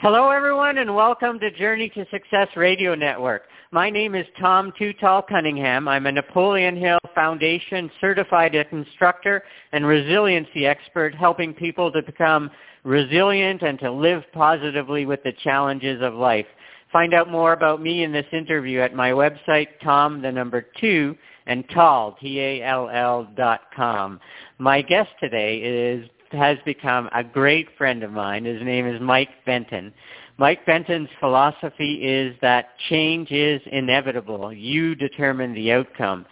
Hello, 0.00 0.28
everyone, 0.28 0.76
and 0.76 0.94
welcome 0.94 1.38
to 1.38 1.50
Journey 1.50 1.88
to 1.88 2.04
Success 2.10 2.48
Radio 2.54 2.94
Network. 2.94 3.44
My 3.70 3.88
name 3.88 4.14
is 4.14 4.26
Tom 4.38 4.70
Too 4.78 4.92
Tall 4.92 5.22
Cunningham. 5.22 5.88
I'm 5.88 6.04
a 6.04 6.12
Napoleon 6.12 6.76
Hill 6.76 6.98
Foundation 7.14 7.90
certified 7.98 8.54
instructor 8.54 9.42
and 9.72 9.86
resiliency 9.86 10.66
expert 10.66 11.14
helping 11.14 11.54
people 11.54 11.90
to 11.92 12.02
become 12.02 12.50
resilient 12.84 13.62
and 13.62 13.78
to 13.78 13.90
live 13.90 14.22
positively 14.34 15.06
with 15.06 15.22
the 15.22 15.32
challenges 15.42 16.02
of 16.02 16.12
life. 16.12 16.46
Find 16.92 17.14
out 17.14 17.30
more 17.30 17.54
about 17.54 17.80
me 17.80 18.04
in 18.04 18.12
this 18.12 18.26
interview 18.32 18.80
at 18.80 18.94
my 18.94 19.12
website, 19.12 19.68
Tom, 19.82 20.20
the 20.20 20.30
number 20.30 20.66
two, 20.78 21.16
and 21.46 21.64
Tall, 21.70 22.18
T-A-L-L 22.20 23.28
dot 23.34 23.62
com. 23.74 24.20
My 24.58 24.82
guest 24.82 25.08
today 25.20 25.56
is 25.56 26.06
has 26.36 26.58
become 26.64 27.08
a 27.14 27.24
great 27.24 27.68
friend 27.76 28.02
of 28.02 28.12
mine. 28.12 28.44
His 28.44 28.62
name 28.62 28.86
is 28.86 29.00
Mike 29.00 29.30
Benton. 29.44 29.92
Mike 30.38 30.64
Benton's 30.66 31.08
philosophy 31.18 31.94
is 31.94 32.36
that 32.42 32.78
change 32.88 33.30
is 33.30 33.60
inevitable. 33.72 34.52
You 34.52 34.94
determine 34.94 35.54
the 35.54 35.72
outcome. 35.72 36.26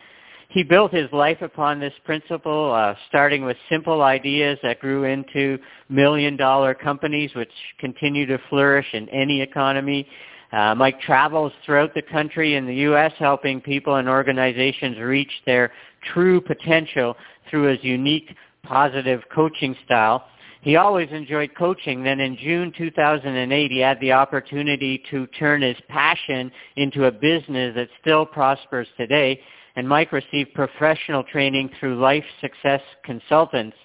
He 0.50 0.62
built 0.62 0.92
his 0.92 1.10
life 1.10 1.42
upon 1.42 1.80
this 1.80 1.94
principle, 2.04 2.72
uh, 2.72 2.94
starting 3.08 3.44
with 3.44 3.56
simple 3.68 4.02
ideas 4.02 4.58
that 4.62 4.78
grew 4.78 5.04
into 5.04 5.58
million-dollar 5.88 6.74
companies 6.74 7.34
which 7.34 7.50
continue 7.80 8.26
to 8.26 8.38
flourish 8.50 8.86
in 8.92 9.08
any 9.08 9.40
economy. 9.40 10.06
Uh, 10.52 10.72
Mike 10.74 11.00
travels 11.00 11.52
throughout 11.66 11.92
the 11.94 12.02
country 12.02 12.54
in 12.54 12.66
the 12.66 12.74
U.S. 12.74 13.12
helping 13.18 13.60
people 13.60 13.96
and 13.96 14.08
organizations 14.08 14.98
reach 14.98 15.32
their 15.46 15.72
true 16.12 16.40
potential 16.40 17.16
through 17.50 17.64
his 17.64 17.82
unique 17.82 18.36
positive 18.64 19.22
coaching 19.32 19.76
style. 19.84 20.24
He 20.64 20.76
always 20.76 21.10
enjoyed 21.10 21.54
coaching. 21.54 22.02
Then 22.02 22.20
in 22.20 22.38
June 22.38 22.72
2008, 22.76 23.70
he 23.70 23.78
had 23.78 24.00
the 24.00 24.12
opportunity 24.12 25.02
to 25.10 25.26
turn 25.38 25.60
his 25.60 25.76
passion 25.88 26.50
into 26.76 27.04
a 27.04 27.12
business 27.12 27.74
that 27.76 27.88
still 28.00 28.24
prospers 28.24 28.88
today. 28.96 29.40
And 29.76 29.86
Mike 29.86 30.10
received 30.10 30.54
professional 30.54 31.22
training 31.22 31.70
through 31.78 32.00
Life 32.00 32.24
Success 32.40 32.80
Consultants. 33.04 33.76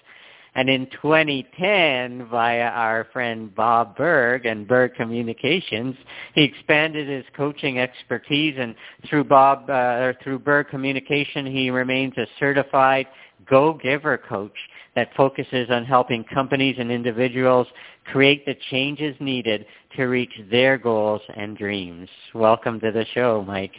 And 0.54 0.68
in 0.68 0.88
2010, 1.02 2.28
via 2.28 2.62
our 2.70 3.06
friend 3.12 3.54
Bob 3.54 3.96
Burg 3.96 4.46
and 4.46 4.66
Burg 4.66 4.94
Communications, 4.94 5.94
he 6.34 6.42
expanded 6.42 7.08
his 7.08 7.24
coaching 7.36 7.78
expertise. 7.78 8.56
And 8.58 8.74
through 9.08 9.24
Bob, 9.24 9.68
uh, 9.68 9.72
or 9.72 10.16
through 10.24 10.40
Burg 10.40 10.68
Communication, 10.68 11.46
he 11.46 11.70
remains 11.70 12.14
a 12.16 12.26
certified 12.38 13.06
go-giver 13.48 14.18
coach 14.18 14.56
that 14.94 15.10
focuses 15.16 15.68
on 15.70 15.84
helping 15.84 16.24
companies 16.24 16.76
and 16.78 16.90
individuals 16.90 17.66
create 18.06 18.44
the 18.46 18.56
changes 18.70 19.14
needed 19.20 19.66
to 19.96 20.04
reach 20.04 20.32
their 20.50 20.78
goals 20.78 21.22
and 21.36 21.56
dreams. 21.56 22.08
Welcome 22.34 22.80
to 22.80 22.90
the 22.90 23.04
show, 23.14 23.44
Mike. 23.46 23.74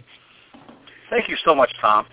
Thank 1.10 1.28
you 1.28 1.36
so 1.44 1.54
much, 1.54 1.72
Tom. 1.82 2.06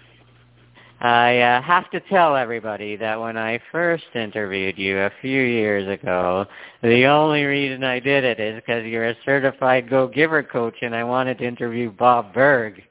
I 1.00 1.38
uh, 1.38 1.62
have 1.62 1.88
to 1.92 2.00
tell 2.00 2.34
everybody 2.34 2.96
that 2.96 3.20
when 3.20 3.36
I 3.36 3.60
first 3.70 4.04
interviewed 4.16 4.76
you 4.76 4.98
a 4.98 5.12
few 5.20 5.42
years 5.42 5.88
ago, 5.88 6.44
the 6.82 7.04
only 7.04 7.44
reason 7.44 7.84
I 7.84 8.00
did 8.00 8.24
it 8.24 8.40
is 8.40 8.56
because 8.56 8.84
you're 8.84 9.10
a 9.10 9.16
certified 9.24 9.88
go-giver 9.88 10.42
coach 10.42 10.74
and 10.82 10.96
I 10.96 11.04
wanted 11.04 11.38
to 11.38 11.46
interview 11.46 11.92
Bob 11.92 12.34
Burg. 12.34 12.82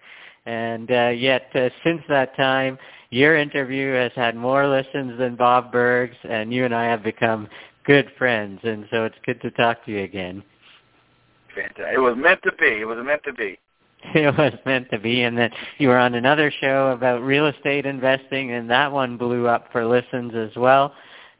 And 0.46 0.90
uh, 0.90 1.10
yet, 1.10 1.50
uh, 1.54 1.68
since 1.84 2.02
that 2.08 2.34
time, 2.38 2.78
your 3.10 3.38
interview 3.38 3.94
has 3.94 4.12
had 4.16 4.36
more 4.36 4.68
listens 4.68 5.18
than 5.18 5.36
Bob 5.36 5.72
Burg's, 5.72 6.18
and 6.24 6.54
you 6.54 6.66
and 6.66 6.76
I 6.76 6.86
have 6.86 7.04
become 7.04 7.48
good 7.86 8.12
friends, 8.18 8.60
and 8.64 8.86
so 8.92 9.06
it's 9.06 9.16
good 9.26 9.42
to 9.42 9.52
talk 9.52 9.84
to 9.86 9.92
you 9.92 10.04
again. 10.04 10.44
Fantastic. 11.56 11.86
It 11.94 12.00
was 12.00 12.16
meant 12.18 12.42
to 12.44 12.52
be. 12.60 12.82
It 12.82 12.86
was 12.86 12.98
meant 13.04 13.24
to 13.24 13.34
be. 13.34 13.58
It 14.14 14.38
was 14.38 14.54
meant 14.66 14.90
to 14.92 15.00
be, 15.00 15.24
and 15.24 15.38
then 15.38 15.50
you 15.80 15.88
were 15.90 15.98
on 15.98 16.14
another 16.14 16.54
show 16.62 16.92
about 16.92 17.24
real 17.24 17.48
estate 17.48 17.86
investing, 17.86 18.52
and 18.52 18.70
that 18.70 18.92
one 18.92 19.18
blew 19.18 19.48
up 19.48 19.72
for 19.72 19.86
listens 19.86 20.34
as 20.36 20.56
well. 20.56 20.94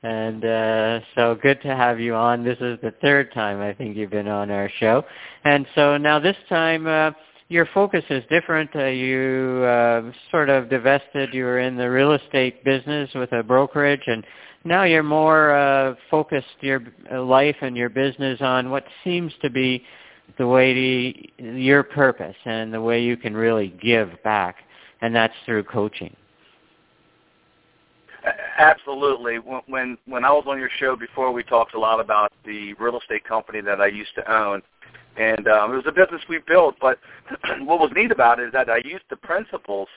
And 0.04 0.44
uh, 0.44 1.00
so 1.16 1.36
good 1.42 1.62
to 1.62 1.76
have 1.76 2.00
you 2.00 2.16
on. 2.16 2.44
This 2.44 2.58
is 2.60 2.80
the 2.82 2.94
third 3.02 3.32
time 3.34 3.62
I 3.62 3.74
think 3.74 3.96
you've 3.96 4.12
been 4.12 4.28
on 4.28 4.52
our 4.52 4.72
show. 4.80 5.04
And 5.44 5.66
so 5.76 5.98
now 5.98 6.20
this 6.20 6.36
time 6.50 6.88
uh, 6.88 7.12
your 7.50 7.68
focus 7.74 8.04
is 8.10 8.24
different. 8.30 8.76
Uh, 8.76 8.86
you 8.86 9.64
uh, 9.64 10.12
sort 10.32 10.50
of 10.50 10.70
divested. 10.70 11.34
You 11.34 11.46
were 11.46 11.60
in 11.60 11.78
the 11.78 11.90
real 11.90 12.14
estate 12.14 12.64
business 12.64 13.10
with 13.16 13.32
a 13.32 13.44
brokerage, 13.44 14.04
and 14.06 14.26
now 14.66 14.84
you're 14.84 15.04
more 15.04 15.56
uh, 15.56 15.96
focused 16.12 16.48
your 16.62 16.82
uh, 17.12 17.22
life 17.22 17.56
and 17.62 17.78
your 17.78 17.90
business 17.90 18.42
on 18.42 18.70
what 18.70 18.84
seems 19.04 19.32
to 19.42 19.50
be 19.50 19.84
the 20.38 20.48
way 20.48 20.74
to, 20.74 21.54
your 21.58 21.84
purpose 21.84 22.36
and 22.46 22.74
the 22.74 22.82
way 22.82 23.02
you 23.02 23.16
can 23.16 23.34
really 23.34 23.74
give 23.82 24.12
back, 24.24 24.58
and 25.02 25.16
that's 25.16 25.34
through 25.46 25.64
coaching. 25.64 26.16
Absolutely. 28.58 29.38
When 29.38 29.98
when 30.06 30.26
I 30.26 30.32
was 30.32 30.44
on 30.48 30.60
your 30.60 30.70
show 30.80 30.98
before, 30.98 31.32
we 31.32 31.44
talked 31.44 31.76
a 31.76 31.80
lot 31.80 32.02
about 32.02 32.34
the 32.46 32.74
real 32.74 33.00
estate 33.00 33.24
company 33.24 33.62
that 33.62 33.80
I 33.80 33.88
used 33.88 34.14
to 34.16 34.34
own 34.34 34.62
and 35.18 35.48
um, 35.48 35.74
it 35.74 35.78
was 35.78 35.86
a 35.88 35.92
business 35.92 36.22
we 36.30 36.40
built. 36.48 36.76
But 36.80 37.00
what 37.60 37.80
was 37.80 37.92
neat 37.96 38.12
about 38.12 38.40
it 38.40 38.48
is 38.48 38.54
that 38.54 38.70
I 38.70 38.78
used 38.78 39.06
the 39.10 39.16
principles 39.16 39.88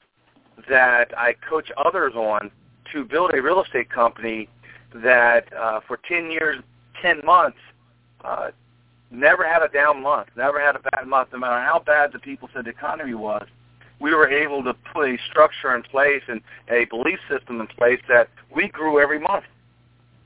that 0.69 1.17
I 1.17 1.35
coach 1.49 1.71
others 1.77 2.15
on 2.15 2.51
to 2.93 3.05
build 3.05 3.33
a 3.35 3.41
real 3.41 3.63
estate 3.63 3.91
company 3.91 4.49
that 4.95 5.53
uh, 5.57 5.81
for 5.87 5.99
10 6.09 6.31
years, 6.31 6.63
10 7.01 7.21
months, 7.25 7.59
uh, 8.25 8.51
never 9.11 9.47
had 9.47 9.63
a 9.63 9.69
down 9.69 10.03
month, 10.03 10.29
never 10.37 10.61
had 10.61 10.77
a 10.77 10.81
bad 10.81 11.07
month, 11.07 11.29
no 11.33 11.39
matter 11.39 11.61
how 11.61 11.83
bad 11.85 12.13
the 12.13 12.19
people 12.19 12.49
said 12.55 12.65
the 12.65 12.71
economy 12.71 13.15
was. 13.15 13.47
We 14.01 14.15
were 14.15 14.29
able 14.29 14.65
to 14.65 14.75
put 14.95 15.09
a 15.09 15.19
structure 15.29 15.75
in 15.75 15.83
place 15.83 16.23
and 16.27 16.41
a 16.71 16.87
belief 16.87 17.19
system 17.31 17.61
in 17.61 17.67
place 17.67 18.01
that 18.09 18.29
we 18.55 18.69
grew 18.69 19.01
every 19.01 19.19
month. 19.19 19.45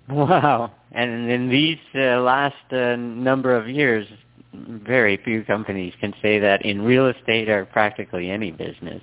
Wow. 0.06 0.70
And 0.92 1.30
in 1.30 1.48
these 1.48 1.78
uh, 1.94 2.20
last 2.20 2.70
uh, 2.70 2.94
number 2.96 3.56
of 3.56 3.70
years, 3.70 4.06
very 4.86 5.16
few 5.24 5.44
companies 5.44 5.92
can 6.00 6.14
say 6.22 6.38
that 6.38 6.64
in 6.64 6.82
real 6.82 7.08
estate 7.08 7.48
or 7.48 7.64
practically 7.64 8.30
any 8.30 8.50
business. 8.50 9.02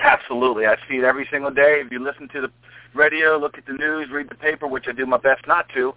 Absolutely. 0.00 0.66
I 0.66 0.76
see 0.88 0.96
it 0.96 1.04
every 1.04 1.28
single 1.30 1.50
day. 1.50 1.82
If 1.84 1.90
you 1.90 2.02
listen 2.02 2.28
to 2.32 2.40
the 2.40 2.50
radio, 2.94 3.36
look 3.36 3.58
at 3.58 3.66
the 3.66 3.72
news, 3.72 4.08
read 4.10 4.28
the 4.28 4.36
paper, 4.36 4.66
which 4.66 4.84
I 4.88 4.92
do 4.92 5.06
my 5.06 5.18
best 5.18 5.46
not 5.46 5.68
to, 5.74 5.92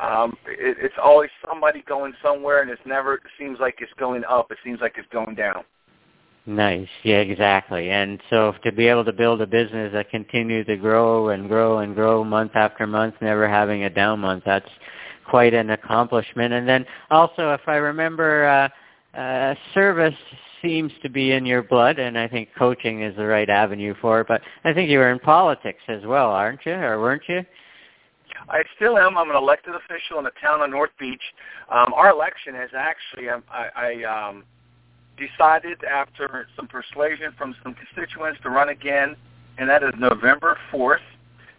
um, 0.00 0.36
it, 0.46 0.76
it's 0.80 0.94
always 1.02 1.30
somebody 1.48 1.84
going 1.86 2.14
somewhere, 2.22 2.62
and 2.62 2.70
it's 2.70 2.82
never 2.84 3.14
it 3.14 3.22
seems 3.38 3.58
like 3.60 3.76
it's 3.78 3.92
going 3.98 4.24
up. 4.24 4.50
It 4.50 4.58
seems 4.64 4.80
like 4.80 4.94
it's 4.96 5.08
going 5.12 5.34
down. 5.34 5.64
Nice. 6.46 6.88
Yeah, 7.04 7.18
exactly. 7.18 7.90
And 7.90 8.20
so 8.28 8.52
to 8.64 8.72
be 8.72 8.86
able 8.86 9.04
to 9.06 9.12
build 9.12 9.40
a 9.40 9.46
business 9.46 9.92
that 9.94 10.10
continues 10.10 10.66
to 10.66 10.76
grow 10.76 11.30
and 11.30 11.48
grow 11.48 11.78
and 11.78 11.94
grow 11.94 12.22
month 12.22 12.52
after 12.54 12.86
month, 12.86 13.14
never 13.22 13.48
having 13.48 13.84
a 13.84 13.90
down 13.90 14.20
month, 14.20 14.42
that's 14.44 14.68
quite 15.24 15.54
an 15.54 15.70
accomplishment. 15.70 16.52
And 16.52 16.68
then 16.68 16.84
also, 17.10 17.52
if 17.52 17.62
I 17.66 17.76
remember, 17.76 18.46
uh, 19.14 19.18
uh, 19.18 19.54
service 19.72 20.14
seems 20.62 20.92
to 21.02 21.08
be 21.08 21.32
in 21.32 21.44
your 21.44 21.62
blood, 21.62 21.98
and 21.98 22.18
I 22.18 22.26
think 22.26 22.48
coaching 22.56 23.02
is 23.02 23.14
the 23.16 23.26
right 23.26 23.48
avenue 23.48 23.94
for 24.00 24.20
it. 24.20 24.28
But 24.28 24.40
I 24.64 24.72
think 24.72 24.90
you 24.90 24.98
were 24.98 25.10
in 25.10 25.18
politics 25.18 25.82
as 25.88 26.02
well, 26.04 26.30
aren't 26.30 26.64
you, 26.64 26.72
or 26.72 27.00
weren't 27.00 27.22
you? 27.28 27.44
I 28.48 28.62
still 28.76 28.98
am. 28.98 29.16
I'm 29.16 29.30
an 29.30 29.36
elected 29.36 29.74
official 29.74 30.18
in 30.18 30.24
the 30.24 30.32
town 30.40 30.60
of 30.62 30.70
North 30.70 30.90
Beach. 30.98 31.22
Um, 31.70 31.94
our 31.94 32.10
election 32.10 32.54
has 32.54 32.70
actually, 32.76 33.28
um, 33.28 33.42
I, 33.50 33.68
I 33.76 34.28
um, 34.28 34.44
decided 35.16 35.82
after 35.84 36.46
some 36.56 36.66
persuasion 36.66 37.32
from 37.38 37.54
some 37.62 37.74
constituents 37.74 38.40
to 38.42 38.50
run 38.50 38.70
again, 38.70 39.16
and 39.58 39.68
that 39.68 39.82
is 39.82 39.92
November 39.98 40.58
4th 40.72 40.98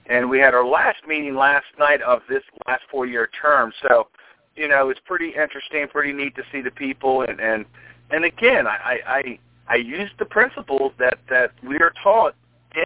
and 0.08 0.30
we 0.30 0.40
had 0.40 0.54
our 0.54 0.66
last 0.66 1.00
meeting 1.08 1.36
last 1.36 1.66
night 1.80 2.02
of 2.02 2.22
this 2.30 2.44
last 2.68 2.84
four-year 2.92 3.30
term. 3.42 3.74
So, 3.88 4.08
you 4.56 4.68
know, 4.68 4.90
it's 4.90 5.00
pretty 5.06 5.30
interesting, 5.30 5.88
pretty 5.88 6.14
neat 6.14 6.36
to 6.36 6.44
see 6.52 6.62
the 6.62 6.72
people, 6.72 7.22
and 7.22 7.40
and 7.40 7.66
and 8.12 8.26
again, 8.26 8.68
I 8.68 9.00
I 9.08 9.40
I 9.68 9.76
use 9.76 10.10
the 10.20 10.26
principles 10.26 10.92
that 11.00 11.18
that 11.30 11.52
we 11.68 11.78
are 11.78 11.94
taught 12.04 12.36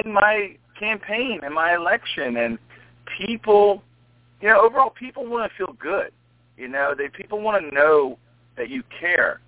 in 0.04 0.14
my 0.14 0.56
campaign 0.80 1.42
in 1.46 1.54
my 1.54 1.76
election, 1.76 2.38
and 2.38 2.58
people, 3.18 3.84
you 4.42 4.48
know, 4.48 4.62
overall, 4.62 4.90
people 4.90 5.28
want 5.28 5.52
to 5.52 5.58
feel 5.58 5.76
good. 5.80 6.12
You 6.58 6.68
know, 6.68 6.94
they 6.98 7.10
people 7.10 7.42
want 7.42 7.64
to 7.64 7.76
know 7.76 8.18
that 8.58 8.70
you 8.70 8.84
care, 9.00 9.42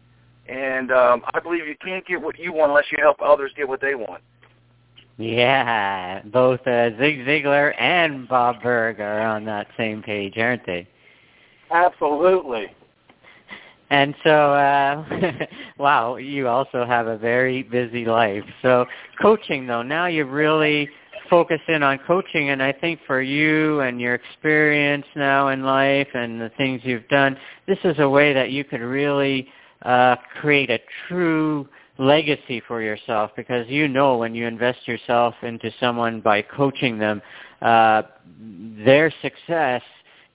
and 0.48 0.92
um, 0.92 1.24
I 1.34 1.40
believe 1.40 1.68
you 1.68 1.76
can't 1.84 2.06
get 2.06 2.22
what 2.22 2.38
you 2.38 2.54
want 2.54 2.72
unless 2.72 2.86
you 2.92 2.98
help 3.02 3.18
others 3.22 3.52
get 3.56 3.68
what 3.68 3.82
they 3.82 3.96
want. 3.96 4.22
Yeah, 5.22 6.24
both 6.24 6.62
uh, 6.62 6.90
Zig 6.98 7.26
Ziglar 7.28 7.80
and 7.80 8.28
Bob 8.28 8.64
Burg 8.64 9.00
are 9.00 9.22
on 9.22 9.46
that 9.46 9.68
same 9.78 10.02
page, 10.02 10.34
aren't 10.38 10.66
they? 10.66 10.88
Absolutely. 11.70 12.66
And 13.92 14.16
so, 14.24 14.54
uh, 14.54 15.04
wow, 15.78 16.16
you 16.16 16.48
also 16.48 16.86
have 16.86 17.06
a 17.06 17.20
very 17.20 17.62
busy 17.62 18.04
life. 18.04 18.44
So 18.64 18.88
coaching, 19.22 19.68
though, 19.68 19.84
now 19.84 20.08
you've 20.08 20.32
really 20.32 20.90
focus 21.30 21.62
in 21.68 21.84
on 21.84 22.00
coaching, 22.08 22.50
and 22.50 22.64
I 22.64 22.72
think 22.72 23.00
for 23.06 23.22
you 23.22 23.82
and 23.82 24.02
your 24.02 24.16
experience 24.16 25.06
now 25.16 25.50
in 25.50 25.64
life 25.64 26.08
and 26.16 26.42
the 26.42 26.50
things 26.58 26.82
you've 26.84 27.08
done, 27.10 27.38
this 27.68 27.78
is 27.84 28.00
a 28.00 28.10
way 28.10 28.34
that 28.34 28.50
you 28.50 28.64
could 28.64 28.82
really 28.82 29.48
uh, 29.84 30.16
create 30.42 30.72
a 30.72 30.80
true 31.08 31.68
legacy 31.98 32.62
for 32.68 32.82
yourself 32.82 33.32
because 33.36 33.68
you 33.68 33.88
know 33.88 34.18
when 34.18 34.34
you 34.34 34.48
invest 34.48 34.88
yourself 34.88 35.36
into 35.44 35.72
someone 35.80 36.22
by 36.22 36.42
coaching 36.42 36.98
them, 36.98 37.22
uh, 37.62 38.04
their 38.86 39.14
success 39.22 39.82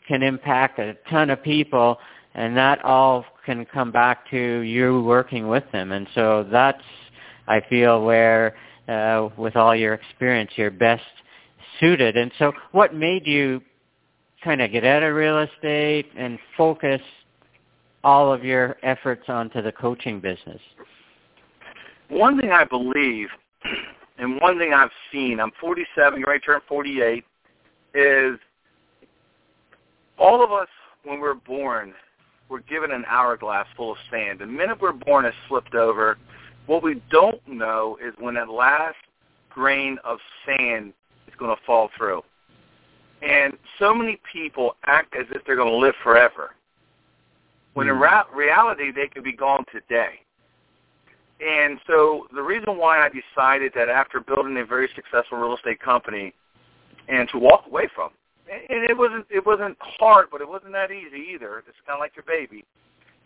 can 0.07 0.23
impact 0.23 0.79
a 0.79 0.97
ton 1.11 1.31
of 1.31 1.43
people 1.43 1.99
and 2.35 2.57
that 2.57 2.85
all 2.85 3.25
can 3.45 3.65
come 3.65 3.91
back 3.91 4.29
to 4.31 4.61
you 4.61 5.03
working 5.03 5.49
with 5.49 5.65
them. 5.73 5.93
And 5.93 6.07
so 6.15 6.47
that's, 6.51 6.83
I 7.49 7.61
feel, 7.69 8.05
where 8.05 8.55
uh, 8.89 9.31
with 9.37 9.57
all 9.57 9.75
your 9.75 9.95
experience, 9.95 10.51
you're 10.57 10.71
best 10.71 11.03
suited. 11.81 12.17
And 12.17 12.31
so 12.39 12.53
what 12.73 12.95
made 12.95 13.27
you 13.27 13.63
kind 14.45 14.61
of 14.61 14.71
get 14.71 14.85
out 14.85 15.03
of 15.03 15.15
real 15.15 15.39
estate 15.39 16.11
and 16.17 16.39
focus 16.57 17.01
all 18.05 18.33
of 18.33 18.45
your 18.45 18.77
efforts 18.83 19.25
onto 19.29 19.63
the 19.63 19.73
coaching 19.73 20.21
business? 20.21 20.61
One 22.09 22.41
thing 22.41 22.53
I 22.53 22.65
believe, 22.65 23.29
and 24.19 24.41
one 24.41 24.59
thing 24.59 24.73
I've 24.73 24.91
seen, 25.13 25.41
I'm 25.41 25.53
47, 25.61 26.23
ready 26.27 26.39
to 26.41 26.45
turn 26.45 26.61
48, 26.69 27.25
is 27.95 28.39
all 30.19 30.43
of 30.43 30.53
us, 30.53 30.69
when 31.05 31.21
we're 31.21 31.35
born, 31.35 31.95
we're 32.49 32.61
given 32.61 32.91
an 32.93 33.05
hourglass 33.09 33.67
full 33.77 33.93
of 33.93 33.99
sand. 34.11 34.41
The 34.41 34.47
minute 34.47 34.81
we're 34.81 34.93
born 34.93 35.25
has 35.25 35.35
slipped 35.49 35.75
over. 35.75 36.17
What 36.67 36.83
we 36.83 37.03
don't 37.11 37.41
know 37.47 37.99
is 38.05 38.15
when 38.19 38.35
that 38.35 38.49
last 38.49 38.97
grain 39.51 39.99
of 40.05 40.19
sand 40.45 40.93
is 41.27 41.35
going 41.39 41.55
to 41.55 41.63
fall 41.65 41.91
through. 41.97 42.23
And 43.23 43.55
so 43.79 43.95
many 43.95 44.21
people 44.31 44.77
act 44.85 45.15
as 45.19 45.27
if 45.31 45.43
they're 45.45 45.57
going 45.57 45.73
to 45.73 45.77
live 45.77 45.95
forever. 46.03 46.51
When 47.75 47.89
in 47.89 47.97
hmm. 47.97 48.37
reality, 48.37 48.93
they 48.93 49.09
could 49.09 49.25
be 49.25 49.33
gone 49.33 49.65
today. 49.73 50.21
And 51.41 51.79
so 51.87 52.27
the 52.35 52.43
reason 52.43 52.79
why 52.79 53.05
I 53.05 53.09
decided 53.09 53.73
that 53.75 53.89
after 53.89 54.21
building 54.21 54.57
a 54.59 54.65
very 54.65 54.89
successful 54.95 55.39
real 55.39 55.55
estate 55.55 55.81
company 55.81 56.33
and 57.09 57.29
to 57.31 57.39
walk 57.39 57.65
away 57.67 57.89
from 57.95 58.11
and 58.49 58.85
it 58.89 58.97
wasn't 58.97 59.27
it 59.31 59.45
wasn't 59.45 59.77
hard, 59.81 60.27
but 60.31 60.41
it 60.41 60.49
wasn't 60.49 60.73
that 60.73 60.91
easy 60.91 61.35
either. 61.35 61.59
It's 61.59 61.77
kind 61.87 61.97
of 61.97 62.01
like 62.01 62.13
your 62.15 62.25
baby. 62.27 62.65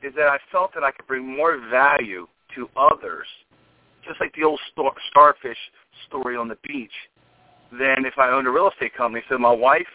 Is 0.02 0.14
that 0.16 0.28
I 0.28 0.38
felt 0.50 0.72
that 0.74 0.82
I 0.82 0.90
could 0.92 1.06
bring 1.06 1.26
more 1.26 1.58
value 1.70 2.26
to 2.54 2.68
others, 2.76 3.26
just 4.06 4.18
like 4.20 4.34
the 4.34 4.44
old 4.44 4.60
star, 4.72 4.92
starfish 5.10 5.58
story 6.08 6.36
on 6.36 6.48
the 6.48 6.56
beach, 6.66 6.92
than 7.70 8.06
if 8.06 8.14
I 8.18 8.30
owned 8.30 8.46
a 8.46 8.50
real 8.50 8.70
estate 8.70 8.94
company. 8.94 9.22
So 9.28 9.36
my 9.36 9.52
wife, 9.52 9.86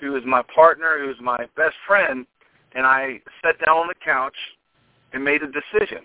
who 0.00 0.16
is 0.16 0.24
my 0.26 0.42
partner, 0.52 0.98
who 0.98 1.10
is 1.10 1.16
my 1.20 1.38
best 1.56 1.76
friend, 1.86 2.26
and 2.74 2.84
I 2.84 3.20
sat 3.42 3.64
down 3.64 3.76
on 3.76 3.88
the 3.88 3.94
couch 4.04 4.36
and 5.12 5.24
made 5.24 5.42
a 5.42 5.46
decision. 5.46 6.04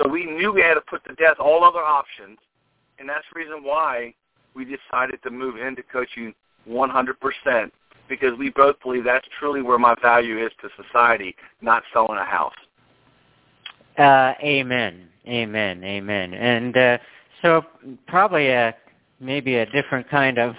So 0.00 0.08
we 0.08 0.24
knew 0.24 0.52
we 0.52 0.62
had 0.62 0.74
to 0.74 0.80
put 0.80 1.04
to 1.04 1.14
death 1.14 1.36
all 1.38 1.62
other 1.62 1.80
options, 1.80 2.38
and 2.98 3.08
that's 3.08 3.24
the 3.32 3.40
reason 3.40 3.62
why 3.62 4.14
we 4.54 4.64
decided 4.64 5.22
to 5.22 5.30
move 5.30 5.56
into 5.56 5.82
coaching 5.82 6.34
100% 6.68 7.70
because 8.08 8.36
we 8.38 8.50
both 8.50 8.76
believe 8.82 9.04
that's 9.04 9.26
truly 9.38 9.62
where 9.62 9.78
my 9.78 9.94
value 10.02 10.44
is 10.44 10.50
to 10.60 10.68
society, 10.82 11.36
not 11.60 11.82
selling 11.92 12.18
a 12.18 12.24
house. 12.24 12.54
Uh, 13.98 14.32
amen. 14.42 15.08
Amen. 15.28 15.84
Amen. 15.84 16.34
And 16.34 16.76
uh, 16.76 16.98
so 17.42 17.62
probably 18.08 18.48
a 18.48 18.74
maybe 19.20 19.56
a 19.56 19.66
different 19.66 20.08
kind 20.08 20.38
of 20.38 20.54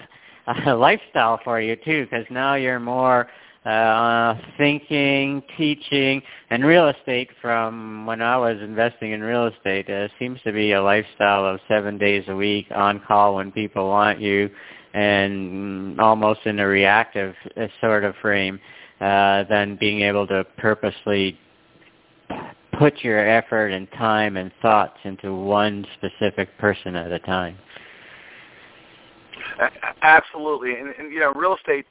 uh, 0.46 0.76
lifestyle 0.76 1.40
for 1.42 1.60
you 1.60 1.76
too, 1.76 2.04
because 2.04 2.24
now 2.30 2.54
you're 2.54 2.80
more 2.80 3.28
uh, 3.64 4.34
thinking, 4.58 5.42
teaching, 5.56 6.22
and 6.50 6.64
real 6.64 6.88
estate. 6.88 7.28
From 7.40 8.06
when 8.06 8.20
I 8.20 8.36
was 8.36 8.60
investing 8.60 9.12
in 9.12 9.20
real 9.20 9.46
estate, 9.46 9.88
uh, 9.88 10.08
seems 10.18 10.40
to 10.42 10.52
be 10.52 10.72
a 10.72 10.82
lifestyle 10.82 11.46
of 11.46 11.60
seven 11.68 11.98
days 11.98 12.24
a 12.28 12.34
week 12.34 12.66
on 12.74 13.00
call 13.06 13.36
when 13.36 13.52
people 13.52 13.88
want 13.88 14.20
you 14.20 14.50
and 14.94 15.98
almost 16.00 16.40
in 16.44 16.58
a 16.58 16.66
reactive 16.66 17.34
uh, 17.56 17.66
sort 17.80 18.04
of 18.04 18.14
frame 18.16 18.60
uh, 19.00 19.44
than 19.44 19.76
being 19.76 20.02
able 20.02 20.26
to 20.26 20.44
purposely 20.58 21.38
put 22.78 23.02
your 23.02 23.26
effort 23.26 23.68
and 23.68 23.90
time 23.92 24.36
and 24.36 24.50
thoughts 24.60 24.98
into 25.04 25.34
one 25.34 25.86
specific 25.96 26.56
person 26.58 26.96
at 26.96 27.12
a 27.12 27.18
time. 27.20 27.56
Absolutely, 30.02 30.74
and, 30.74 30.94
and 30.98 31.12
you 31.12 31.20
know, 31.20 31.32
real 31.34 31.56
estate. 31.56 31.86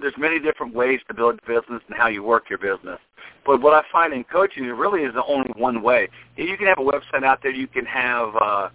There's 0.00 0.14
many 0.18 0.38
different 0.38 0.74
ways 0.74 1.00
to 1.08 1.14
build 1.14 1.38
a 1.42 1.46
business 1.46 1.82
and 1.88 1.96
how 1.96 2.08
you 2.08 2.22
work 2.22 2.50
your 2.50 2.58
business. 2.58 2.98
But 3.44 3.60
what 3.60 3.72
I 3.72 3.82
find 3.92 4.12
in 4.12 4.24
coaching, 4.24 4.64
it 4.64 4.68
really 4.68 5.02
is 5.02 5.14
the 5.14 5.24
only 5.24 5.50
one 5.56 5.82
way. 5.82 6.08
You 6.36 6.56
can 6.56 6.66
have 6.66 6.78
a 6.78 6.82
website 6.82 7.24
out 7.24 7.40
there, 7.42 7.52
you 7.52 7.68
can 7.68 7.86
have 7.86 8.34
uh, 8.40 8.68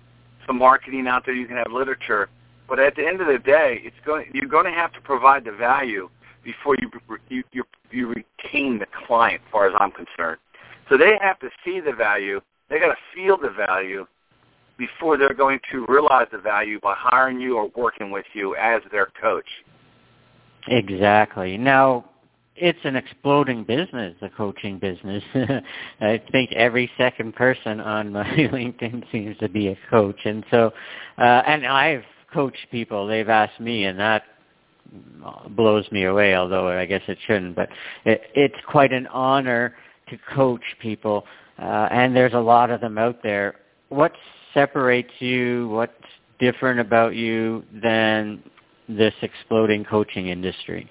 some 0.47 0.57
marketing 0.57 1.07
out 1.07 1.25
there, 1.25 1.35
you 1.35 1.45
can 1.45 1.57
have 1.57 1.71
literature, 1.71 2.29
but 2.71 2.79
at 2.79 2.95
the 2.95 3.05
end 3.05 3.19
of 3.19 3.27
the 3.27 3.37
day, 3.37 3.81
it's 3.83 3.95
going 4.05 4.27
you're 4.33 4.47
going 4.47 4.63
to 4.63 4.71
have 4.71 4.93
to 4.93 5.01
provide 5.01 5.43
the 5.43 5.51
value 5.51 6.09
before 6.41 6.75
you 6.81 6.89
you 7.27 7.43
you, 7.51 7.63
you 7.91 8.07
retain 8.07 8.79
the 8.79 8.85
client, 9.05 9.41
as 9.45 9.51
far 9.51 9.67
as 9.67 9.73
I'm 9.77 9.91
concerned. 9.91 10.39
So 10.89 10.97
they 10.97 11.17
have 11.21 11.37
to 11.39 11.49
see 11.65 11.81
the 11.81 11.91
value. 11.91 12.39
They 12.69 12.79
got 12.79 12.87
to 12.87 12.97
feel 13.13 13.37
the 13.37 13.49
value 13.49 14.07
before 14.77 15.17
they're 15.17 15.33
going 15.33 15.59
to 15.71 15.85
realize 15.87 16.27
the 16.31 16.37
value 16.37 16.79
by 16.79 16.95
hiring 16.97 17.41
you 17.41 17.57
or 17.57 17.69
working 17.75 18.09
with 18.09 18.25
you 18.33 18.55
as 18.55 18.81
their 18.89 19.07
coach. 19.21 19.45
Exactly. 20.67 21.57
Now, 21.57 22.05
it's 22.55 22.79
an 22.83 22.95
exploding 22.95 23.63
business, 23.63 24.15
the 24.21 24.29
coaching 24.29 24.77
business. 24.77 25.23
I 26.01 26.21
think 26.31 26.51
every 26.51 26.89
second 26.97 27.35
person 27.35 27.79
on 27.79 28.11
my 28.11 28.23
LinkedIn 28.35 29.11
seems 29.11 29.37
to 29.39 29.49
be 29.49 29.69
a 29.69 29.77
coach, 29.89 30.19
and 30.25 30.45
so, 30.51 30.71
uh, 31.17 31.21
and 31.47 31.65
I've 31.65 32.03
coached 32.33 32.67
people. 32.69 33.07
They've 33.07 33.27
asked 33.29 33.59
me, 33.59 33.85
and 33.85 33.99
that 33.99 34.23
blows 35.49 35.89
me 35.91 36.05
away. 36.05 36.35
Although 36.35 36.67
I 36.67 36.85
guess 36.85 37.01
it 37.07 37.17
shouldn't, 37.25 37.55
but 37.55 37.69
it, 38.05 38.21
it's 38.35 38.55
quite 38.67 38.91
an 38.93 39.07
honor 39.07 39.75
to 40.09 40.17
coach 40.33 40.63
people, 40.79 41.25
uh, 41.57 41.87
and 41.91 42.15
there's 42.15 42.33
a 42.33 42.39
lot 42.39 42.69
of 42.69 42.81
them 42.81 42.97
out 42.97 43.23
there. 43.23 43.55
What 43.89 44.13
separates 44.53 45.13
you? 45.19 45.69
What's 45.69 45.93
different 46.39 46.79
about 46.79 47.15
you 47.15 47.63
than 47.81 48.43
this 48.87 49.13
exploding 49.21 49.83
coaching 49.85 50.27
industry? 50.27 50.89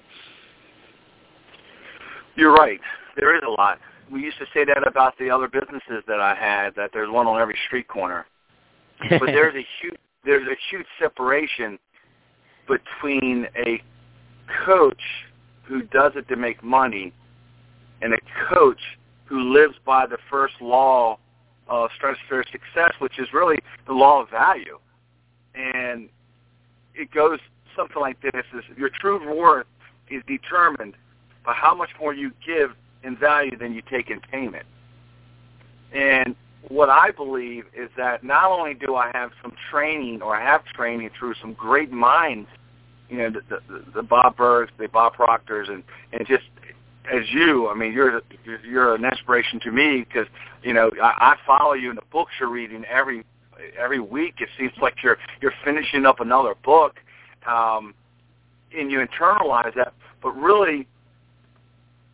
You're 2.35 2.53
right. 2.53 2.79
There 3.17 3.35
is 3.35 3.41
a 3.45 3.49
lot. 3.49 3.79
We 4.11 4.21
used 4.21 4.37
to 4.39 4.45
say 4.53 4.65
that 4.65 4.87
about 4.87 5.17
the 5.17 5.29
other 5.29 5.47
businesses 5.47 6.03
that 6.07 6.19
I 6.19 6.35
had, 6.35 6.75
that 6.75 6.91
there's 6.93 7.09
one 7.09 7.27
on 7.27 7.39
every 7.39 7.57
street 7.67 7.87
corner. 7.87 8.25
But 9.09 9.25
there's 9.25 9.55
a 9.55 9.65
huge 9.81 9.97
there's 10.23 10.47
a 10.47 10.55
huge 10.69 10.85
separation 10.99 11.79
between 12.67 13.47
a 13.55 13.81
coach 14.65 15.01
who 15.63 15.81
does 15.83 16.11
it 16.15 16.27
to 16.27 16.35
make 16.35 16.63
money 16.63 17.11
and 18.01 18.13
a 18.13 18.19
coach 18.53 18.79
who 19.25 19.53
lives 19.53 19.75
by 19.85 20.05
the 20.05 20.17
first 20.29 20.53
law 20.61 21.17
of 21.67 21.89
stratospheric 21.99 22.45
success, 22.51 22.93
which 22.99 23.17
is 23.17 23.27
really 23.33 23.57
the 23.87 23.93
law 23.93 24.21
of 24.21 24.29
value. 24.29 24.77
And 25.55 26.09
it 26.93 27.11
goes 27.11 27.39
something 27.75 27.99
like 28.01 28.21
this, 28.21 28.43
is 28.53 28.63
your 28.77 28.89
true 28.89 29.35
worth 29.35 29.67
is 30.09 30.23
determined 30.27 30.95
by 31.45 31.53
how 31.53 31.73
much 31.73 31.89
more 31.99 32.13
you 32.13 32.31
give 32.45 32.71
in 33.03 33.17
value 33.17 33.57
than 33.57 33.73
you 33.73 33.81
take 33.89 34.09
in 34.09 34.19
payment. 34.19 34.65
And 35.93 36.35
what 36.67 36.89
I 36.89 37.11
believe 37.11 37.65
is 37.75 37.89
that 37.97 38.23
not 38.23 38.51
only 38.51 38.73
do 38.73 38.95
I 38.95 39.11
have 39.13 39.31
some 39.41 39.53
training 39.71 40.21
or 40.21 40.35
I 40.35 40.43
have 40.43 40.63
training 40.65 41.09
through 41.17 41.33
some 41.41 41.53
great 41.53 41.91
minds, 41.91 42.47
you 43.09 43.17
know, 43.17 43.29
the, 43.29 43.59
the, 43.67 43.83
the 43.95 44.03
Bob 44.03 44.37
Burgs, 44.37 44.69
the 44.77 44.87
Bob 44.87 45.13
Proctors, 45.13 45.67
and, 45.69 45.83
and 46.13 46.25
just 46.27 46.43
as 47.11 47.23
you, 47.31 47.67
I 47.67 47.73
mean, 47.73 47.93
you're 47.93 48.21
you're 48.63 48.95
an 48.95 49.03
inspiration 49.03 49.59
to 49.61 49.71
me 49.71 50.05
because 50.07 50.27
you 50.63 50.73
know 50.73 50.91
I, 51.01 51.33
I 51.33 51.35
follow 51.45 51.73
you 51.73 51.89
in 51.89 51.95
the 51.95 52.03
books 52.11 52.31
you're 52.39 52.49
reading 52.49 52.85
every 52.85 53.25
every 53.77 53.99
week. 53.99 54.35
It 54.39 54.49
seems 54.57 54.73
like 54.81 54.95
you're 55.03 55.17
you're 55.41 55.53
finishing 55.63 56.05
up 56.05 56.19
another 56.19 56.55
book, 56.63 56.97
um, 57.47 57.93
and 58.77 58.91
you 58.91 58.99
internalize 59.05 59.75
that. 59.75 59.93
But 60.21 60.31
really, 60.31 60.87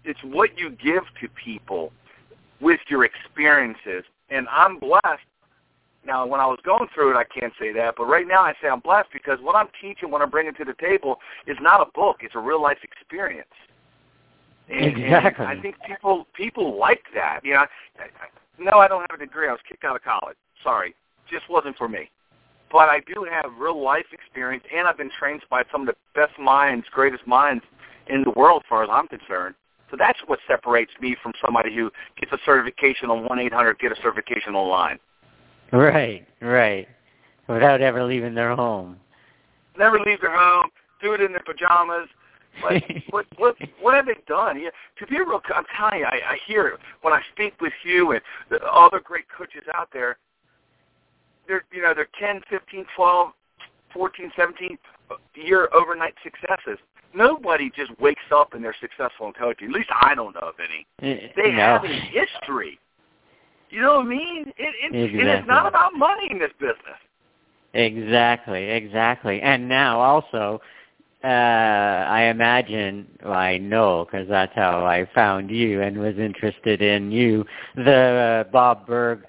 it's 0.03 0.19
what 0.23 0.57
you 0.57 0.69
give 0.69 1.03
to 1.21 1.27
people 1.43 1.91
with 2.59 2.79
your 2.89 3.05
experiences 3.05 4.03
and 4.29 4.47
I'm 4.49 4.79
blessed. 4.79 5.25
Now, 6.05 6.25
when 6.25 6.39
I 6.39 6.45
was 6.45 6.59
going 6.63 6.87
through 6.93 7.11
it, 7.11 7.17
I 7.17 7.25
can't 7.25 7.53
say 7.59 7.73
that, 7.73 7.95
but 7.97 8.05
right 8.05 8.25
now 8.25 8.41
I 8.41 8.53
say 8.61 8.69
I'm 8.69 8.79
blessed 8.79 9.09
because 9.11 9.39
what 9.41 9.55
I'm 9.55 9.67
teaching, 9.81 10.09
what 10.09 10.21
I'm 10.21 10.29
bringing 10.29 10.53
to 10.55 10.63
the 10.63 10.75
table, 10.79 11.17
is 11.47 11.57
not 11.59 11.81
a 11.81 11.91
book; 11.93 12.17
it's 12.21 12.35
a 12.35 12.39
real 12.39 12.61
life 12.61 12.77
experience. 12.83 13.49
And, 14.69 14.85
exactly. 14.85 15.45
And 15.45 15.59
I 15.59 15.61
think 15.61 15.75
people 15.85 16.27
people 16.33 16.79
like 16.79 17.03
that. 17.13 17.41
You 17.43 17.53
know, 17.53 17.65
I, 17.99 18.03
I, 18.03 18.07
no, 18.57 18.79
I 18.79 18.87
don't 18.87 19.05
have 19.09 19.19
a 19.19 19.23
degree. 19.25 19.49
I 19.49 19.51
was 19.51 19.59
kicked 19.67 19.83
out 19.83 19.97
of 19.97 20.03
college. 20.03 20.37
Sorry, 20.63 20.95
just 21.29 21.49
wasn't 21.49 21.77
for 21.77 21.89
me. 21.89 22.09
But 22.71 22.89
I 22.89 22.99
do 22.99 23.25
have 23.29 23.51
real 23.57 23.81
life 23.81 24.05
experience, 24.11 24.63
and 24.75 24.87
I've 24.87 24.97
been 24.97 25.11
trained 25.17 25.41
by 25.49 25.63
some 25.71 25.81
of 25.81 25.87
the 25.87 25.95
best 26.15 26.37
minds, 26.39 26.85
greatest 26.91 27.25
minds 27.25 27.63
in 28.09 28.23
the 28.23 28.31
world, 28.31 28.63
as 28.65 28.69
far 28.69 28.83
as 28.83 28.89
I'm 28.91 29.07
concerned. 29.07 29.55
So 29.89 29.95
that's 29.97 30.19
what 30.25 30.39
separates 30.47 30.91
me 30.99 31.15
from 31.21 31.31
somebody 31.43 31.73
who 31.73 31.89
gets 32.19 32.31
a 32.33 32.37
certification 32.45 33.09
on 33.09 33.23
one 33.23 33.39
eight 33.39 33.53
hundred 33.53 33.79
get 33.79 33.91
a 33.91 33.95
certification 34.01 34.53
online. 34.55 34.99
Right, 35.71 36.25
right. 36.41 36.87
Without 37.47 37.81
ever 37.81 38.03
leaving 38.03 38.35
their 38.35 38.55
home. 38.55 38.97
Never 39.77 39.99
leave 39.99 40.19
their 40.19 40.37
home. 40.37 40.69
Do 41.01 41.13
it 41.13 41.21
in 41.21 41.31
their 41.31 41.43
pajamas. 41.45 42.09
But 42.61 42.83
what 43.11 43.25
what 43.37 43.55
what 43.81 43.93
have 43.93 44.07
they 44.07 44.17
done? 44.27 44.59
Yeah, 44.59 44.69
to 44.99 45.07
be 45.07 45.17
real, 45.19 45.41
I'm 45.55 45.63
telling 45.77 45.99
you, 45.99 46.05
I, 46.05 46.33
I 46.33 46.37
hear 46.45 46.67
it 46.67 46.79
when 47.01 47.13
I 47.13 47.21
speak 47.33 47.59
with 47.61 47.73
you 47.83 48.11
and 48.11 48.21
the 48.49 48.61
other 48.63 48.99
great 48.99 49.25
coaches 49.35 49.63
out 49.73 49.89
there. 49.93 50.17
They're 51.47 51.63
you 51.71 51.81
know 51.81 51.93
they're 51.93 52.09
10, 52.19 52.41
15, 52.49 52.85
12, 52.95 53.31
14, 53.93 54.31
17 54.35 54.77
year 55.35 55.69
overnight 55.73 56.15
successes. 56.23 56.77
Nobody 57.13 57.71
just 57.75 57.97
wakes 57.99 58.21
up 58.31 58.53
and 58.53 58.63
they're 58.63 58.75
successful 58.79 59.27
in 59.27 59.33
coaching. 59.33 59.69
At 59.69 59.73
least 59.73 59.89
I 60.01 60.13
don't 60.13 60.35
know 60.35 60.49
of 60.49 60.55
any. 60.59 60.85
Eh, 61.01 61.27
They 61.35 61.51
no. 61.51 61.57
have 61.57 61.83
a 61.83 61.87
history. 61.87 62.79
You 63.69 63.81
know 63.81 63.95
what 63.97 64.05
I 64.05 64.09
mean? 64.09 64.53
It, 64.57 64.93
it, 64.93 65.15
it 65.15 65.27
is 65.27 65.47
not 65.47 65.67
about 65.67 65.93
money 65.93 66.29
in 66.29 66.39
this 66.39 66.51
business. 66.59 66.99
Exactly, 67.73 68.69
exactly. 68.69 69.41
And 69.41 69.67
now 69.67 69.99
also, 69.99 70.61
uh, 71.23 71.27
I 71.27 72.23
imagine, 72.23 73.07
well, 73.23 73.33
I 73.33 73.57
know, 73.57 74.05
because 74.05 74.27
that's 74.29 74.53
how 74.55 74.85
I 74.85 75.07
found 75.13 75.51
you 75.51 75.81
and 75.81 75.97
was 75.99 76.17
interested 76.17 76.81
in 76.81 77.11
you, 77.11 77.45
the 77.75 78.45
uh, 78.47 78.51
Bob 78.51 78.87
Burg 78.87 79.25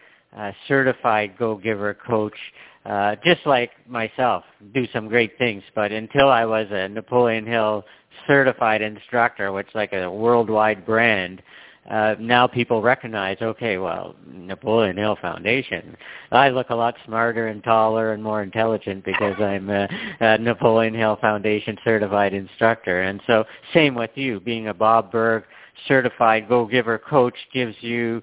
certified 0.67 1.37
go-giver 1.39 1.95
coach, 1.95 2.37
uh, 2.85 3.17
just 3.25 3.45
like 3.47 3.71
myself, 3.89 4.45
do 4.75 4.87
some 4.93 5.09
great 5.09 5.37
things. 5.39 5.63
But 5.75 5.93
until 5.93 6.29
I 6.29 6.45
was 6.45 6.67
a 6.71 6.89
Napoleon 6.89 7.47
Hill 7.47 7.85
certified 8.27 8.83
instructor, 8.83 9.53
which 9.53 9.69
is 9.69 9.75
like 9.75 9.93
a 9.93 10.11
worldwide 10.11 10.87
brand, 10.87 11.43
uh, 11.91 12.15
now 12.21 12.47
people 12.47 12.83
recognize, 12.83 13.39
okay, 13.41 13.79
well, 13.79 14.15
Napoleon 14.31 14.97
Hill 14.97 15.17
Foundation. 15.23 15.97
I 16.31 16.51
look 16.51 16.69
a 16.69 16.75
lot 16.75 16.95
smarter 17.07 17.49
and 17.49 17.65
taller 17.65 18.13
and 18.13 18.23
more 18.23 18.43
intelligent 18.43 19.07
because 19.07 19.37
I'm 19.39 19.71
a, 19.71 19.89
a 20.21 20.37
Napoleon 20.39 20.93
Hill 20.93 21.17
Foundation 21.21 21.79
certified 21.85 22.35
instructor. 22.35 23.03
And 23.03 23.23
so 23.27 23.45
same 23.73 23.95
with 23.95 24.11
you, 24.17 24.39
being 24.39 24.69
a 24.69 24.75
Bob 24.75 25.11
Burg 25.11 25.45
certified 25.87 26.47
go-giver 26.49 26.99
coach 26.99 27.37
gives 27.55 27.75
you 27.81 28.23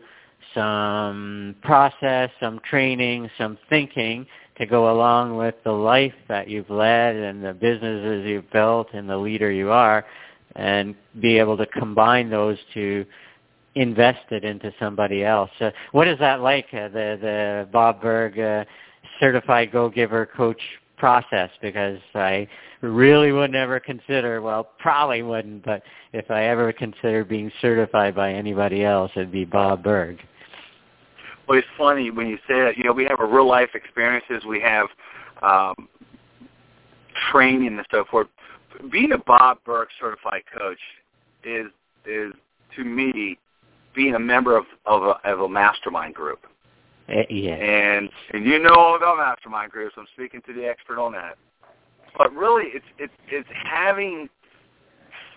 some 0.56 1.56
process, 1.62 2.32
some 2.40 2.60
training, 2.68 3.30
some 3.38 3.60
thinking 3.70 4.26
to 4.58 4.66
go 4.66 4.92
along 4.92 5.38
with 5.38 5.56
the 5.64 5.72
life 5.72 6.14
that 6.28 6.50
you've 6.50 6.70
led 6.70 7.16
and 7.16 7.44
the 7.44 7.54
businesses 7.54 8.26
you've 8.26 8.50
built 8.52 8.88
and 8.94 9.08
the 9.08 9.18
leader 9.18 9.52
you 9.52 9.70
are 9.72 10.06
and 10.56 10.96
be 11.22 11.38
able 11.38 11.58
to 11.58 11.66
combine 11.68 12.30
those 12.30 12.58
to 12.74 13.06
invest 13.76 14.32
it 14.32 14.46
into 14.46 14.74
somebody 14.80 15.24
else. 15.24 15.52
Uh, 15.60 15.70
what 15.92 16.08
is 16.08 16.18
that 16.20 16.40
like, 16.42 16.66
uh, 16.72 16.88
the, 16.88 17.18
the 17.22 17.68
Bob 17.72 18.02
Burg 18.02 18.40
uh, 18.40 18.64
certified 19.20 19.72
go-giver 19.72 20.26
coach 20.26 20.62
process? 20.98 21.50
Because 21.62 22.00
I 22.14 22.48
really 22.82 23.34
would 23.34 23.52
never 23.52 23.82
consider, 23.82 24.42
well, 24.42 24.70
probably 24.80 25.22
wouldn't, 25.22 25.66
but 25.66 25.84
if 26.14 26.32
I 26.32 26.46
ever 26.46 26.72
consider 26.72 27.26
being 27.26 27.52
certified 27.62 28.16
by 28.16 28.32
anybody 28.32 28.86
else, 28.86 29.12
it'd 29.16 29.34
be 29.34 29.44
Bob 29.44 29.84
Burg. 29.84 30.20
Well, 31.48 31.58
it's 31.58 31.68
funny 31.78 32.10
when 32.10 32.28
you 32.28 32.38
say 32.48 32.62
that. 32.62 32.78
You 32.78 32.84
know, 32.84 32.94
we 32.94 33.06
have 33.06 33.20
real 33.20 33.48
life 33.48 33.70
experiences. 33.74 34.44
We 34.48 34.60
have 34.62 34.88
um, 35.42 35.88
training 37.32 37.68
and 37.68 37.86
so 37.92 38.06
forth. 38.10 38.28
Being 38.92 39.12
a 39.14 39.18
Bob 39.18 39.60
Burg 39.66 39.88
certified 40.00 40.44
coach 40.58 40.80
is 41.44 41.68
is 42.06 42.34
to 42.76 42.84
me 42.84 43.38
being 43.96 44.16
a 44.16 44.20
member 44.20 44.58
of 44.58 44.66
of 44.86 45.04
a, 45.04 45.30
of 45.30 45.42
a 45.42 45.50
mastermind 45.50 46.16
group. 46.16 46.40
Uh, 47.08 47.22
yeah. 47.30 47.54
And 47.54 48.10
and 48.34 48.46
you 48.46 48.60
know 48.60 48.74
all 48.76 48.96
about 48.96 49.18
mastermind 49.18 49.72
groups. 49.72 49.96
I'm 49.98 50.08
speaking 50.14 50.42
to 50.48 50.54
the 50.54 50.66
expert 50.66 51.00
on 51.00 51.12
that. 51.14 51.38
But 52.18 52.34
really, 52.34 52.66
it's 52.74 52.86
it's 52.98 53.14
it's 53.30 53.50
having 53.64 54.30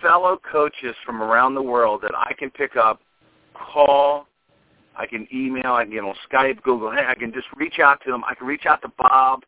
fellow 0.00 0.40
coaches 0.50 0.94
from 1.04 1.22
around 1.22 1.54
the 1.54 1.62
world 1.62 2.00
that 2.02 2.14
I 2.14 2.32
can 2.38 2.50
pick 2.50 2.76
up, 2.76 3.00
call, 3.54 4.26
I 4.98 5.06
can 5.06 5.28
email, 5.32 5.72
I 5.72 5.84
can 5.84 5.92
get 5.92 6.04
on 6.04 6.14
Skype, 6.30 6.62
Google. 6.62 6.90
Hey, 6.90 7.04
I 7.06 7.14
can 7.14 7.32
just 7.32 7.46
reach 7.56 7.78
out 7.78 8.02
to 8.04 8.10
them. 8.10 8.24
I 8.24 8.34
can 8.34 8.46
reach 8.46 8.66
out 8.66 8.82
to 8.82 8.92
Bob, 8.98 9.44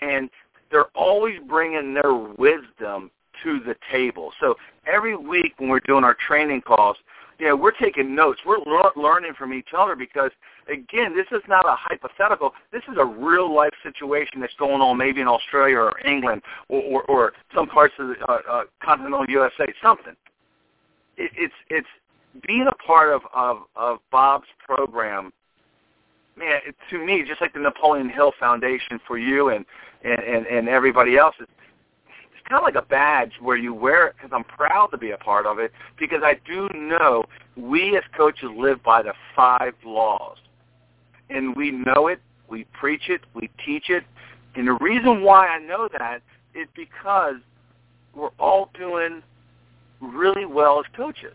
and 0.00 0.30
they're 0.70 0.90
always 0.94 1.38
bringing 1.46 1.94
their 1.94 2.14
wisdom 2.14 3.10
to 3.42 3.60
the 3.60 3.74
table. 3.90 4.32
So 4.40 4.56
every 4.86 5.16
week 5.16 5.54
when 5.58 5.68
we're 5.68 5.80
doing 5.80 6.04
our 6.04 6.14
training 6.14 6.62
calls, 6.62 6.96
you 7.38 7.48
know, 7.48 7.56
we're 7.56 7.72
taking 7.72 8.14
notes. 8.14 8.40
We're 8.46 8.58
lear- 8.64 8.92
learning 8.96 9.34
from 9.36 9.52
each 9.52 9.68
other 9.76 9.94
because, 9.94 10.30
again, 10.72 11.14
this 11.14 11.26
is 11.32 11.42
not 11.48 11.66
a 11.66 11.76
hypothetical. 11.76 12.54
This 12.72 12.82
is 12.90 12.96
a 12.98 13.04
real 13.04 13.54
life 13.54 13.74
situation 13.82 14.40
that's 14.40 14.54
going 14.58 14.80
on, 14.80 14.96
maybe 14.96 15.20
in 15.20 15.28
Australia 15.28 15.78
or 15.78 16.06
England 16.06 16.42
or 16.68 16.82
or, 16.82 17.02
or 17.04 17.32
some 17.54 17.66
parts 17.68 17.94
of 17.98 18.08
the 18.08 18.14
uh, 18.26 18.38
uh, 18.50 18.62
continental 18.82 19.26
USA. 19.28 19.66
Something. 19.82 20.14
It, 21.18 21.30
it's 21.36 21.54
it's 21.68 21.88
being 22.46 22.66
a 22.68 22.74
part 22.84 23.12
of 23.12 23.22
of, 23.34 23.58
of 23.74 23.98
Bob's 24.10 24.48
program. 24.64 25.32
Man, 26.36 26.60
it, 26.66 26.76
to 26.90 27.04
me, 27.04 27.24
just 27.26 27.40
like 27.40 27.54
the 27.54 27.60
Napoleon 27.60 28.10
Hill 28.10 28.32
Foundation 28.38 29.00
for 29.06 29.18
you 29.18 29.50
and 29.50 29.64
and 30.04 30.18
and, 30.18 30.46
and 30.46 30.68
everybody 30.68 31.16
else, 31.16 31.34
it's, 31.40 31.50
it's 32.08 32.48
kind 32.48 32.60
of 32.60 32.64
like 32.64 32.82
a 32.82 32.86
badge 32.86 33.32
where 33.40 33.56
you 33.56 33.72
wear 33.72 34.08
it 34.08 34.16
because 34.16 34.30
I'm 34.34 34.44
proud 34.44 34.88
to 34.88 34.98
be 34.98 35.12
a 35.12 35.16
part 35.16 35.46
of 35.46 35.58
it 35.58 35.72
because 35.98 36.20
I 36.22 36.38
do 36.46 36.68
know 36.74 37.24
we 37.56 37.96
as 37.96 38.04
coaches 38.16 38.50
live 38.56 38.82
by 38.82 39.02
the 39.02 39.14
five 39.34 39.74
laws, 39.84 40.36
and 41.30 41.56
we 41.56 41.70
know 41.70 42.08
it, 42.08 42.20
we 42.48 42.64
preach 42.72 43.08
it, 43.08 43.22
we 43.34 43.50
teach 43.64 43.88
it, 43.88 44.04
and 44.56 44.68
the 44.68 44.74
reason 44.74 45.22
why 45.22 45.46
I 45.46 45.58
know 45.58 45.88
that 45.98 46.20
is 46.54 46.66
because 46.74 47.36
we're 48.14 48.30
all 48.38 48.70
doing 48.78 49.22
really 50.00 50.44
well 50.44 50.80
as 50.80 50.86
coaches 50.96 51.34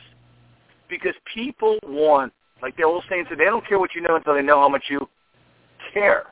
because 0.91 1.15
people 1.33 1.79
want, 1.83 2.31
like 2.61 2.77
the 2.77 2.83
old 2.83 3.03
saying 3.09 3.25
said, 3.29 3.39
they 3.39 3.45
don't 3.45 3.65
care 3.67 3.79
what 3.79 3.95
you 3.95 4.01
know 4.01 4.17
until 4.17 4.35
they 4.35 4.43
know 4.43 4.59
how 4.59 4.69
much 4.69 4.83
you 4.89 5.09
care. 5.91 6.25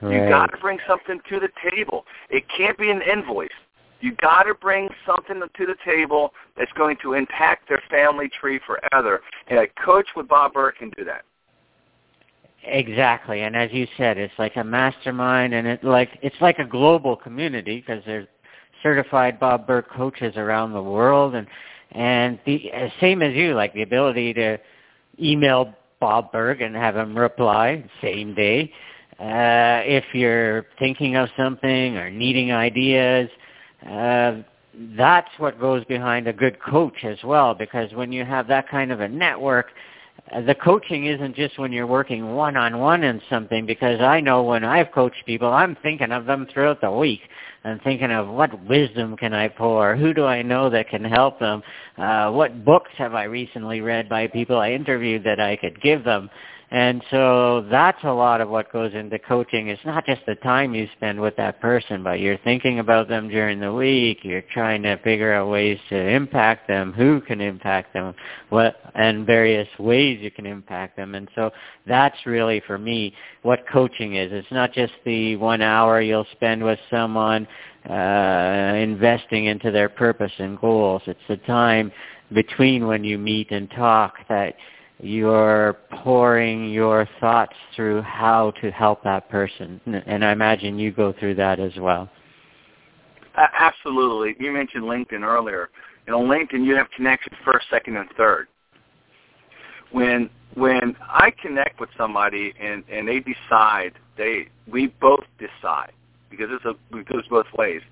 You 0.00 0.08
Right. 0.08 0.28
got 0.28 0.46
to 0.52 0.56
bring 0.58 0.78
something 0.86 1.20
to 1.28 1.40
the 1.40 1.50
table. 1.70 2.06
It 2.30 2.44
can't 2.48 2.78
be 2.78 2.90
an 2.90 3.02
invoice. 3.02 3.48
You 4.00 4.12
got 4.12 4.44
to 4.44 4.54
bring 4.54 4.88
something 5.04 5.40
to 5.40 5.66
the 5.66 5.74
table 5.84 6.32
that's 6.56 6.70
going 6.72 6.98
to 7.02 7.14
impact 7.14 7.68
their 7.68 7.82
family 7.90 8.28
tree 8.28 8.60
forever. 8.66 9.22
And 9.48 9.58
a 9.58 9.66
coach 9.84 10.06
with 10.14 10.28
Bob 10.28 10.52
Burg 10.52 10.76
can 10.78 10.90
do 10.96 11.04
that. 11.04 11.24
Exactly, 12.62 13.42
and 13.42 13.56
as 13.56 13.72
you 13.72 13.86
said, 13.96 14.18
it's 14.18 14.34
like 14.38 14.56
a 14.56 14.64
mastermind, 14.64 15.54
and 15.54 15.66
it 15.66 15.84
like 15.84 16.18
it's 16.20 16.40
like 16.40 16.58
a 16.58 16.64
global 16.64 17.14
community 17.14 17.78
because 17.80 18.02
there's 18.04 18.26
certified 18.82 19.38
Bob 19.38 19.66
Burg 19.66 19.86
coaches 19.88 20.36
around 20.36 20.72
the 20.72 20.82
world, 20.82 21.36
and 21.36 21.46
and 21.92 22.38
the 22.46 22.70
uh, 22.72 22.88
same 23.00 23.22
as 23.22 23.34
you, 23.34 23.54
like 23.54 23.72
the 23.74 23.82
ability 23.82 24.34
to 24.34 24.58
email 25.20 25.74
Bob 26.00 26.32
Burg 26.32 26.60
and 26.60 26.74
have 26.74 26.96
him 26.96 27.16
reply 27.16 27.84
same 28.02 28.34
day. 28.34 28.72
Uh, 29.18 29.80
if 29.86 30.04
you're 30.12 30.66
thinking 30.78 31.16
of 31.16 31.28
something 31.38 31.96
or 31.96 32.10
needing 32.10 32.52
ideas, 32.52 33.30
uh, 33.88 34.42
that's 34.96 35.30
what 35.38 35.58
goes 35.58 35.84
behind 35.86 36.28
a 36.28 36.32
good 36.34 36.60
coach 36.60 37.02
as 37.02 37.16
well. 37.24 37.54
Because 37.54 37.90
when 37.94 38.12
you 38.12 38.24
have 38.26 38.46
that 38.48 38.68
kind 38.68 38.92
of 38.92 39.00
a 39.00 39.08
network, 39.08 39.68
the 40.46 40.54
coaching 40.54 41.06
isn't 41.06 41.36
just 41.36 41.58
when 41.58 41.72
you're 41.72 41.86
working 41.86 42.34
one-on-one 42.34 43.04
in 43.04 43.20
something 43.30 43.64
because 43.64 44.00
I 44.00 44.20
know 44.20 44.42
when 44.42 44.64
I've 44.64 44.90
coached 44.92 45.24
people, 45.24 45.48
I'm 45.52 45.76
thinking 45.82 46.12
of 46.12 46.26
them 46.26 46.46
throughout 46.52 46.80
the 46.80 46.90
week. 46.90 47.20
I'm 47.64 47.80
thinking 47.80 48.12
of 48.12 48.28
what 48.28 48.64
wisdom 48.64 49.16
can 49.16 49.32
I 49.34 49.48
pour? 49.48 49.96
Who 49.96 50.14
do 50.14 50.24
I 50.24 50.42
know 50.42 50.70
that 50.70 50.88
can 50.88 51.04
help 51.04 51.38
them? 51.40 51.62
Uh, 51.98 52.30
what 52.30 52.64
books 52.64 52.90
have 52.98 53.14
I 53.14 53.24
recently 53.24 53.80
read 53.80 54.08
by 54.08 54.28
people 54.28 54.58
I 54.58 54.72
interviewed 54.72 55.24
that 55.24 55.40
I 55.40 55.56
could 55.56 55.80
give 55.80 56.04
them? 56.04 56.30
And 56.68 57.00
so 57.12 57.64
that's 57.70 58.02
a 58.02 58.12
lot 58.12 58.40
of 58.40 58.48
what 58.48 58.72
goes 58.72 58.92
into 58.92 59.20
coaching. 59.20 59.68
It's 59.68 59.84
not 59.84 60.04
just 60.04 60.22
the 60.26 60.34
time 60.34 60.74
you 60.74 60.88
spend 60.96 61.20
with 61.20 61.36
that 61.36 61.60
person, 61.60 62.02
but 62.02 62.18
you're 62.18 62.38
thinking 62.38 62.80
about 62.80 63.08
them 63.08 63.28
during 63.28 63.60
the 63.60 63.72
week. 63.72 64.18
You're 64.22 64.42
trying 64.52 64.82
to 64.82 64.96
figure 64.98 65.32
out 65.32 65.48
ways 65.48 65.78
to 65.90 65.96
impact 65.96 66.66
them, 66.66 66.92
who 66.92 67.20
can 67.20 67.40
impact 67.40 67.92
them, 67.92 68.14
what, 68.48 68.80
and 68.96 69.24
various 69.24 69.68
ways 69.78 70.18
you 70.20 70.32
can 70.32 70.44
impact 70.44 70.96
them. 70.96 71.14
And 71.14 71.28
so 71.36 71.52
that's 71.86 72.16
really 72.26 72.60
for 72.66 72.78
me 72.78 73.14
what 73.42 73.64
coaching 73.72 74.16
is. 74.16 74.32
It's 74.32 74.50
not 74.50 74.72
just 74.72 74.92
the 75.04 75.36
one 75.36 75.62
hour 75.62 76.00
you'll 76.00 76.26
spend 76.32 76.64
with 76.64 76.80
someone 76.90 77.46
uh, 77.88 78.74
investing 78.76 79.44
into 79.44 79.70
their 79.70 79.88
purpose 79.88 80.32
and 80.38 80.58
goals. 80.58 81.02
It's 81.06 81.20
the 81.28 81.36
time 81.38 81.92
between 82.32 82.88
when 82.88 83.04
you 83.04 83.18
meet 83.18 83.52
and 83.52 83.70
talk 83.70 84.14
that 84.28 84.56
you're 84.98 85.76
pouring 86.02 86.70
your 86.70 87.08
thoughts 87.20 87.54
through 87.74 88.02
how 88.02 88.52
to 88.62 88.70
help 88.70 89.02
that 89.04 89.28
person. 89.28 89.80
And 90.06 90.24
I 90.24 90.32
imagine 90.32 90.78
you 90.78 90.90
go 90.90 91.12
through 91.18 91.34
that 91.36 91.60
as 91.60 91.72
well. 91.76 92.08
Absolutely. 93.36 94.34
You 94.42 94.52
mentioned 94.52 94.84
LinkedIn 94.84 95.22
earlier. 95.22 95.68
You 96.06 96.12
know, 96.12 96.20
LinkedIn, 96.20 96.64
you 96.64 96.74
have 96.76 96.90
connections 96.96 97.36
first, 97.44 97.66
second, 97.70 97.96
and 97.96 98.08
third. 98.16 98.48
When 99.92 100.30
when 100.54 100.96
I 101.02 101.32
connect 101.42 101.80
with 101.80 101.90
somebody 101.96 102.54
and 102.60 102.82
and 102.90 103.06
they 103.06 103.20
decide 103.20 103.92
they 104.16 104.48
we 104.70 104.86
both 105.00 105.24
decide 105.38 105.92
because 106.30 106.48
it's 106.50 106.64
a 106.64 106.96
it 106.96 107.08
goes 107.08 107.24
both 107.28 107.46
ways 107.56 107.82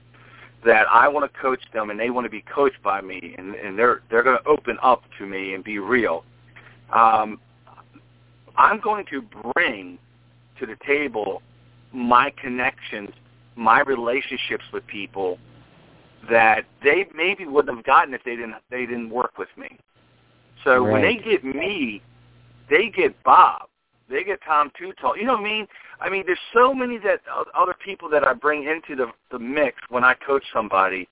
that 0.64 0.86
I 0.90 1.08
want 1.08 1.30
to 1.30 1.40
coach 1.40 1.60
them 1.74 1.90
and 1.90 2.00
they 2.00 2.10
want 2.10 2.24
to 2.24 2.30
be 2.30 2.42
coached 2.42 2.82
by 2.82 3.00
me 3.00 3.34
and 3.36 3.54
and 3.54 3.78
they're 3.78 4.00
they're 4.10 4.22
going 4.22 4.38
to 4.42 4.48
open 4.48 4.78
up 4.82 5.02
to 5.18 5.26
me 5.26 5.54
and 5.54 5.62
be 5.62 5.78
real. 5.78 6.24
Um, 6.94 7.40
I'm 8.56 8.80
going 8.80 9.04
to 9.10 9.22
bring 9.52 9.98
to 10.58 10.66
the 10.66 10.76
table 10.86 11.42
my 11.92 12.32
connections, 12.40 13.10
my 13.56 13.80
relationships 13.80 14.64
with 14.72 14.86
people 14.86 15.38
that 16.30 16.64
they 16.82 17.06
maybe 17.14 17.46
wouldn't 17.46 17.76
have 17.76 17.84
gotten 17.84 18.14
if 18.14 18.22
they 18.24 18.36
didn't 18.36 18.54
they 18.70 18.86
didn't 18.86 19.10
work 19.10 19.36
with 19.38 19.48
me. 19.56 19.78
So 20.62 20.82
right. 20.82 20.92
when 20.92 21.02
they 21.02 21.16
get 21.16 21.44
me, 21.44 22.00
they 22.70 22.88
get 22.88 23.20
Bob. 23.24 23.68
They 24.08 24.22
get 24.22 24.40
Tom 24.46 24.70
Tall. 25.00 25.16
You 25.16 25.24
know 25.24 25.32
what 25.32 25.40
I 25.40 25.44
mean? 25.44 25.66
I 26.00 26.10
mean, 26.10 26.24
there's 26.26 26.38
so 26.52 26.74
many 26.74 26.98
that 26.98 27.20
other 27.54 27.74
people 27.84 28.08
that 28.10 28.26
I 28.26 28.34
bring 28.34 28.64
into 28.64 28.94
the 28.94 29.10
the 29.30 29.38
mix 29.38 29.76
when 29.88 30.04
I 30.04 30.14
coach 30.14 30.44
somebody 30.52 31.08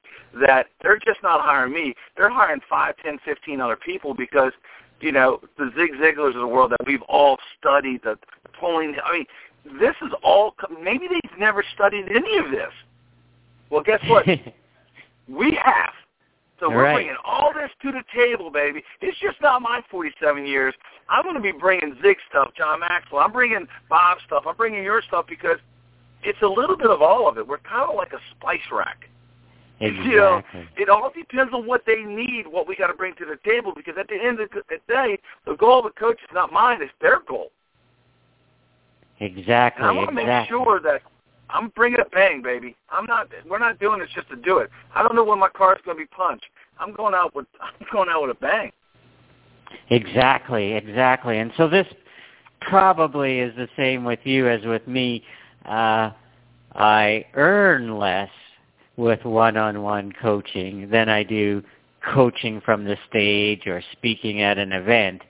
that 0.46 0.66
they're 0.82 0.98
just 0.98 1.22
not 1.22 1.40
hiring 1.40 1.72
me. 1.72 1.94
They're 2.16 2.30
hiring 2.30 2.60
five, 2.68 2.94
ten, 3.02 3.18
fifteen 3.24 3.60
other 3.60 3.76
people 3.76 4.14
because 4.14 4.52
you 5.02 5.12
know 5.12 5.40
the 5.58 5.70
Zig 5.76 5.92
Ziglars 6.00 6.34
of 6.34 6.40
the 6.40 6.46
world 6.46 6.72
that 6.72 6.86
we've 6.86 7.02
all 7.02 7.38
studied 7.58 8.02
the, 8.02 8.18
the 8.42 8.48
pulling. 8.58 8.94
I 9.04 9.12
mean, 9.12 9.26
this 9.80 9.94
is 10.02 10.12
all. 10.22 10.54
Maybe 10.82 11.06
they've 11.08 11.38
never 11.38 11.64
studied 11.74 12.06
any 12.08 12.38
of 12.38 12.50
this. 12.50 12.72
Well, 13.70 13.82
guess 13.82 14.00
what? 14.08 14.26
we 15.28 15.58
have. 15.62 15.92
So 16.60 16.70
we're 16.70 16.84
right. 16.84 16.94
bringing 16.94 17.16
all 17.24 17.52
this 17.52 17.70
to 17.82 17.90
the 17.90 18.04
table, 18.14 18.48
baby. 18.48 18.84
It's 19.00 19.18
just 19.18 19.40
not 19.42 19.62
my 19.62 19.80
47 19.90 20.46
years. 20.46 20.74
I'm 21.08 21.24
going 21.24 21.34
to 21.34 21.40
be 21.40 21.50
bringing 21.50 21.96
Zig 22.00 22.18
stuff, 22.30 22.52
John 22.56 22.78
Maxwell. 22.78 23.20
I'm 23.20 23.32
bringing 23.32 23.66
Bob 23.88 24.18
stuff. 24.24 24.44
I'm 24.46 24.54
bringing 24.54 24.84
your 24.84 25.02
stuff 25.02 25.26
because 25.28 25.58
it's 26.22 26.40
a 26.42 26.46
little 26.46 26.76
bit 26.76 26.86
of 26.86 27.02
all 27.02 27.28
of 27.28 27.36
it. 27.36 27.48
We're 27.48 27.58
kind 27.58 27.90
of 27.90 27.96
like 27.96 28.12
a 28.12 28.20
spice 28.30 28.60
rack. 28.70 29.08
Exactly. 29.82 30.10
You 30.10 30.16
know, 30.16 30.42
it 30.76 30.88
all 30.88 31.10
depends 31.14 31.52
on 31.52 31.66
what 31.66 31.82
they 31.86 32.02
need, 32.02 32.46
what 32.46 32.68
we 32.68 32.76
got 32.76 32.86
to 32.86 32.94
bring 32.94 33.14
to 33.16 33.24
the 33.24 33.36
table. 33.44 33.72
Because 33.74 33.94
at 33.98 34.08
the 34.08 34.14
end 34.14 34.40
of 34.40 34.48
the 34.50 34.78
day, 34.88 35.18
the 35.44 35.54
goal 35.56 35.80
of 35.80 35.84
the 35.84 36.00
coach 36.00 36.18
is 36.22 36.30
not 36.32 36.52
mine; 36.52 36.80
it's 36.80 36.92
their 37.00 37.20
goal. 37.26 37.50
Exactly. 39.18 39.82
And 39.82 39.90
I 39.90 39.92
want 39.92 40.10
to 40.10 40.20
exactly. 40.20 40.56
make 40.56 40.64
sure 40.64 40.80
that 40.80 41.02
I'm 41.50 41.68
bringing 41.70 42.00
a 42.00 42.08
bang, 42.10 42.42
baby. 42.42 42.76
I'm 42.90 43.06
not. 43.06 43.28
We're 43.48 43.58
not 43.58 43.80
doing 43.80 43.98
this 43.98 44.08
just 44.14 44.28
to 44.30 44.36
do 44.36 44.58
it. 44.58 44.70
I 44.94 45.02
don't 45.02 45.16
know 45.16 45.24
when 45.24 45.40
my 45.40 45.48
car 45.48 45.74
is 45.74 45.82
going 45.84 45.96
to 45.96 46.02
be 46.02 46.08
punched. 46.08 46.46
I'm 46.78 46.92
going 46.94 47.14
out 47.14 47.34
with. 47.34 47.46
I'm 47.60 47.86
going 47.92 48.08
out 48.08 48.22
with 48.22 48.36
a 48.36 48.40
bang. 48.40 48.70
Exactly. 49.90 50.74
Exactly. 50.74 51.38
And 51.38 51.50
so 51.56 51.68
this 51.68 51.86
probably 52.60 53.40
is 53.40 53.54
the 53.56 53.68
same 53.76 54.04
with 54.04 54.20
you 54.24 54.48
as 54.48 54.64
with 54.64 54.86
me. 54.86 55.24
Uh, 55.64 56.10
I 56.74 57.26
earn 57.34 57.98
less 57.98 58.30
with 58.96 59.24
one-on-one 59.24 60.12
coaching 60.20 60.88
than 60.90 61.08
I 61.08 61.22
do 61.22 61.62
coaching 62.14 62.60
from 62.60 62.84
the 62.84 62.96
stage 63.08 63.66
or 63.66 63.82
speaking 63.92 64.42
at 64.42 64.58
an 64.58 64.72
event. 64.72 65.22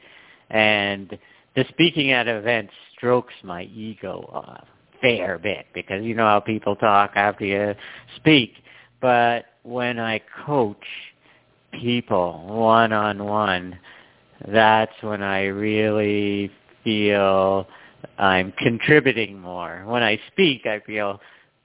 And 0.50 1.16
the 1.54 1.64
speaking 1.68 2.12
at 2.12 2.28
events 2.28 2.72
strokes 2.96 3.34
my 3.42 3.64
ego 3.64 4.30
a 4.34 4.64
fair 5.00 5.38
bit 5.38 5.66
because 5.74 6.04
you 6.04 6.14
know 6.14 6.26
how 6.26 6.40
people 6.40 6.76
talk 6.76 7.12
after 7.14 7.44
you 7.44 7.74
speak. 8.16 8.54
But 9.00 9.46
when 9.62 9.98
I 9.98 10.20
coach 10.44 10.84
people 11.72 12.44
one-on-one, 12.46 13.78
that's 14.48 14.92
when 15.02 15.22
I 15.22 15.44
really 15.44 16.50
feel 16.84 17.66
I'm 18.18 18.52
contributing 18.58 19.38
more. 19.38 19.84
When 19.86 20.02
I 20.02 20.20
speak, 20.32 20.66
I 20.66 20.80
feel 20.80 21.20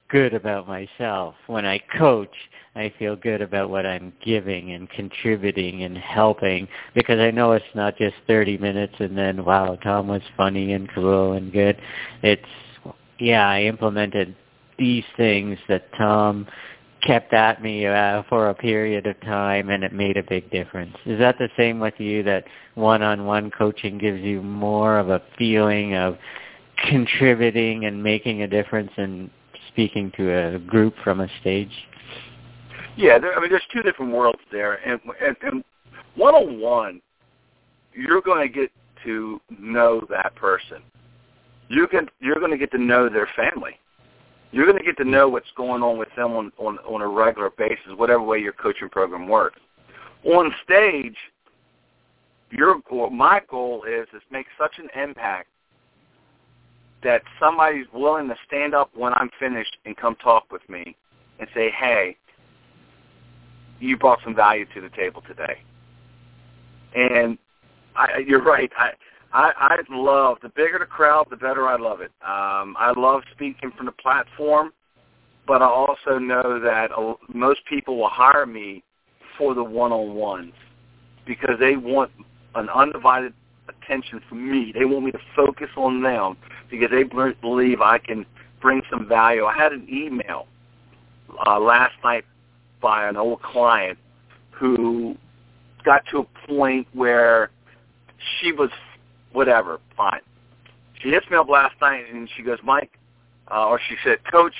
good 0.08 0.34
about 0.34 0.66
myself. 0.66 1.34
When 1.46 1.66
I 1.66 1.78
coach, 1.98 2.34
I 2.74 2.92
feel 2.98 3.16
good 3.16 3.42
about 3.42 3.70
what 3.70 3.86
I'm 3.86 4.12
giving 4.24 4.72
and 4.72 4.88
contributing 4.90 5.82
and 5.82 5.96
helping 5.96 6.68
because 6.94 7.18
I 7.18 7.30
know 7.30 7.52
it's 7.52 7.64
not 7.74 7.96
just 7.96 8.14
30 8.26 8.58
minutes 8.58 8.94
and 8.98 9.16
then, 9.16 9.44
wow, 9.44 9.76
Tom 9.76 10.08
was 10.08 10.22
funny 10.36 10.72
and 10.72 10.88
cool 10.94 11.32
and 11.32 11.52
good. 11.52 11.80
It's, 12.22 12.42
yeah, 13.18 13.48
I 13.48 13.62
implemented 13.62 14.34
these 14.78 15.04
things 15.16 15.58
that 15.68 15.92
Tom 15.96 16.46
kept 17.02 17.32
at 17.32 17.62
me 17.62 17.86
uh, 17.86 18.22
for 18.28 18.48
a 18.48 18.54
period 18.54 19.06
of 19.06 19.20
time 19.20 19.70
and 19.70 19.84
it 19.84 19.92
made 19.92 20.16
a 20.16 20.22
big 20.22 20.50
difference. 20.50 20.96
Is 21.04 21.18
that 21.18 21.38
the 21.38 21.48
same 21.56 21.80
with 21.80 21.94
you 21.98 22.22
that 22.24 22.44
one-on-one 22.74 23.50
coaching 23.50 23.98
gives 23.98 24.20
you 24.20 24.42
more 24.42 24.98
of 24.98 25.10
a 25.10 25.22
feeling 25.36 25.94
of 25.94 26.16
contributing 26.88 27.84
and 27.84 28.02
making 28.02 28.42
a 28.42 28.48
difference 28.48 28.90
and 28.96 29.30
speaking 29.68 30.12
to 30.16 30.30
a 30.30 30.58
group 30.58 30.94
from 31.02 31.20
a 31.20 31.28
stage? 31.40 31.72
Yeah, 32.96 33.18
there, 33.18 33.36
I 33.36 33.40
mean, 33.40 33.50
there's 33.50 33.62
two 33.72 33.82
different 33.82 34.12
worlds 34.12 34.40
there, 34.50 34.74
and, 34.88 35.00
and, 35.24 35.36
and 35.42 35.64
one-on-one, 36.16 37.00
you're 37.92 38.20
going 38.20 38.46
to 38.46 38.52
get 38.52 38.70
to 39.04 39.40
know 39.58 40.04
that 40.10 40.34
person. 40.34 40.82
You 41.68 41.86
can, 41.86 42.08
you're 42.20 42.40
going 42.40 42.50
to 42.50 42.58
get 42.58 42.70
to 42.72 42.78
know 42.78 43.08
their 43.08 43.28
family. 43.36 43.78
You're 44.50 44.66
going 44.66 44.78
to 44.78 44.84
get 44.84 44.96
to 44.96 45.04
know 45.04 45.28
what's 45.28 45.50
going 45.56 45.82
on 45.82 45.98
with 45.98 46.08
them 46.16 46.32
on, 46.32 46.50
on, 46.58 46.78
on 46.78 47.02
a 47.02 47.08
regular 47.08 47.50
basis, 47.56 47.92
whatever 47.96 48.22
way 48.22 48.38
your 48.38 48.54
coaching 48.54 48.88
program 48.88 49.28
works. 49.28 49.60
On 50.24 50.52
stage, 50.64 51.16
your 52.50 52.80
goal, 52.88 53.10
my 53.10 53.42
goal 53.48 53.84
is 53.84 54.08
to 54.12 54.20
make 54.32 54.46
such 54.58 54.78
an 54.78 54.88
impact 55.00 55.48
that 57.02 57.22
somebody's 57.38 57.86
willing 57.92 58.28
to 58.28 58.36
stand 58.46 58.74
up 58.74 58.90
when 58.94 59.12
I'm 59.14 59.30
finished 59.38 59.76
and 59.84 59.96
come 59.96 60.16
talk 60.16 60.50
with 60.50 60.68
me 60.68 60.96
and 61.38 61.48
say, 61.54 61.70
hey, 61.70 62.16
you 63.80 63.96
brought 63.96 64.18
some 64.24 64.34
value 64.34 64.66
to 64.74 64.80
the 64.80 64.88
table 64.90 65.22
today. 65.26 65.58
And 66.94 67.38
I, 67.94 68.24
you're 68.26 68.42
right. 68.42 68.70
I, 68.76 68.90
I, 69.32 69.52
I 69.56 69.76
love, 69.90 70.38
the 70.42 70.48
bigger 70.48 70.78
the 70.78 70.86
crowd, 70.86 71.26
the 71.30 71.36
better 71.36 71.68
I 71.68 71.76
love 71.76 72.00
it. 72.00 72.10
Um, 72.22 72.76
I 72.78 72.92
love 72.96 73.22
speaking 73.32 73.70
from 73.76 73.86
the 73.86 73.92
platform, 73.92 74.72
but 75.46 75.62
I 75.62 75.66
also 75.66 76.18
know 76.18 76.58
that 76.60 76.90
most 77.32 77.60
people 77.68 77.98
will 77.98 78.08
hire 78.08 78.46
me 78.46 78.82
for 79.36 79.54
the 79.54 79.62
one-on-ones 79.62 80.52
because 81.26 81.56
they 81.60 81.76
want 81.76 82.10
an 82.54 82.68
undivided 82.70 83.34
attention 83.88 84.20
from 84.28 84.50
me. 84.50 84.72
They 84.76 84.84
want 84.84 85.04
me 85.04 85.12
to 85.12 85.20
focus 85.34 85.68
on 85.76 86.02
them 86.02 86.36
because 86.70 86.90
they 86.90 87.04
believe 87.04 87.80
I 87.80 87.98
can 87.98 88.26
bring 88.60 88.82
some 88.90 89.08
value. 89.08 89.44
I 89.44 89.54
had 89.56 89.72
an 89.72 89.86
email 89.90 90.46
uh, 91.46 91.58
last 91.58 91.94
night 92.04 92.24
by 92.80 93.08
an 93.08 93.16
old 93.16 93.42
client 93.42 93.98
who 94.50 95.16
got 95.84 96.04
to 96.10 96.18
a 96.18 96.46
point 96.46 96.86
where 96.92 97.50
she 98.40 98.52
was 98.52 98.70
whatever, 99.32 99.80
fine. 99.96 100.20
She 101.00 101.10
hits 101.10 101.26
me 101.30 101.36
up 101.36 101.48
last 101.48 101.74
night 101.80 102.04
and 102.12 102.28
she 102.36 102.42
goes, 102.42 102.58
Mike, 102.64 102.98
uh, 103.50 103.66
or 103.66 103.80
she 103.88 103.96
said, 104.04 104.18
Coach, 104.30 104.54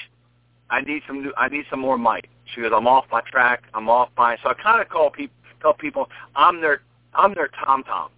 I 0.71 0.81
need 0.83 1.03
some 1.07 1.23
new, 1.23 1.33
I 1.37 1.49
need 1.49 1.65
some 1.69 1.81
more 1.81 1.99
Mike. 1.99 2.29
She 2.55 2.61
goes, 2.61 2.73
I'm 2.75 2.87
off 2.87 3.07
my 3.11 3.21
track. 3.23 3.65
I'm 3.75 3.89
off 3.89 4.11
my. 4.17 4.37
So 4.43 4.51
I 4.51 4.55
kind 4.55 4.81
of 4.81 4.89
call 4.89 5.11
people, 5.11 5.35
tell 5.61 5.75
people, 5.75 6.09
I'm 6.37 6.61
their, 6.61 6.83
I'm 7.15 7.35
their 7.35 7.49
tom 7.49 7.83
tom. 7.83 8.11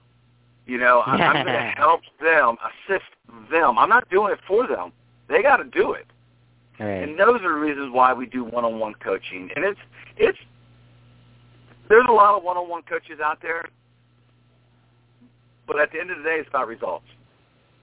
You 0.70 0.78
know, 0.78 1.02
I'm, 1.04 1.20
I'm 1.20 1.44
going 1.44 1.58
to 1.58 1.72
help 1.76 2.02
them, 2.22 2.56
assist 2.62 3.10
them. 3.50 3.76
I'm 3.76 3.88
not 3.88 4.08
doing 4.08 4.32
it 4.32 4.38
for 4.46 4.68
them. 4.68 4.92
They 5.28 5.42
got 5.42 5.56
to 5.56 5.64
do 5.64 5.94
it. 5.94 6.06
Right. 6.78 7.02
And 7.02 7.18
those 7.18 7.40
are 7.40 7.52
the 7.52 7.60
reasons 7.60 7.92
why 7.92 8.12
we 8.12 8.26
do 8.26 8.44
one-on-one 8.44 8.94
coaching. 9.02 9.50
And 9.56 9.64
it's 9.64 9.80
it's 10.16 10.38
there's 11.88 12.06
a 12.08 12.12
lot 12.12 12.36
of 12.36 12.44
one-on-one 12.44 12.82
coaches 12.82 13.18
out 13.22 13.38
there, 13.42 13.68
but 15.66 15.80
at 15.80 15.90
the 15.90 15.98
end 15.98 16.12
of 16.12 16.18
the 16.18 16.22
day, 16.22 16.36
it's 16.38 16.48
about 16.48 16.68
results. 16.68 17.06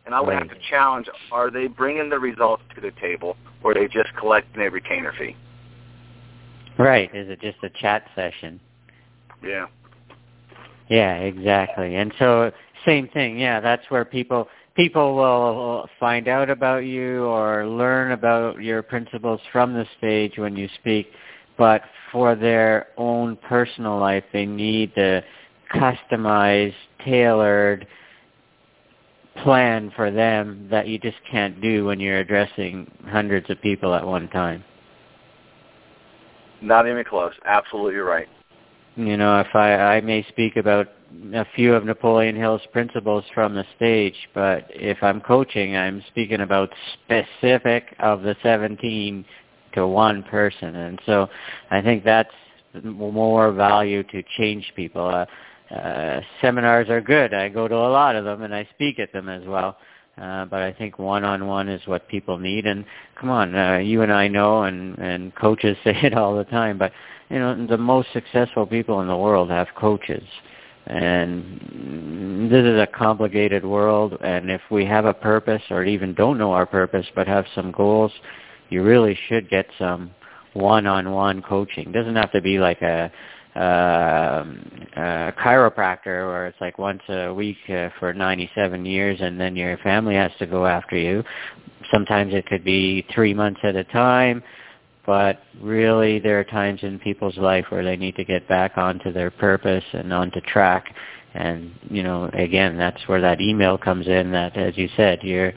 And 0.06 0.16
I 0.16 0.22
would 0.22 0.30
right. 0.30 0.40
have 0.40 0.58
to 0.58 0.70
challenge: 0.70 1.08
Are 1.34 1.52
they 1.52 1.68
bringing 1.68 2.10
the 2.10 2.20
results 2.20 2.64
to 2.74 2.80
the 2.80 2.92
table, 3.02 3.36
or 3.64 3.72
are 3.72 3.74
they 3.74 3.90
just 3.90 4.16
collecting 4.18 4.62
a 4.62 4.70
retainer 4.70 5.14
fee? 5.20 5.36
Right. 6.80 7.14
Is 7.14 7.28
it 7.30 7.42
just 7.42 7.58
a 7.64 7.70
chat 7.70 8.06
session? 8.16 8.62
Yeah. 9.44 9.66
Yeah, 10.90 11.16
exactly. 11.18 11.96
And 11.96 12.14
so 12.18 12.52
same 12.86 13.08
thing. 13.10 13.40
Yeah, 13.40 13.60
that's 13.60 13.84
where 13.90 14.06
people 14.06 14.48
people 14.76 15.16
will 15.16 15.90
find 16.00 16.28
out 16.28 16.50
about 16.50 16.86
you 16.86 17.24
or 17.26 17.66
learn 17.66 18.12
about 18.12 18.62
your 18.62 18.84
principles 18.84 19.42
from 19.52 19.74
the 19.74 19.86
stage 19.98 20.38
when 20.38 20.56
you 20.56 20.70
speak, 20.80 21.08
but 21.58 21.82
for 22.12 22.36
their 22.36 22.88
own 22.96 23.36
personal 23.38 24.00
life, 24.00 24.24
they 24.32 24.46
need 24.46 24.94
the 24.96 25.24
customized, 25.74 26.76
tailored 27.04 27.88
plan 29.44 29.92
for 29.96 30.12
them 30.12 30.68
that 30.72 30.88
you 30.88 30.98
just 31.00 31.18
can't 31.30 31.62
do 31.62 31.86
when 31.86 32.00
you're 32.00 32.20
addressing 32.20 32.90
hundreds 33.08 33.50
of 33.50 33.62
people 33.62 33.94
at 33.94 34.06
one 34.06 34.28
time. 34.30 34.64
Not 36.62 36.88
even 36.88 37.04
close. 37.04 37.34
Absolutely 37.46 37.96
right. 37.96 38.28
You 38.96 39.16
know, 39.16 39.40
if 39.40 39.48
I 39.54 39.74
I 39.74 40.02
may 40.02 40.26
speak 40.30 40.56
about 40.56 40.88
a 41.34 41.46
few 41.56 41.74
of 41.74 41.86
Napoleon 41.86 42.36
Hill's 42.36 42.62
principles 42.72 43.24
from 43.34 43.56
the 43.56 43.66
stage, 43.76 44.16
but 44.34 44.66
if 44.70 45.02
I'm 45.02 45.22
coaching, 45.22 45.76
I'm 45.76 46.04
speaking 46.10 46.42
about 46.42 46.70
specific 46.94 47.96
of 48.00 48.22
the 48.22 48.36
17 48.44 49.26
to 49.74 49.88
one 49.88 50.24
person, 50.24 50.76
and 50.76 51.00
so 51.06 51.28
I 51.72 51.82
think 51.82 52.04
that's 52.04 52.32
more 52.84 53.52
value 53.52 54.04
to 54.04 54.24
change 54.38 54.72
people. 54.76 55.08
Uh, 55.08 55.26
uh, 55.74 56.22
seminars 56.42 56.90
are 56.90 57.02
good. 57.02 57.34
I 57.34 57.50
go 57.50 57.68
to 57.68 57.76
a 57.76 57.92
lot 57.92 58.16
of 58.16 58.24
them 58.24 58.44
and 58.44 58.56
I 58.56 58.68
speak 58.74 59.00
at 59.00 59.12
them 59.12 59.28
as 59.28 59.46
well. 59.46 59.78
Uh, 60.18 60.46
but 60.46 60.64
I 60.64 60.74
think 60.74 60.98
one-on-one 60.98 61.70
is 61.70 61.86
what 61.86 62.08
people 62.08 62.40
need. 62.40 62.66
And 62.66 62.86
come 63.20 63.30
on, 63.30 63.54
uh, 63.54 63.78
you 63.78 64.02
and 64.02 64.12
I 64.12 64.28
know, 64.28 64.64
and 64.64 64.98
and 64.98 65.36
coaches 65.36 65.78
say 65.84 65.96
it 66.02 66.16
all 66.16 66.36
the 66.36 66.44
time. 66.46 66.80
But 66.80 66.92
you 67.30 67.38
know, 67.38 67.68
the 67.68 67.78
most 67.78 68.08
successful 68.14 68.66
people 68.66 69.02
in 69.02 69.08
the 69.08 69.18
world 69.18 69.52
have 69.52 69.68
coaches. 69.78 70.24
And 70.88 72.50
this 72.52 72.64
is 72.64 72.80
a 72.80 72.88
complicated 72.88 73.66
world. 73.66 74.18
And 74.22 74.50
if 74.50 74.62
we 74.72 74.86
have 74.86 75.06
a 75.06 75.14
purpose, 75.14 75.62
or 75.70 75.84
even 75.84 76.14
don't 76.14 76.38
know 76.38 76.52
our 76.54 76.66
purpose, 76.66 77.06
but 77.16 77.28
have 77.28 77.46
some 77.54 77.72
goals, 77.72 78.12
you 78.70 78.84
really 78.84 79.18
should 79.28 79.50
get 79.50 79.68
some 79.78 80.12
one-on-one 80.54 81.42
coaching. 81.44 81.90
It 81.90 81.94
doesn't 81.94 82.16
have 82.16 82.32
to 82.32 82.42
be 82.42 82.60
like 82.60 82.82
a 82.82 83.12
uh, 83.56 84.46
a 84.96 85.34
chiropractor 85.40 86.28
where 86.28 86.46
it's 86.46 86.62
like 86.62 86.78
once 86.78 87.02
a 87.10 87.34
week 87.34 87.58
uh, 87.70 87.90
for 87.98 88.14
97 88.14 88.86
years 88.86 89.18
and 89.20 89.40
then 89.40 89.56
your 89.56 89.78
family 89.78 90.14
has 90.14 90.32
to 90.38 90.46
go 90.46 90.68
after 90.68 90.96
you. 90.96 91.24
Sometimes 91.92 92.36
it 92.36 92.46
could 92.46 92.64
be 92.64 93.04
three 93.16 93.34
months 93.34 93.60
at 93.64 93.76
a 93.76 93.84
time, 93.86 94.44
but 95.08 95.40
really 95.62 96.20
there 96.20 96.38
are 96.40 96.44
times 96.44 96.82
in 96.84 97.00
people's 97.00 97.38
life 97.38 97.66
where 97.70 97.84
they 97.84 97.96
need 97.96 98.16
to 98.18 98.26
get 98.26 98.48
back 98.48 98.78
onto 98.78 99.12
their 99.12 99.32
purpose 99.32 99.84
and 99.94 100.14
onto 100.14 100.42
track. 100.42 100.94
And, 101.34 101.72
you 101.90 102.04
know, 102.04 102.30
again, 102.34 102.78
that's 102.78 103.08
where 103.08 103.22
that 103.22 103.40
email 103.40 103.78
comes 103.78 104.08
in 104.08 104.32
that, 104.34 104.56
as 104.58 104.78
you 104.78 104.90
said, 104.96 105.24
you're 105.24 105.54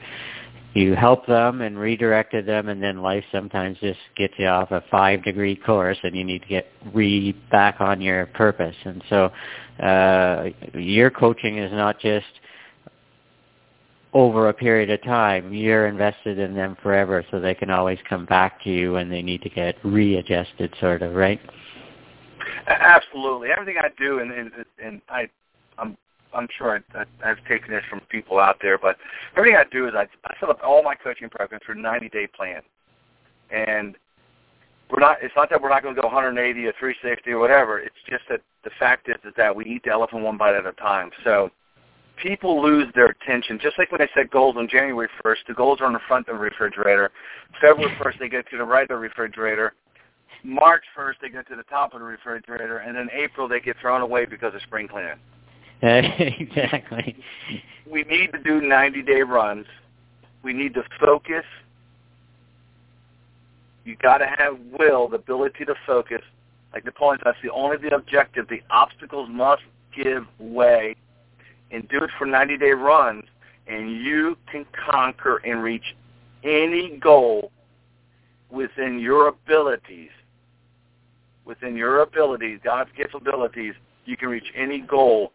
you 0.73 0.95
help 0.95 1.25
them 1.25 1.59
and 1.59 1.77
redirected 1.77 2.45
them 2.45 2.69
and 2.69 2.81
then 2.81 3.01
life 3.01 3.25
sometimes 3.29 3.77
just 3.79 3.99
gets 4.15 4.33
you 4.37 4.47
off 4.47 4.71
a 4.71 4.81
five 4.89 5.21
degree 5.21 5.53
course 5.53 5.97
and 6.03 6.15
you 6.15 6.23
need 6.23 6.41
to 6.41 6.47
get 6.47 6.67
re 6.93 7.33
back 7.51 7.81
on 7.81 7.99
your 7.99 8.27
purpose 8.27 8.75
and 8.85 9.03
so 9.09 9.29
uh 9.83 10.45
your 10.73 11.09
coaching 11.09 11.57
is 11.57 11.73
not 11.73 11.99
just 11.99 12.25
over 14.13 14.49
a 14.49 14.53
period 14.53 14.89
of 14.89 15.01
time 15.03 15.53
you're 15.53 15.87
invested 15.87 16.37
in 16.37 16.53
them 16.53 16.75
forever 16.83 17.25
so 17.31 17.39
they 17.39 17.55
can 17.55 17.69
always 17.69 17.99
come 18.09 18.25
back 18.25 18.61
to 18.63 18.69
you 18.69 18.93
when 18.93 19.09
they 19.09 19.21
need 19.21 19.41
to 19.41 19.49
get 19.49 19.75
readjusted 19.83 20.73
sort 20.79 21.01
of 21.01 21.13
right 21.13 21.39
absolutely 22.67 23.49
everything 23.49 23.77
i 23.79 23.87
do 23.97 24.19
and 24.19 24.31
and, 24.31 24.51
and 24.83 25.01
i 25.09 25.29
i'm 25.77 25.97
I'm 26.33 26.47
sure 26.57 26.81
I, 26.93 26.99
I, 26.99 27.29
I've 27.29 27.45
taken 27.47 27.71
this 27.71 27.83
from 27.89 27.99
people 28.09 28.39
out 28.39 28.57
there, 28.61 28.77
but 28.77 28.97
everything 29.35 29.57
I 29.57 29.65
do 29.69 29.87
is 29.87 29.93
I, 29.95 30.07
I 30.25 30.35
set 30.39 30.49
up 30.49 30.59
all 30.63 30.81
my 30.83 30.95
coaching 30.95 31.29
programs 31.29 31.63
for 31.65 31.73
a 31.73 31.75
90-day 31.75 32.27
plan, 32.27 32.61
and 33.49 33.97
we're 34.89 34.99
not. 34.99 35.17
It's 35.21 35.33
not 35.35 35.49
that 35.49 35.61
we're 35.61 35.69
not 35.69 35.83
going 35.83 35.95
to 35.95 36.01
go 36.01 36.07
180 36.07 36.65
or 36.65 36.73
360 36.79 37.31
or 37.31 37.39
whatever. 37.39 37.79
It's 37.79 37.95
just 38.09 38.23
that 38.29 38.41
the 38.63 38.71
fact 38.77 39.09
is, 39.09 39.15
is 39.25 39.33
that 39.37 39.55
we 39.55 39.65
eat 39.65 39.83
the 39.85 39.91
elephant 39.91 40.23
one 40.23 40.37
bite 40.37 40.55
at 40.55 40.65
a 40.65 40.73
time. 40.73 41.11
So 41.23 41.49
people 42.21 42.61
lose 42.61 42.87
their 42.95 43.07
attention. 43.07 43.59
Just 43.61 43.77
like 43.77 43.91
when 43.91 44.01
I 44.01 44.07
set 44.15 44.29
goals 44.31 44.55
on 44.57 44.67
January 44.67 45.09
1st, 45.23 45.47
the 45.47 45.53
goals 45.53 45.81
are 45.81 45.85
on 45.85 45.93
the 45.93 45.99
front 46.07 46.27
of 46.27 46.35
the 46.35 46.41
refrigerator. 46.41 47.11
February 47.59 47.93
1st, 47.99 48.19
they 48.19 48.29
get 48.29 48.49
to 48.51 48.57
the 48.57 48.63
right 48.63 48.83
of 48.83 48.89
the 48.89 48.95
refrigerator. 48.95 49.73
March 50.43 50.83
1st, 50.97 51.13
they 51.21 51.29
get 51.29 51.47
to 51.49 51.55
the 51.55 51.63
top 51.63 51.93
of 51.93 51.99
the 51.99 52.05
refrigerator, 52.05 52.77
and 52.77 52.95
then 52.95 53.09
April 53.13 53.47
they 53.47 53.59
get 53.59 53.75
thrown 53.79 54.01
away 54.01 54.25
because 54.25 54.53
of 54.55 54.61
spring 54.61 54.87
cleaning. 54.87 55.17
exactly. 55.81 57.17
We 57.89 58.03
need 58.03 58.31
to 58.33 58.39
do 58.39 58.61
90-day 58.61 59.21
runs. 59.23 59.65
We 60.43 60.53
need 60.53 60.73
to 60.75 60.83
focus. 60.99 61.43
You 63.83 63.95
got 63.95 64.19
to 64.19 64.27
have 64.27 64.57
will, 64.77 65.07
the 65.07 65.15
ability 65.15 65.65
to 65.65 65.75
focus. 65.87 66.21
Like 66.73 66.85
Napoleon, 66.85 67.19
that's 67.23 67.37
the 67.43 67.51
only 67.51 67.77
the 67.77 67.95
objective. 67.95 68.47
The 68.47 68.61
obstacles 68.69 69.27
must 69.29 69.63
give 69.95 70.25
way, 70.39 70.95
and 71.71 71.87
do 71.89 72.03
it 72.03 72.09
for 72.17 72.27
90-day 72.27 72.71
runs, 72.71 73.23
and 73.67 74.03
you 74.03 74.37
can 74.51 74.65
conquer 74.89 75.37
and 75.37 75.63
reach 75.63 75.95
any 76.43 76.97
goal 76.97 77.51
within 78.49 78.99
your 78.99 79.27
abilities. 79.27 80.09
Within 81.45 81.75
your 81.75 82.01
abilities, 82.01 82.59
God's 82.63 82.91
gift 82.95 83.15
abilities, 83.15 83.73
you 84.05 84.17
can 84.17 84.29
reach 84.29 84.51
any 84.55 84.79
goal 84.79 85.31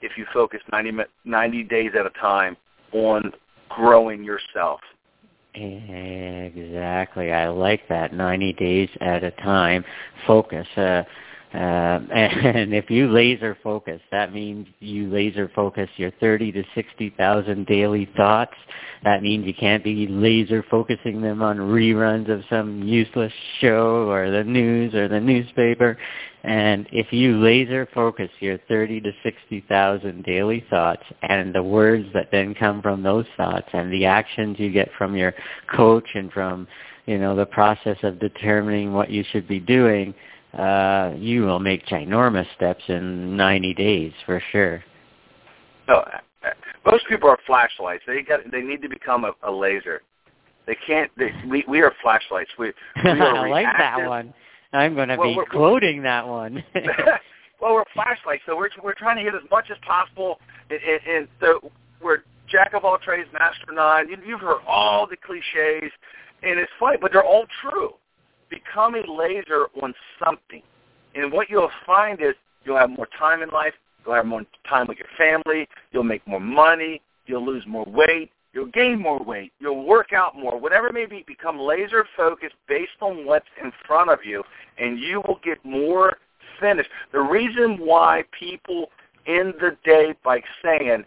if 0.00 0.12
you 0.16 0.26
focus 0.32 0.60
90, 0.70 0.92
90 1.24 1.64
days 1.64 1.90
at 1.98 2.06
a 2.06 2.10
time 2.10 2.56
on 2.92 3.32
growing 3.68 4.24
yourself. 4.24 4.80
Exactly. 5.54 7.32
I 7.32 7.48
like 7.48 7.86
that. 7.88 8.14
90 8.14 8.52
days 8.54 8.88
at 9.00 9.22
a 9.22 9.30
time. 9.32 9.84
Focus. 10.26 10.66
Uh, 10.76 11.02
uh, 11.54 11.56
and 12.12 12.74
if 12.74 12.90
you 12.90 13.10
laser 13.10 13.56
focus, 13.62 14.00
that 14.10 14.32
means 14.32 14.66
you 14.80 15.10
laser 15.10 15.50
focus 15.54 15.88
your 15.96 16.10
30 16.20 16.52
to 16.52 16.64
60,000 16.74 17.66
daily 17.66 18.08
thoughts. 18.16 18.54
That 19.04 19.22
means 19.22 19.46
you 19.46 19.54
can't 19.54 19.82
be 19.82 20.06
laser 20.06 20.64
focusing 20.70 21.20
them 21.20 21.42
on 21.42 21.58
reruns 21.58 22.30
of 22.30 22.42
some 22.48 22.82
useless 22.84 23.32
show 23.60 24.08
or 24.08 24.30
the 24.30 24.44
news 24.44 24.94
or 24.94 25.08
the 25.08 25.20
newspaper. 25.20 25.98
And 26.44 26.88
if 26.90 27.12
you 27.12 27.38
laser 27.38 27.88
focus 27.94 28.30
your 28.40 28.58
30 28.68 29.00
to 29.02 29.12
60,000 29.22 30.24
daily 30.24 30.64
thoughts 30.70 31.02
and 31.22 31.54
the 31.54 31.62
words 31.62 32.06
that 32.14 32.30
then 32.32 32.54
come 32.54 32.82
from 32.82 33.02
those 33.02 33.26
thoughts 33.36 33.68
and 33.72 33.92
the 33.92 34.06
actions 34.06 34.58
you 34.58 34.70
get 34.70 34.88
from 34.96 35.16
your 35.16 35.34
coach 35.74 36.08
and 36.14 36.32
from, 36.32 36.66
you 37.06 37.18
know, 37.18 37.36
the 37.36 37.46
process 37.46 37.98
of 38.02 38.18
determining 38.18 38.92
what 38.92 39.10
you 39.10 39.24
should 39.30 39.46
be 39.46 39.60
doing, 39.60 40.14
uh, 40.58 41.12
you 41.16 41.42
will 41.42 41.58
make 41.58 41.86
ginormous 41.86 42.46
steps 42.56 42.82
in 42.88 43.36
90 43.36 43.74
days 43.74 44.12
for 44.26 44.42
sure. 44.52 44.84
No, 45.88 46.04
most 46.84 47.04
people 47.08 47.28
are 47.28 47.38
flashlights. 47.46 48.02
They 48.06 48.22
got 48.22 48.40
they 48.50 48.60
need 48.60 48.82
to 48.82 48.88
become 48.88 49.24
a, 49.24 49.32
a 49.42 49.50
laser. 49.50 50.02
They 50.66 50.76
can't. 50.86 51.10
They, 51.16 51.32
we 51.48 51.64
we 51.68 51.80
are 51.80 51.92
flashlights. 52.02 52.50
We, 52.58 52.72
we 53.04 53.10
are 53.10 53.36
I 53.36 53.48
like 53.48 53.66
that 53.78 54.06
one. 54.06 54.32
I'm 54.72 54.94
going 54.94 55.08
to 55.08 55.16
well, 55.16 55.34
be 55.34 55.40
quoting 55.50 56.02
that 56.02 56.26
one. 56.26 56.62
well, 57.60 57.74
we're 57.74 57.84
flashlights, 57.94 58.42
so 58.46 58.56
we're 58.56 58.70
we're 58.82 58.94
trying 58.94 59.16
to 59.16 59.22
hit 59.22 59.34
as 59.34 59.48
much 59.50 59.66
as 59.70 59.76
possible, 59.86 60.38
and, 60.70 60.80
and, 60.82 61.16
and 61.16 61.28
so 61.40 61.70
we're 62.02 62.18
jack 62.48 62.72
of 62.74 62.84
all 62.84 62.98
trades, 62.98 63.28
master 63.32 63.64
of 63.68 63.74
none. 63.74 64.08
You, 64.08 64.16
you've 64.26 64.40
heard 64.40 64.60
all 64.66 65.06
the 65.06 65.16
cliches, 65.16 65.92
and 66.42 66.58
it's 66.58 66.72
funny, 66.78 66.98
but 67.00 67.12
they're 67.12 67.24
all 67.24 67.46
true. 67.60 67.94
Become 68.52 68.96
a 68.96 69.10
laser 69.10 69.68
on 69.82 69.94
something, 70.22 70.62
and 71.14 71.32
what 71.32 71.48
you'll 71.48 71.70
find 71.86 72.20
is 72.20 72.34
you'll 72.64 72.76
have 72.76 72.90
more 72.90 73.08
time 73.18 73.42
in 73.42 73.48
life. 73.48 73.72
You'll 74.04 74.14
have 74.14 74.26
more 74.26 74.42
time 74.68 74.86
with 74.86 74.98
your 74.98 75.08
family. 75.16 75.66
You'll 75.90 76.02
make 76.02 76.26
more 76.26 76.38
money. 76.38 77.00
You'll 77.24 77.46
lose 77.46 77.64
more 77.66 77.86
weight. 77.86 78.30
You'll 78.52 78.66
gain 78.66 79.00
more 79.00 79.22
weight. 79.24 79.52
You'll 79.58 79.86
work 79.86 80.12
out 80.12 80.36
more. 80.36 80.58
Whatever 80.58 80.88
it 80.88 80.92
may 80.92 81.06
be, 81.06 81.24
become 81.26 81.58
laser 81.58 82.04
focused 82.14 82.56
based 82.68 83.00
on 83.00 83.24
what's 83.24 83.46
in 83.62 83.72
front 83.86 84.10
of 84.10 84.18
you, 84.22 84.42
and 84.76 84.98
you 84.98 85.22
will 85.26 85.40
get 85.42 85.64
more 85.64 86.18
finished. 86.60 86.90
The 87.12 87.20
reason 87.20 87.78
why 87.78 88.24
people 88.38 88.90
end 89.26 89.54
the 89.60 89.78
day 89.82 90.14
by 90.22 90.42
saying, 90.62 91.06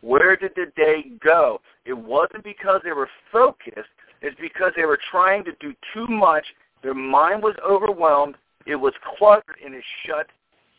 where 0.00 0.36
did 0.36 0.52
the 0.56 0.72
day 0.74 1.12
go? 1.22 1.60
It 1.84 1.96
wasn't 1.96 2.42
because 2.42 2.80
they 2.82 2.92
were 2.92 3.10
focused. 3.30 3.90
It's 4.22 4.38
because 4.40 4.72
they 4.74 4.86
were 4.86 4.98
trying 5.10 5.44
to 5.44 5.52
do 5.60 5.72
too 5.94 6.08
much. 6.08 6.46
Their 6.82 6.94
mind 6.94 7.42
was 7.42 7.54
overwhelmed. 7.66 8.36
It 8.66 8.76
was 8.76 8.92
cluttered, 9.18 9.56
and 9.64 9.74
it 9.74 9.84
shut 10.06 10.26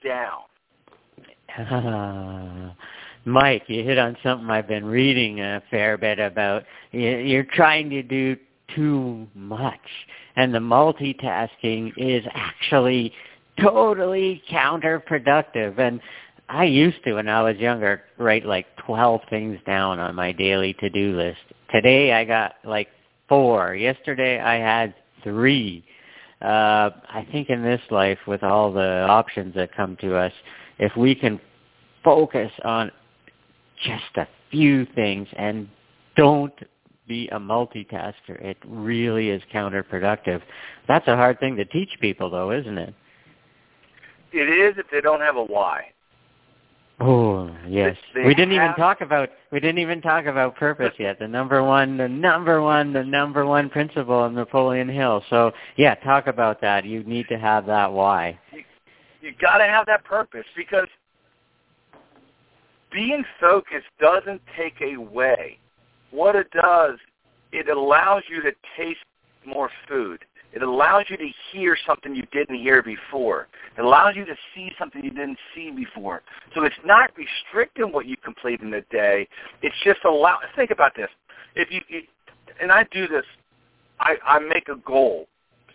down. 0.04 0.42
Mike, 3.26 3.64
you 3.68 3.84
hit 3.84 4.00
on 4.00 4.18
something 4.24 4.50
I've 4.50 4.68
been 4.68 4.86
reading 4.86 5.42
a 5.42 5.62
fair 5.70 5.98
bit 5.98 6.20
about. 6.20 6.64
You're 6.92 7.44
trying 7.44 7.90
to 7.92 8.02
do 8.02 8.36
too 8.76 9.28
much, 9.36 9.80
and 10.36 10.54
the 10.54 10.60
multitasking 10.60 11.94
is 11.98 12.26
actually 12.34 13.14
totally 13.60 14.42
counterproductive. 14.50 15.78
And 15.78 16.02
I 16.50 16.66
used 16.66 17.04
to, 17.04 17.14
when 17.14 17.30
I 17.30 17.42
was 17.44 17.58
younger, 17.58 18.04
write 18.18 18.46
like 18.46 18.66
12 18.86 19.22
things 19.30 19.60
down 19.66 20.00
on 20.00 20.16
my 20.16 20.32
daily 20.32 20.74
to-do 20.80 21.16
list. 21.16 21.40
Today 21.72 22.14
I 22.14 22.26
got 22.26 22.56
like 22.64 22.88
four. 23.30 23.76
Yesterday 23.76 24.40
I 24.40 24.56
had 24.56 24.96
three. 25.24 25.86
Uh, 26.42 26.90
I 27.10 27.28
think 27.32 27.50
in 27.50 27.62
this 27.64 27.82
life, 27.92 28.18
with 28.28 28.44
all 28.44 28.74
the 28.74 29.06
options 29.08 29.54
that 29.56 29.76
come 29.76 29.96
to 30.02 30.16
us, 30.16 30.34
if 30.80 30.96
we 30.98 31.14
can 31.14 31.40
focus 32.04 32.52
on 32.64 32.92
just 33.84 34.16
a 34.16 34.28
few 34.50 34.86
things 34.96 35.28
and 35.38 35.68
don't 36.16 36.54
be 37.08 37.28
a 37.30 37.40
multitasker. 37.40 38.42
It 38.42 38.58
really 38.66 39.30
is 39.30 39.42
counterproductive. 39.54 40.42
That's 40.88 41.08
a 41.08 41.16
hard 41.16 41.40
thing 41.40 41.56
to 41.58 41.66
teach 41.66 41.90
people 42.00 42.30
though, 42.30 42.52
isn't 42.52 42.78
it? 42.78 42.94
It 44.32 44.50
is 44.50 44.78
if 44.78 44.86
they 44.92 45.02
don't 45.02 45.20
have 45.20 45.36
a 45.36 45.44
why. 45.44 45.88
Oh 47.04 47.50
yes, 47.68 47.98
They 48.14 48.26
we 48.26 48.36
didn't 48.36 48.54
even 48.54 48.76
talk 48.76 49.02
about 49.02 49.30
we 49.52 49.60
didn't 49.60 49.80
even 49.80 50.02
talk 50.02 50.26
about 50.26 50.56
purpose 50.56 50.94
yet. 51.00 51.18
The 51.18 51.28
number 51.28 51.64
one, 51.64 51.98
the 51.98 52.08
number 52.08 52.62
one, 52.62 52.94
the 52.94 53.04
number 53.04 53.46
one 53.46 53.70
principle 53.72 54.24
of 54.24 54.34
Napoleon 54.34 54.88
Hill. 54.88 55.24
So 55.32 55.52
yeah, 55.78 55.96
talk 55.96 56.28
about 56.28 56.62
that. 56.62 56.86
You 56.86 57.04
need 57.04 57.28
to 57.30 57.40
have 57.40 57.66
that 57.66 57.92
why. 57.92 58.40
You 59.22 59.34
got 59.42 59.58
to 59.58 59.66
have 59.66 59.88
that 59.88 60.04
purpose 60.04 60.46
because 60.56 60.88
being 62.92 63.24
focused 63.40 63.88
doesn't 64.00 64.42
take 64.56 64.76
away. 64.82 65.58
What 66.12 66.36
it 66.36 66.52
does, 66.52 67.00
it 67.52 67.70
allows 67.70 68.24
you 68.30 68.44
to 68.44 68.52
taste 68.78 69.00
more 69.46 69.70
food. 69.88 70.24
It 70.54 70.64
allows 70.64 71.06
you 71.10 71.18
to 71.18 71.30
hear 71.52 71.78
something 71.86 72.14
you 72.14 72.26
didn't 72.32 72.60
hear 72.60 72.84
before. 72.84 73.48
It 73.78 73.82
allows 73.82 74.16
you 74.16 74.26
to 74.26 74.36
see 74.54 74.72
something 74.78 75.04
you 75.04 75.12
didn't 75.12 75.38
see 75.56 75.72
before. 75.72 76.24
So 76.54 76.64
it's 76.64 76.76
not 76.84 77.12
restricting 77.16 77.92
what 77.94 78.06
you 78.06 78.18
complete 78.18 78.60
in 78.62 78.74
a 78.74 78.82
day. 78.84 79.28
It's 79.62 79.76
just 79.84 80.00
allow. 80.04 80.40
Think 80.56 80.72
about 80.72 80.96
this. 80.96 81.10
If 81.56 81.72
you, 81.72 81.82
you 81.88 82.02
and 82.62 82.72
I 82.72 82.86
do 82.92 83.08
this, 83.08 83.26
I, 84.00 84.16
I 84.26 84.40
make 84.40 84.68
a 84.68 84.76
goal. 84.76 85.28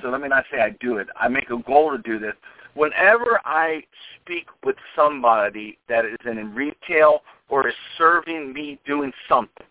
So 0.02 0.08
let 0.08 0.20
me 0.20 0.28
not 0.28 0.44
say 0.50 0.60
I 0.60 0.70
do 0.80 0.98
it. 0.98 1.08
I 1.18 1.28
make 1.28 1.48
a 1.50 1.58
goal 1.58 1.92
to 1.92 1.98
do 1.98 2.18
this. 2.18 2.34
Whenever 2.74 3.40
I 3.46 3.82
speak 4.20 4.46
with 4.62 4.76
somebody 4.94 5.78
that 5.88 6.04
is 6.04 6.18
in 6.26 6.54
retail 6.54 7.20
or 7.48 7.66
is 7.66 7.74
serving 7.96 8.52
me 8.52 8.78
doing 8.84 9.12
something, 9.26 9.66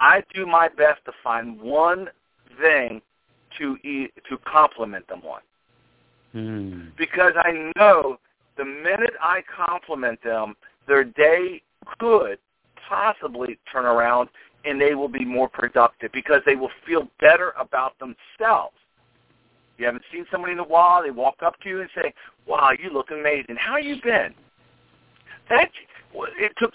I 0.00 0.22
do 0.34 0.44
my 0.44 0.68
best 0.68 1.02
to 1.06 1.12
find 1.24 1.58
one 1.58 2.08
thing 2.60 3.00
to 3.58 3.76
e- 3.84 4.10
to 4.28 4.38
compliment 4.38 5.06
them 5.08 5.22
on 5.24 5.40
Hmm. 6.32 6.88
because 6.96 7.34
I 7.36 7.70
know 7.76 8.18
the 8.56 8.64
minute 8.64 9.14
I 9.20 9.42
compliment 9.42 10.22
them, 10.22 10.56
their 10.86 11.04
day 11.04 11.62
could 11.98 12.38
possibly 12.88 13.58
turn 13.70 13.84
around 13.84 14.28
and 14.64 14.80
they 14.80 14.94
will 14.94 15.08
be 15.08 15.24
more 15.24 15.48
productive 15.48 16.10
because 16.12 16.40
they 16.46 16.56
will 16.56 16.70
feel 16.86 17.08
better 17.20 17.52
about 17.58 17.94
themselves. 17.98 18.76
You 19.78 19.86
haven't 19.86 20.04
seen 20.12 20.26
somebody 20.30 20.52
in 20.52 20.58
a 20.58 20.64
while, 20.64 21.02
they 21.02 21.10
walk 21.10 21.42
up 21.42 21.58
to 21.60 21.68
you 21.68 21.80
and 21.80 21.90
say, 21.94 22.14
"Wow, 22.46 22.70
you 22.70 22.90
look 22.90 23.10
amazing. 23.10 23.56
How 23.56 23.76
you 23.76 24.00
been?" 24.00 24.34
That 25.48 25.70
it 26.14 26.52
took 26.56 26.72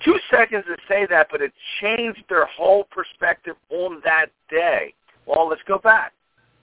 two 0.00 0.18
seconds 0.30 0.64
to 0.66 0.76
say 0.86 1.06
that, 1.06 1.28
but 1.30 1.40
it 1.40 1.52
changed 1.80 2.24
their 2.28 2.46
whole 2.46 2.84
perspective 2.84 3.56
on 3.70 4.00
that 4.04 4.30
day. 4.48 4.94
Well, 5.26 5.48
let's 5.48 5.62
go 5.66 5.78
back. 5.78 6.12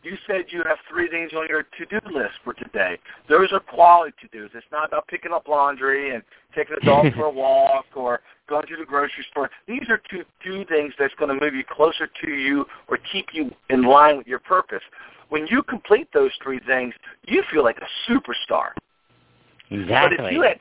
You 0.03 0.15
said 0.27 0.45
you 0.49 0.63
have 0.65 0.77
three 0.89 1.09
things 1.09 1.31
on 1.35 1.47
your 1.49 1.63
to-do 1.63 1.99
list 2.13 2.35
for 2.43 2.53
today. 2.53 2.97
Those 3.27 3.51
are 3.51 3.59
quality 3.59 4.13
to-dos. 4.21 4.51
It's 4.53 4.65
not 4.71 4.87
about 4.87 5.07
picking 5.07 5.33
up 5.33 5.47
laundry 5.47 6.13
and 6.13 6.23
taking 6.55 6.75
the 6.79 6.85
dog 6.85 7.13
for 7.13 7.25
a 7.25 7.31
walk 7.31 7.85
or 7.95 8.21
going 8.47 8.65
to 8.67 8.77
the 8.77 8.85
grocery 8.85 9.25
store. 9.31 9.49
These 9.67 9.89
are 9.89 9.99
two, 10.09 10.23
two 10.45 10.63
things 10.65 10.93
that's 10.97 11.13
going 11.15 11.37
to 11.37 11.43
move 11.43 11.55
you 11.55 11.63
closer 11.69 12.07
to 12.23 12.31
you 12.31 12.65
or 12.87 12.97
keep 13.11 13.27
you 13.33 13.51
in 13.69 13.83
line 13.83 14.17
with 14.17 14.27
your 14.27 14.39
purpose. 14.39 14.83
When 15.29 15.45
you 15.47 15.61
complete 15.63 16.07
those 16.13 16.31
three 16.41 16.59
things, 16.59 16.93
you 17.25 17.43
feel 17.51 17.63
like 17.63 17.79
a 17.79 18.11
superstar. 18.11 18.69
Exactly. 19.69 20.17
But 20.17 20.25
if 20.25 20.31
you 20.31 20.41
had 20.43 20.59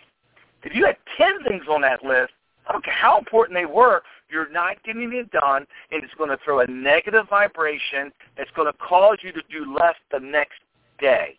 if 0.65 0.75
you 0.75 0.85
had 0.87 0.97
ten 1.17 1.45
things 1.47 1.65
on 1.71 1.83
that 1.83 2.03
list, 2.03 2.33
I 2.69 2.73
don't 2.73 2.85
care 2.85 2.95
how 2.95 3.19
important 3.19 3.57
they 3.57 3.67
were, 3.67 4.03
you're 4.31 4.51
not 4.51 4.83
getting 4.83 5.13
it 5.13 5.31
done, 5.31 5.67
and 5.93 6.03
it's 6.03 6.15
going 6.15 6.31
to 6.31 6.39
throw 6.45 6.61
a 6.61 6.67
negative 6.67 7.29
vibration. 7.29 8.13
It's 8.37 8.51
going 8.57 8.71
to 8.71 8.77
cause 8.79 9.19
you 9.23 9.33
to 9.33 9.43
do 9.51 9.73
less 9.73 9.95
the 10.11 10.19
next 10.19 10.59
day 11.01 11.39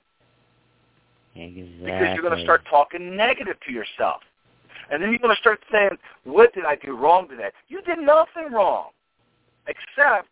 exactly. 1.35 1.83
because 1.83 2.07
you're 2.13 2.23
going 2.23 2.37
to 2.37 2.43
start 2.43 2.61
talking 2.69 3.15
negative 3.15 3.57
to 3.65 3.73
yourself, 3.73 4.21
and 4.89 5.01
then 5.01 5.09
you're 5.09 5.19
going 5.19 5.35
to 5.35 5.39
start 5.41 5.59
saying, 5.71 5.97
"What 6.23 6.53
did 6.53 6.65
I 6.65 6.75
do 6.75 6.95
wrong 6.95 7.27
today?" 7.27 7.49
You 7.67 7.81
did 7.81 7.99
nothing 7.99 8.51
wrong, 8.51 8.89
except 9.67 10.27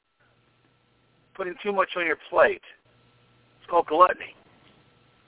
putting 1.35 1.55
too 1.61 1.73
much 1.73 1.89
on 1.97 2.05
your 2.05 2.17
plate. 2.29 2.61
It's 3.59 3.69
called 3.69 3.87
gluttony. 3.87 4.33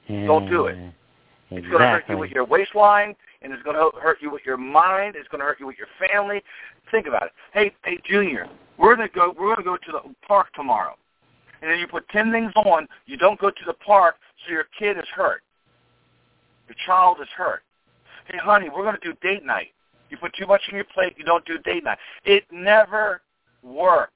don't 0.08 0.50
do 0.50 0.68
it. 0.68 0.78
Yeah, 0.78 1.58
It's 1.58 1.68
going 1.68 1.82
to 1.82 1.88
hurt 1.88 2.06
you 2.08 2.18
with 2.18 2.32
your 2.32 2.46
waistline, 2.46 3.16
and 3.42 3.54
it's 3.54 3.64
going 3.64 3.76
to 3.76 3.90
hurt 4.00 4.18
you 4.22 4.32
with 4.32 4.42
your 4.46 4.58
mind. 4.58 5.16
It's 5.16 5.28
going 5.30 5.40
to 5.40 5.46
hurt 5.46 5.60
you 5.60 5.68
with 5.68 5.78
your 5.78 5.88
family. 6.08 6.42
Think 6.92 7.08
about 7.08 7.24
it. 7.24 7.32
Hey, 7.54 7.74
hey, 7.84 8.00
Junior, 8.10 8.48
we're 8.78 8.96
going 8.96 9.08
to 9.08 9.14
go. 9.14 9.34
We're 9.38 9.56
going 9.56 9.58
to 9.58 9.64
go 9.64 9.78
to 9.78 9.92
the 9.92 10.16
park 10.28 10.48
tomorrow, 10.56 10.96
and 11.62 11.70
then 11.70 11.80
you 11.80 11.88
put 11.88 12.08
ten 12.10 12.32
things 12.32 12.52
on. 12.56 12.88
You 13.06 13.18
don't 13.18 13.40
go 13.40 13.50
to 13.50 13.66
the 13.66 13.74
park, 13.74 14.16
so 14.46 14.54
your 14.54 14.66
kid 14.78 14.98
is 14.98 15.08
hurt. 15.14 15.42
Your 16.68 16.76
child 16.86 17.18
is 17.22 17.28
hurt. 17.36 17.62
Hey, 18.28 18.38
honey, 18.38 18.70
we're 18.70 18.84
going 18.84 18.98
to 19.02 19.08
do 19.08 19.14
date 19.22 19.46
night. 19.46 19.70
You 20.10 20.18
put 20.18 20.32
too 20.38 20.48
much 20.48 20.62
on 20.70 20.76
your 20.76 20.86
plate. 20.94 21.16
You 21.18 21.26
don't 21.26 21.46
do 21.46 21.58
date 21.60 21.84
night. 21.84 21.98
It 22.26 22.44
never 22.52 23.22
works. 23.64 24.12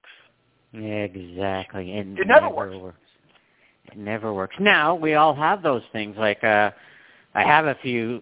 Exactly. 0.74 1.98
It, 1.98 2.08
It 2.18 2.28
never 2.28 2.50
works. 2.50 2.98
It 3.92 3.98
never 3.98 4.34
works. 4.34 4.56
Now 4.60 4.96
we 4.96 5.16
all 5.16 5.36
have 5.36 5.62
those 5.62 5.82
things. 5.92 6.16
Like 6.18 6.44
uh, 6.44 6.72
I 7.34 7.44
have 7.44 7.66
a 7.66 7.76
few 7.82 8.22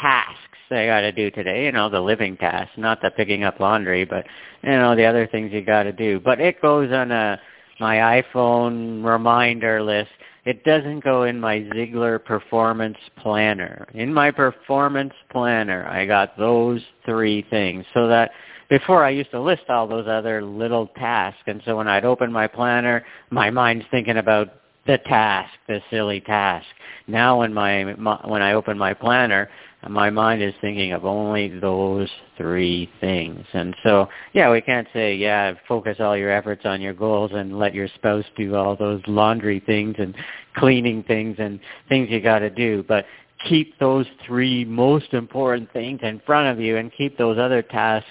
tasks 0.00 0.50
I 0.70 0.86
got 0.86 1.00
to 1.00 1.12
do 1.12 1.30
today. 1.30 1.64
You 1.64 1.72
know, 1.72 1.88
the 1.88 2.00
living 2.00 2.36
tasks, 2.36 2.72
not 2.76 3.02
the 3.02 3.10
picking 3.10 3.44
up 3.44 3.60
laundry, 3.60 4.04
but 4.04 4.26
you 4.62 4.70
know 4.70 4.94
the 4.94 5.04
other 5.04 5.26
things 5.26 5.52
you 5.52 5.62
got 5.62 5.84
to 5.84 5.92
do. 5.92 6.20
But 6.20 6.40
it 6.40 6.60
goes 6.62 6.92
on 6.92 7.10
a 7.10 7.40
my 7.80 8.22
iPhone 8.22 9.04
reminder 9.04 9.82
list. 9.82 10.10
It 10.44 10.64
doesn't 10.64 11.04
go 11.04 11.24
in 11.24 11.40
my 11.40 11.60
Ziglar 11.74 12.22
Performance 12.22 12.96
Planner. 13.18 13.88
In 13.94 14.12
my 14.12 14.30
Performance 14.30 15.12
Planner, 15.30 15.86
I 15.86 16.06
got 16.06 16.36
those 16.38 16.80
three 17.04 17.44
things 17.50 17.84
so 17.92 18.08
that 18.08 18.30
before 18.68 19.04
I 19.04 19.10
used 19.10 19.30
to 19.32 19.40
list 19.40 19.64
all 19.68 19.86
those 19.86 20.06
other 20.06 20.42
little 20.42 20.86
tasks, 20.88 21.42
and 21.46 21.60
so 21.64 21.76
when 21.76 21.88
I'd 21.88 22.04
open 22.04 22.30
my 22.30 22.46
planner, 22.46 23.04
my 23.30 23.50
mind's 23.50 23.84
thinking 23.90 24.18
about 24.18 24.54
the 24.86 24.98
task, 24.98 25.52
the 25.68 25.80
silly 25.90 26.20
task. 26.20 26.66
Now 27.06 27.40
when 27.40 27.52
my, 27.52 27.94
my 27.96 28.20
when 28.24 28.42
I 28.42 28.52
open 28.54 28.78
my 28.78 28.94
planner, 28.94 29.50
my 29.88 30.10
mind 30.10 30.42
is 30.42 30.52
thinking 30.60 30.92
of 30.92 31.06
only 31.06 31.48
those 31.58 32.08
three 32.36 32.90
things. 33.00 33.44
And 33.54 33.74
so, 33.82 34.08
yeah, 34.34 34.50
we 34.50 34.60
can't 34.60 34.86
say, 34.92 35.14
yeah, 35.14 35.54
focus 35.66 35.96
all 36.00 36.16
your 36.16 36.30
efforts 36.30 36.66
on 36.66 36.82
your 36.82 36.92
goals 36.92 37.30
and 37.34 37.58
let 37.58 37.74
your 37.74 37.88
spouse 37.94 38.26
do 38.36 38.54
all 38.56 38.76
those 38.76 39.00
laundry 39.06 39.60
things 39.60 39.94
and 39.98 40.14
cleaning 40.56 41.02
things 41.04 41.36
and 41.38 41.60
things 41.88 42.08
you 42.10 42.20
got 42.20 42.40
to 42.40 42.50
do, 42.50 42.84
but 42.88 43.06
keep 43.48 43.78
those 43.78 44.06
three 44.26 44.66
most 44.66 45.14
important 45.14 45.72
things 45.72 46.00
in 46.02 46.20
front 46.26 46.48
of 46.48 46.62
you 46.62 46.76
and 46.76 46.92
keep 46.92 47.16
those 47.16 47.38
other 47.38 47.62
tasks 47.62 48.08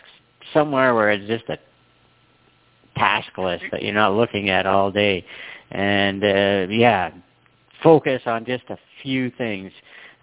somewhere 0.54 0.96
where 0.96 1.12
it's 1.12 1.28
just 1.28 1.48
a 1.50 1.58
task 2.98 3.38
list 3.38 3.64
that 3.72 3.84
you're 3.84 3.94
not 3.94 4.14
looking 4.14 4.50
at 4.50 4.66
all 4.66 4.92
day. 4.92 5.24
And 5.72 6.24
uh, 6.24 6.68
yeah, 6.72 7.12
focus 7.84 8.22
on 8.26 8.46
just 8.46 8.64
a 8.70 8.78
few 9.04 9.30
things. 9.32 9.72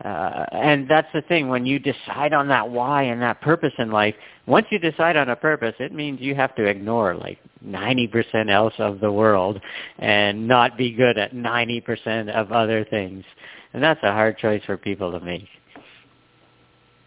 Uh, 0.04 0.44
and 0.52 0.87
that's 0.88 1.09
the 1.14 1.22
thing, 1.22 1.48
when 1.48 1.64
you 1.64 1.78
decide 1.78 2.35
on 2.35 2.48
that 2.48 2.68
why 2.68 3.04
and 3.04 3.22
that 3.22 3.40
purpose 3.40 3.72
in 3.78 3.90
life, 3.90 4.14
once 4.46 4.66
you 4.70 4.78
decide 4.78 5.16
on 5.16 5.30
a 5.30 5.37
purpose, 5.37 5.74
it 5.78 5.92
means 5.92 6.20
you 6.20 6.35
have 6.35 6.54
to 6.54 6.64
ignore 6.64 7.14
like 7.14 7.38
90% 7.66 8.50
else 8.50 8.74
of 8.78 9.00
the 9.00 9.11
world 9.11 9.59
and 9.98 10.46
not 10.46 10.76
be 10.76 10.92
good 10.92 11.16
at 11.16 11.32
90% 11.32 12.28
of 12.28 12.52
other 12.52 12.85
things. 12.85 13.24
And 13.72 13.82
that's 13.82 14.02
a 14.02 14.12
hard 14.12 14.37
choice 14.37 14.62
for 14.66 14.76
people 14.76 15.11
to 15.12 15.20
make. 15.20 15.48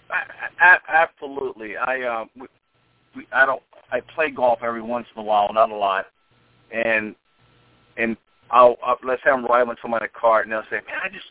A- 0.10 0.65
a- 0.65 0.82
absolutely. 0.89 1.78
I 1.78 2.02
uh, 2.02 2.25
we, 3.15 3.28
I 3.32 3.45
don't. 3.45 3.62
I 3.91 4.02
play 4.02 4.30
golf 4.30 4.60
every 4.63 4.82
once 4.82 5.08
in 5.15 5.21
a 5.21 5.23
while, 5.23 5.52
not 5.54 5.71
a 5.71 5.75
lot, 5.75 6.08
and 6.71 7.15
and 7.97 8.17
I'll, 8.52 8.78
I'll 8.84 8.97
let's 9.04 9.21
say 9.23 9.32
I'm 9.32 9.45
riding 9.45 9.69
with 9.69 9.78
someone 9.82 10.02
in 10.02 10.06
a 10.06 10.19
cart, 10.19 10.45
and 10.45 10.54
they'll 10.54 10.63
say, 10.69 10.78
"Man, 10.86 10.99
I 11.04 11.10
just 11.10 11.25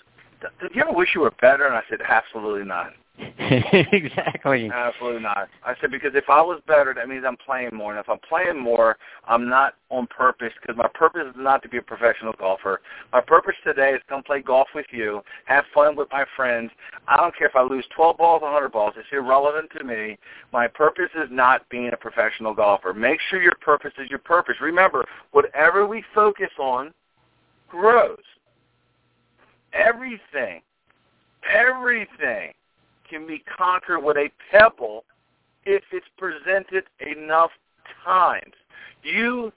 did 0.60 0.74
you 0.74 0.82
ever 0.82 0.92
wish 0.92 1.10
you 1.14 1.22
were 1.22 1.32
better?" 1.40 1.66
And 1.66 1.74
I 1.74 1.82
said, 1.88 2.00
"Absolutely 2.06 2.64
not. 2.64 2.92
exactly. 3.38 4.70
Absolutely 4.72 5.22
not." 5.22 5.48
I 5.64 5.74
said 5.80 5.90
because 5.90 6.12
if 6.14 6.28
I 6.28 6.40
was 6.40 6.60
better, 6.66 6.94
that 6.94 7.08
means 7.08 7.24
I'm 7.26 7.36
playing 7.36 7.74
more, 7.74 7.92
and 7.92 8.00
if 8.00 8.08
I'm 8.08 8.18
playing 8.28 8.58
more, 8.58 8.96
I'm 9.26 9.48
not 9.48 9.74
on 9.90 10.06
purpose 10.06 10.52
because 10.60 10.76
my 10.76 10.88
purpose 10.94 11.22
is 11.28 11.34
not 11.36 11.62
to 11.62 11.68
be 11.68 11.78
a 11.78 11.82
professional 11.82 12.32
golfer. 12.32 12.80
My 13.12 13.20
purpose 13.20 13.54
today 13.64 13.90
is 13.90 14.00
to 14.02 14.06
come 14.14 14.22
play 14.22 14.42
golf 14.42 14.68
with 14.74 14.86
you, 14.90 15.22
have 15.46 15.64
fun 15.74 15.96
with 15.96 16.08
my 16.12 16.24
friends. 16.36 16.70
I 17.06 17.16
don't 17.16 17.36
care 17.36 17.48
if 17.48 17.56
I 17.56 17.62
lose 17.62 17.86
12 17.96 18.18
balls, 18.18 18.42
100 18.42 18.70
balls. 18.70 18.94
It's 18.96 19.08
irrelevant 19.12 19.70
to 19.78 19.84
me. 19.84 20.18
My 20.52 20.68
purpose 20.68 21.10
is 21.16 21.28
not 21.30 21.68
being 21.70 21.90
a 21.92 21.96
professional 21.96 22.54
golfer. 22.54 22.92
Make 22.92 23.20
sure 23.28 23.42
your 23.42 23.56
purpose 23.60 23.92
is 23.98 24.10
your 24.10 24.18
purpose. 24.20 24.56
Remember, 24.60 25.04
whatever 25.32 25.86
we 25.86 26.04
focus 26.14 26.50
on 26.58 26.92
grows. 27.68 28.18
Everything, 29.72 30.60
everything 31.48 32.52
can 33.08 33.26
be 33.26 33.42
conquered 33.56 34.00
with 34.00 34.16
a 34.16 34.28
pebble 34.50 35.04
if 35.64 35.82
it's 35.92 36.06
presented 36.16 36.84
enough 37.00 37.50
times. 38.04 38.54
You, 39.02 39.52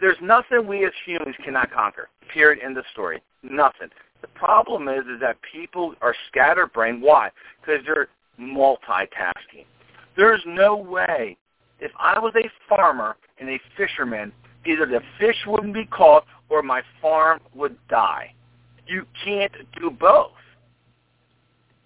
there's 0.00 0.16
nothing 0.22 0.66
we 0.66 0.84
as 0.84 0.92
humans 1.04 1.36
cannot 1.44 1.72
conquer. 1.72 2.08
Period. 2.32 2.62
End 2.64 2.78
of 2.78 2.84
story. 2.92 3.22
Nothing. 3.42 3.88
The 4.22 4.28
problem 4.28 4.88
is, 4.88 5.00
is 5.00 5.20
that 5.20 5.36
people 5.52 5.94
are 6.00 6.14
scatterbrained. 6.28 7.02
Why? 7.02 7.30
Because 7.60 7.84
they're 7.84 8.08
multitasking. 8.40 9.66
There's 10.16 10.42
no 10.46 10.76
way. 10.76 11.36
If 11.80 11.92
I 11.98 12.18
was 12.18 12.32
a 12.36 12.48
farmer 12.68 13.16
and 13.38 13.50
a 13.50 13.60
fisherman, 13.76 14.32
either 14.64 14.86
the 14.86 15.00
fish 15.18 15.36
wouldn't 15.46 15.74
be 15.74 15.84
caught 15.86 16.24
or 16.48 16.62
my 16.62 16.82
farm 17.02 17.40
would 17.54 17.76
die. 17.88 18.32
You 18.86 19.06
can't 19.24 19.52
do 19.78 19.90
both. 19.90 20.32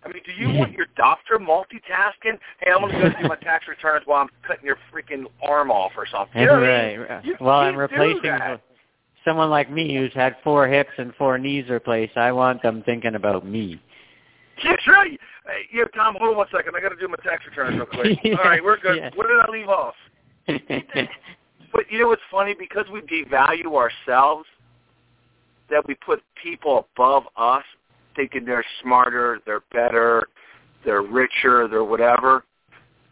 I 0.04 0.08
mean, 0.08 0.22
do 0.24 0.32
you 0.32 0.56
want 0.56 0.72
your 0.72 0.86
doctor 0.96 1.38
multitasking? 1.38 2.38
Hey, 2.60 2.70
I'm 2.72 2.80
going 2.80 2.92
to 2.94 3.10
go 3.10 3.22
do 3.22 3.28
my 3.28 3.36
tax 3.42 3.66
returns 3.68 4.04
while 4.06 4.22
I'm 4.22 4.28
cutting 4.46 4.64
your 4.64 4.78
freaking 4.92 5.24
arm 5.42 5.70
off 5.70 5.92
or 5.96 6.06
something. 6.06 6.40
You 6.40 6.46
know 6.46 6.60
right. 6.60 7.10
I 7.10 7.22
mean? 7.22 7.34
well, 7.40 7.58
I'm 7.58 7.76
replacing 7.76 8.30
someone 9.24 9.50
like 9.50 9.70
me 9.70 9.96
who's 9.96 10.14
had 10.14 10.36
four 10.44 10.68
hips 10.68 10.90
and 10.98 11.14
four 11.16 11.36
knees 11.38 11.68
replaced. 11.68 12.16
I 12.16 12.32
want 12.32 12.62
them 12.62 12.82
thinking 12.86 13.16
about 13.16 13.44
me. 13.44 13.80
That's 14.64 14.86
right. 14.86 15.18
Hey, 15.46 15.62
yeah, 15.72 15.84
Tom, 15.94 16.16
hold 16.18 16.30
on 16.30 16.36
one 16.36 16.46
second. 16.54 16.74
I 16.76 16.80
got 16.80 16.90
to 16.90 16.96
do 16.96 17.08
my 17.08 17.16
tax 17.22 17.44
returns 17.46 17.76
real 17.76 17.86
quick. 17.86 18.18
yeah, 18.24 18.34
All 18.38 18.44
right, 18.44 18.62
we're 18.62 18.78
good. 18.78 18.96
Yeah. 18.96 19.10
What 19.14 19.26
did 19.28 19.38
I 19.38 19.50
leave 19.50 19.68
off? 19.68 19.94
but 20.46 21.90
you 21.90 21.98
know 21.98 22.08
what's 22.08 22.22
funny? 22.30 22.54
Because 22.58 22.86
we 22.92 23.00
devalue 23.02 23.74
ourselves, 23.74 24.46
that 25.70 25.86
we 25.86 25.94
put 25.94 26.22
people 26.42 26.86
above 26.94 27.24
us, 27.36 27.64
thinking 28.16 28.44
they're 28.44 28.64
smarter, 28.82 29.40
they're 29.46 29.62
better, 29.72 30.28
they're 30.84 31.02
richer, 31.02 31.68
they're 31.68 31.84
whatever. 31.84 32.44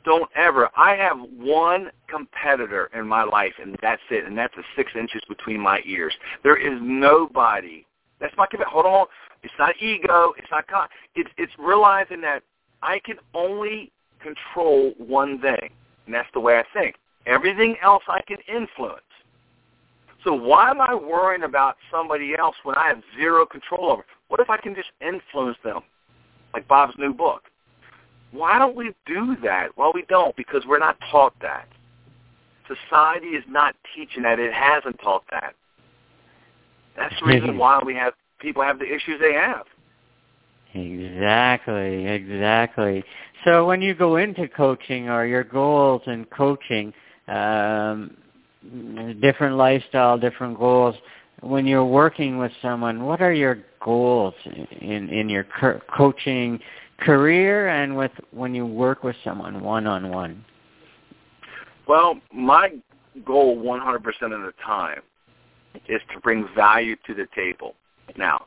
Don't 0.05 0.31
ever. 0.37 0.71
I 0.77 0.95
have 0.95 1.19
one 1.37 1.90
competitor 2.09 2.90
in 2.95 3.07
my 3.09 3.25
life, 3.25 3.55
and 3.61 3.77
that's 3.83 4.03
it, 4.11 4.25
and 4.25 4.38
that's 4.38 4.55
the 4.55 4.62
six 4.77 4.92
inches 4.99 5.21
between 5.29 5.61
my 5.61 5.81
ears. 5.85 6.14
There 6.45 6.57
is 6.57 6.79
nobody. 6.81 7.85
That's 8.21 8.35
my 8.37 8.47
competitor. 8.47 8.71
Hold 8.71 8.87
on. 8.87 9.07
It's 9.42 9.55
not 9.59 9.75
ego. 9.81 10.33
It's 10.38 10.47
not 10.51 10.66
con. 10.69 10.88
It's 11.16 11.31
it's 11.37 11.53
realizing 11.59 12.21
that 12.23 12.42
I 12.83 13.01
can 13.01 13.16
only 13.35 13.92
control 14.21 14.92
one 14.99 15.40
thing, 15.40 15.71
and 16.07 16.14
that's 16.14 16.29
the 16.35 16.40
way 16.40 16.59
I 16.59 16.64
think. 16.73 16.97
Everything 17.27 17.77
else 17.83 18.05
I 18.09 18.21
can 18.27 18.38
influence. 18.49 19.03
So 20.27 20.35
why 20.35 20.71
am 20.71 20.81
I 20.81 20.93
worrying 20.93 21.45
about 21.45 21.77
somebody 21.89 22.35
else 22.37 22.57
when 22.65 22.77
I 22.77 22.89
have 22.89 23.01
zero 23.17 23.47
control 23.47 23.93
over? 23.93 24.05
What 24.27 24.41
if 24.41 24.51
I 24.51 24.57
can 24.57 24.75
just 24.75 24.89
influence 25.01 25.57
them, 25.62 25.83
like 26.53 26.67
Bob's 26.67 26.95
new 26.99 27.15
book? 27.15 27.43
Why 28.33 28.59
don't 28.59 28.75
we 28.75 28.93
do 29.07 29.37
that? 29.45 29.69
Well, 29.79 29.93
we 29.95 30.05
don't 30.09 30.35
because 30.35 30.65
we're 30.67 30.81
not 30.81 30.99
taught 31.12 31.35
that. 31.43 31.69
Society 32.67 33.29
is 33.29 33.45
not 33.49 33.77
teaching 33.95 34.25
that. 34.25 34.41
It 34.41 34.53
hasn't 34.53 34.99
taught 35.01 35.23
that. 35.31 35.55
That's 36.97 37.15
the 37.21 37.27
reason 37.27 37.57
why 37.57 37.81
we 37.87 37.95
have 37.95 38.15
people 38.41 38.65
have 38.65 38.81
the 38.81 38.85
issues 38.85 39.21
they 39.21 39.35
have. 39.35 39.67
Exactly, 40.75 42.05
exactly. 42.05 43.05
So 43.45 43.65
when 43.65 43.81
you 43.81 43.95
go 43.95 44.17
into 44.17 44.49
coaching 44.49 45.09
or 45.09 45.25
your 45.25 45.45
goals 45.45 46.03
in 46.07 46.25
coaching, 46.25 46.93
um, 47.29 48.17
different 49.21 49.57
lifestyle, 49.57 50.19
different 50.19 50.59
goals. 50.59 50.95
When 51.40 51.66
you're 51.66 51.85
working 51.85 52.38
with 52.38 52.53
someone, 52.62 53.05
what 53.05 53.21
are 53.21 53.33
your 53.33 53.59
goals 53.81 54.35
in 54.45 55.09
in 55.11 55.29
your 55.29 55.45
co- 55.61 55.81
coaching 55.95 56.61
career 56.99 57.69
and 57.69 57.97
with 57.97 58.12
when 58.31 58.55
you 58.55 58.66
work 58.66 59.05
with 59.05 59.16
someone 59.23 59.62
one 59.62 59.87
on 59.87 60.11
one? 60.11 60.45
Well, 61.87 62.19
my 62.33 62.71
goal 63.25 63.57
100% 63.59 63.97
of 63.97 64.42
the 64.42 64.53
time 64.64 65.03
is 65.88 66.01
to 66.12 66.21
bring 66.21 66.49
value 66.55 66.97
to 67.07 67.14
the 67.14 67.27
table. 67.35 67.75
Now, 68.16 68.47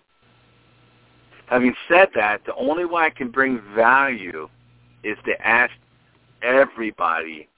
having 1.48 1.74
said 1.88 2.10
that, 2.16 2.42
the 2.46 2.56
only 2.56 2.86
way 2.86 3.04
I 3.04 3.10
can 3.10 3.30
bring 3.30 3.62
value 3.76 4.50
is 5.04 5.18
to 5.26 5.48
ask 5.48 5.72
everybody 6.42 7.49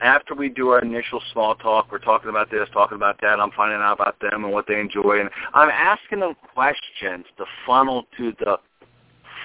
after 0.00 0.34
we 0.34 0.48
do 0.48 0.68
our 0.68 0.80
initial 0.82 1.22
small 1.32 1.54
talk, 1.54 1.90
we're 1.90 1.98
talking 1.98 2.28
about 2.28 2.50
this, 2.50 2.68
talking 2.72 2.96
about 2.96 3.20
that. 3.22 3.40
I'm 3.40 3.50
finding 3.52 3.80
out 3.80 3.94
about 3.94 4.20
them 4.20 4.44
and 4.44 4.52
what 4.52 4.66
they 4.66 4.78
enjoy, 4.78 5.20
and 5.20 5.30
I'm 5.54 5.70
asking 5.70 6.20
them 6.20 6.34
questions 6.54 7.24
to 7.38 7.44
funnel 7.66 8.06
to 8.18 8.32
the 8.38 8.58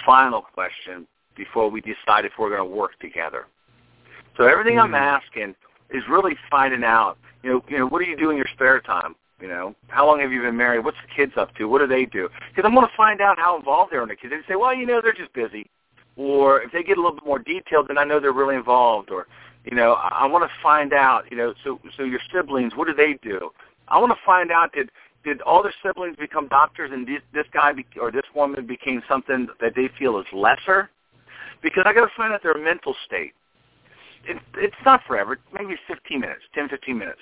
final 0.06 0.42
question 0.42 1.08
before 1.36 1.70
we 1.70 1.82
decide 1.82 2.26
if 2.26 2.34
we're 2.38 2.50
going 2.50 2.70
to 2.70 2.76
work 2.76 3.00
together. 3.00 3.48
So 4.38 4.46
everything 4.48 4.76
mm-hmm. 4.76 4.94
I'm 4.94 4.96
asking 4.96 5.56
is 5.90 6.04
really 6.10 6.36
finding 6.50 6.84
out. 6.84 7.18
You 7.44 7.52
know, 7.52 7.64
you 7.70 7.78
know, 7.80 7.88
what 7.88 8.00
do 8.00 8.06
you 8.06 8.18
do 8.18 8.30
in 8.30 8.38
your 8.38 8.48
spare 8.54 8.80
time? 8.82 9.16
You 9.40 9.48
know, 9.48 9.76
how 9.88 10.06
long 10.06 10.20
have 10.20 10.32
you 10.32 10.42
been 10.42 10.56
married? 10.56 10.86
What's 10.86 10.98
the 11.02 11.16
kids 11.16 11.34
up 11.36 11.56
to? 11.56 11.66
What 11.66 11.80
do 11.80 11.88
they 11.88 12.06
do? 12.06 12.30
Because 12.50 12.68
I'm 12.68 12.76
going 12.76 12.88
to 12.88 12.96
find 12.96 13.22
out 13.22 13.40
how 13.40 13.58
involved 13.58 13.92
they 13.92 13.98
are 13.98 14.04
in 14.04 14.10
the 14.10 14.16
kids. 14.16 14.32
They 14.32 14.54
say, 14.54 14.56
well, 14.56 14.74
you 14.74 14.86
know, 14.86 15.02
they're 15.02 15.14
just 15.14 15.34
busy. 15.34 15.68
Or 16.16 16.62
if 16.62 16.72
they 16.72 16.84
get 16.84 16.98
a 17.00 17.02
little 17.02 17.16
bit 17.16 17.26
more 17.26 17.40
detailed, 17.40 17.88
then 17.88 17.98
I 17.98 18.04
know 18.04 18.20
they're 18.20 18.34
really 18.34 18.56
involved. 18.56 19.10
Or 19.10 19.28
you 19.66 19.76
know, 19.76 19.94
I, 19.94 20.24
I 20.24 20.26
want 20.26 20.44
to 20.44 20.52
find 20.62 20.94
out. 20.94 21.26
You 21.32 21.38
know, 21.38 21.54
so 21.64 21.80
so 21.98 22.04
your 22.04 22.20
siblings, 22.34 22.74
what 22.76 22.88
do 22.88 22.94
they 22.94 23.18
do? 23.22 23.50
I 23.88 24.00
want 24.00 24.12
to 24.12 24.20
find 24.26 24.52
out 24.52 24.74
did 24.74 24.90
did 25.24 25.42
all 25.42 25.62
their 25.62 25.74
siblings 25.86 26.16
become 26.18 26.48
doctors 26.48 26.92
and 26.92 27.08
this, 27.08 27.22
this 27.34 27.46
guy 27.54 27.72
be, 27.74 27.86
or 28.00 28.12
this 28.12 28.26
woman 28.36 28.66
became 28.66 29.04
something 29.08 29.48
that 29.60 29.74
they 29.76 29.90
feel 30.00 30.18
is 30.20 30.26
lesser? 30.34 30.90
Because 31.62 31.84
I 31.86 31.94
got 31.94 32.02
to 32.06 32.12
find 32.18 32.34
out 32.34 32.42
their 32.42 32.58
mental 32.58 32.96
state. 33.06 33.34
It, 34.26 34.42
it's 34.56 34.76
not 34.84 35.02
forever. 35.08 35.38
Maybe 35.54 35.76
15 35.88 36.20
minutes, 36.20 36.42
10, 36.56 36.70
15 36.70 36.98
minutes, 36.98 37.20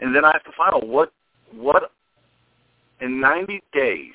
and 0.00 0.14
then 0.14 0.24
I 0.24 0.32
have 0.32 0.44
to 0.44 0.52
find 0.56 0.74
out 0.74 0.86
what 0.86 1.12
what 1.52 1.90
in 3.00 3.20
90 3.20 3.62
days. 3.72 4.12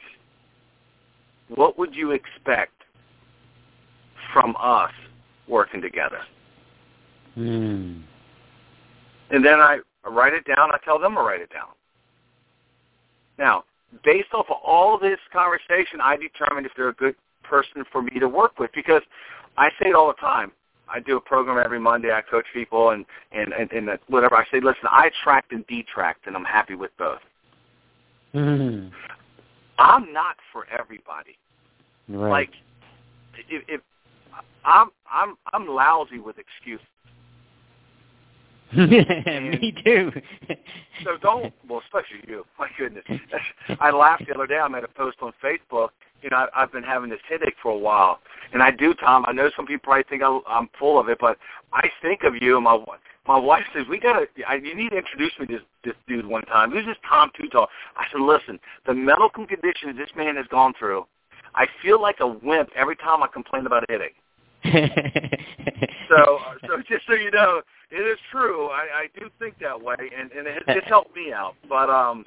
What 1.53 1.77
would 1.77 1.93
you 1.93 2.11
expect 2.11 2.73
from 4.33 4.55
us 4.59 4.91
working 5.47 5.81
together? 5.81 6.19
Mm. 7.37 8.03
And 9.31 9.45
then 9.45 9.59
I 9.59 9.79
write 10.09 10.33
it 10.33 10.45
down. 10.45 10.71
I 10.71 10.77
tell 10.83 10.99
them 10.99 11.15
to 11.15 11.21
write 11.21 11.41
it 11.41 11.51
down. 11.51 11.69
Now, 13.37 13.63
based 14.03 14.29
off 14.33 14.45
of 14.49 14.57
all 14.63 14.95
of 14.95 15.01
this 15.01 15.19
conversation, 15.33 15.99
I 16.01 16.15
determine 16.17 16.65
if 16.65 16.71
they're 16.75 16.89
a 16.89 16.93
good 16.93 17.15
person 17.43 17.83
for 17.91 18.01
me 18.01 18.19
to 18.19 18.27
work 18.27 18.59
with 18.59 18.71
because 18.73 19.01
I 19.57 19.69
say 19.81 19.89
it 19.89 19.95
all 19.95 20.07
the 20.07 20.13
time. 20.13 20.51
I 20.87 20.99
do 20.99 21.17
a 21.17 21.21
program 21.21 21.63
every 21.63 21.79
Monday. 21.79 22.11
I 22.11 22.21
coach 22.21 22.45
people 22.53 22.91
and 22.91 23.05
and 23.31 23.53
and, 23.53 23.71
and 23.71 23.99
whatever. 24.07 24.35
I 24.35 24.45
say, 24.51 24.59
listen, 24.59 24.83
I 24.89 25.07
attract 25.07 25.51
and 25.51 25.65
detract, 25.67 26.27
and 26.27 26.35
I'm 26.35 26.43
happy 26.43 26.75
with 26.75 26.91
both. 26.97 27.19
Mm-hmm. 28.35 28.89
I'm 29.79 30.13
not 30.13 30.35
for 30.53 30.67
everybody. 30.67 31.37
Right. 32.07 32.29
Like, 32.29 32.49
if, 33.49 33.63
if 33.67 33.81
I'm 34.63 34.89
I'm 35.11 35.37
I'm 35.53 35.67
lousy 35.67 36.19
with 36.19 36.35
excuses. 36.37 36.85
Me 39.59 39.73
too. 39.83 40.11
so 41.03 41.17
don't, 41.21 41.53
well, 41.67 41.81
especially 41.85 42.27
you. 42.27 42.45
My 42.59 42.67
goodness. 42.77 43.03
I 43.79 43.91
laughed 43.91 44.25
the 44.27 44.33
other 44.33 44.47
day. 44.47 44.57
I 44.57 44.67
made 44.67 44.83
a 44.83 44.87
post 44.87 45.17
on 45.21 45.33
Facebook. 45.43 45.89
You 46.21 46.29
know, 46.29 46.37
I, 46.37 46.63
I've 46.63 46.71
been 46.71 46.83
having 46.83 47.09
this 47.09 47.19
headache 47.29 47.55
for 47.61 47.71
a 47.71 47.77
while, 47.77 48.19
and 48.53 48.63
I 48.63 48.71
do, 48.71 48.93
Tom. 48.93 49.25
I 49.27 49.31
know 49.31 49.49
some 49.55 49.65
people 49.65 49.83
probably 49.83 50.03
think 50.09 50.23
I, 50.23 50.39
I'm 50.47 50.69
full 50.79 50.99
of 50.99 51.09
it, 51.09 51.19
but 51.19 51.37
I 51.73 51.89
think 52.01 52.23
of 52.23 52.35
you. 52.41 52.55
And 52.55 52.63
my 52.63 52.83
my 53.27 53.37
wife 53.37 53.63
says 53.73 53.85
we 53.89 53.99
gotta. 53.99 54.27
I, 54.47 54.55
you 54.55 54.75
need 54.75 54.89
to 54.89 54.97
introduce 54.97 55.31
me 55.39 55.47
to 55.47 55.53
this, 55.53 55.61
this 55.83 55.93
dude 56.07 56.25
one 56.25 56.43
time. 56.43 56.71
Who's 56.71 56.85
this 56.85 56.97
Tom 57.07 57.31
Too 57.39 57.47
Tall? 57.49 57.67
I 57.95 58.05
said, 58.11 58.21
listen, 58.21 58.59
the 58.85 58.93
medical 58.93 59.45
conditions 59.45 59.97
this 59.97 60.09
man 60.15 60.35
has 60.35 60.45
gone 60.47 60.73
through. 60.77 61.05
I 61.55 61.67
feel 61.81 62.01
like 62.01 62.17
a 62.19 62.27
wimp 62.27 62.69
every 62.75 62.95
time 62.97 63.23
I 63.23 63.27
complain 63.27 63.65
about 63.65 63.83
a 63.89 63.91
headache. 63.91 64.15
so, 66.09 66.37
uh, 66.37 66.53
so 66.67 66.77
just 66.89 67.05
so 67.07 67.13
you 67.13 67.31
know, 67.31 67.61
it 67.95 68.05
is 68.05 68.19
true. 68.29 68.67
I, 68.67 69.03
I 69.03 69.19
do 69.19 69.29
think 69.39 69.55
that 69.61 69.81
way, 69.81 69.95
and, 69.99 70.31
and 70.31 70.47
it, 70.47 70.63
it's 70.67 70.87
helped 70.95 71.15
me 71.15 71.31
out. 71.31 71.55
But 71.69 71.89
um, 71.89 72.23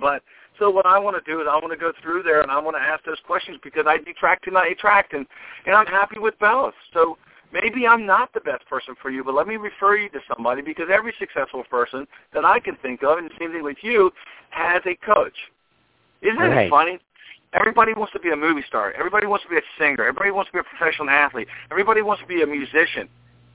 but 0.00 0.22
so 0.58 0.70
what 0.70 0.86
I 0.86 0.98
want 0.98 1.22
to 1.22 1.30
do 1.30 1.40
is 1.40 1.46
I 1.48 1.54
want 1.54 1.70
to 1.70 1.78
go 1.78 1.92
through 2.02 2.24
there 2.24 2.42
and 2.42 2.50
I 2.50 2.58
want 2.58 2.76
to 2.76 2.82
ask 2.82 3.04
those 3.04 3.20
questions 3.24 3.58
because 3.62 3.84
I 3.86 3.98
detract 3.98 4.48
and 4.48 4.58
I 4.58 4.68
attract, 4.68 5.12
and 5.12 5.24
and 5.66 5.74
I'm 5.74 5.86
happy 5.86 6.18
with 6.18 6.34
both. 6.40 6.74
So 6.92 7.16
maybe 7.52 7.86
I'm 7.86 8.06
not 8.06 8.34
the 8.34 8.40
best 8.40 8.66
person 8.68 8.94
for 9.00 9.10
you, 9.10 9.22
but 9.22 9.34
let 9.34 9.46
me 9.46 9.56
refer 9.56 9.96
you 9.96 10.08
to 10.10 10.18
somebody 10.34 10.62
because 10.62 10.86
every 10.92 11.14
successful 11.18 11.62
person 11.70 12.06
that 12.34 12.44
I 12.44 12.58
can 12.58 12.76
think 12.82 13.02
of, 13.04 13.18
and 13.18 13.30
the 13.30 13.34
same 13.38 13.52
thing 13.52 13.62
with 13.62 13.78
you, 13.82 14.10
has 14.50 14.82
a 14.84 14.96
coach. 15.06 15.36
Isn't 16.22 16.38
right. 16.38 16.66
it 16.66 16.70
funny? 16.70 16.98
Everybody 17.54 17.94
wants 17.94 18.12
to 18.12 18.18
be 18.18 18.30
a 18.30 18.36
movie 18.36 18.64
star. 18.66 18.92
Everybody 18.92 19.26
wants 19.26 19.44
to 19.44 19.48
be 19.48 19.56
a 19.56 19.62
singer. 19.78 20.04
Everybody 20.04 20.32
wants 20.32 20.50
to 20.50 20.52
be 20.54 20.58
a 20.58 20.64
professional 20.64 21.08
athlete. 21.08 21.48
Everybody 21.70 22.02
wants 22.02 22.20
to 22.20 22.28
be 22.28 22.42
a 22.42 22.46
musician. 22.46 23.08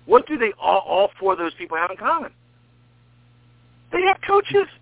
What 0.05 0.27
do 0.27 0.37
they 0.37 0.51
all, 0.59 0.79
all 0.79 1.09
four 1.19 1.33
of 1.33 1.39
those 1.39 1.53
people 1.55 1.77
have 1.77 1.91
in 1.91 1.97
common? 1.97 2.31
They 3.91 4.01
have 4.03 4.17
coaches. 4.25 4.67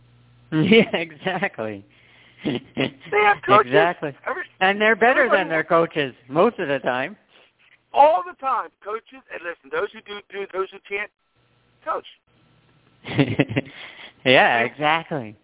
Yeah, 0.54 0.94
exactly. 0.98 1.86
they 2.44 2.60
have 3.24 3.38
coaches. 3.46 3.68
Exactly. 3.68 4.14
Every, 4.28 4.44
and 4.60 4.82
they're 4.82 4.98
better 4.98 5.30
than 5.32 5.48
their 5.48 5.64
coaches 5.64 6.14
most 6.28 6.60
of 6.60 6.68
the 6.68 6.80
time. 6.80 7.16
all 7.94 8.22
the 8.28 8.36
time. 8.38 8.68
Coaches, 8.84 9.22
and 9.34 9.42
listen, 9.46 9.70
those 9.72 9.88
who 9.94 10.02
do 10.02 10.20
do, 10.30 10.46
those 10.52 10.68
who 10.72 10.78
can't, 10.90 11.10
coach. 11.86 12.06
yeah, 14.26 14.60
exactly. 14.60 15.38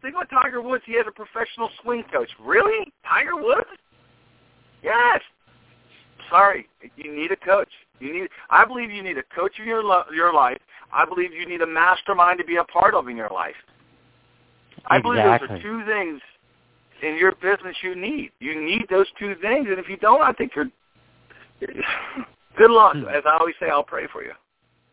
Think 0.00 0.14
about 0.14 0.30
Tiger 0.30 0.62
Woods. 0.62 0.82
He 0.86 0.96
has 0.96 1.04
a 1.06 1.12
professional 1.12 1.68
swing 1.82 2.04
coach. 2.10 2.30
Really, 2.42 2.90
Tiger 3.06 3.36
Woods? 3.36 3.68
Yes. 4.82 5.20
Sorry, 6.30 6.68
you 6.96 7.14
need 7.14 7.32
a 7.32 7.36
coach. 7.36 7.68
You 8.02 8.12
need. 8.12 8.28
I 8.50 8.64
believe 8.64 8.90
you 8.90 9.02
need 9.02 9.16
a 9.16 9.22
coach 9.34 9.52
in 9.58 9.66
your 9.66 9.82
lo- 9.82 10.04
your 10.14 10.32
life. 10.32 10.58
I 10.92 11.04
believe 11.04 11.32
you 11.32 11.46
need 11.46 11.62
a 11.62 11.66
mastermind 11.66 12.38
to 12.38 12.44
be 12.44 12.56
a 12.56 12.64
part 12.64 12.94
of 12.94 13.08
in 13.08 13.16
your 13.16 13.30
life. 13.30 13.54
I 14.86 15.00
believe 15.00 15.22
those 15.22 15.48
are 15.48 15.62
two 15.62 15.84
things 15.86 16.20
in 17.02 17.16
your 17.16 17.32
business 17.32 17.76
you 17.82 17.94
need. 17.94 18.32
You 18.40 18.60
need 18.60 18.86
those 18.90 19.06
two 19.18 19.34
things, 19.40 19.68
and 19.70 19.78
if 19.78 19.88
you 19.88 19.96
don't, 19.98 20.20
I 20.20 20.32
think 20.32 20.52
you're. 20.56 20.66
Good 22.58 22.70
luck. 22.70 22.94
Hmm. 22.94 23.08
As 23.08 23.22
I 23.24 23.38
always 23.38 23.54
say, 23.60 23.70
I'll 23.70 23.84
pray 23.84 24.06
for 24.12 24.22
you. 24.22 24.32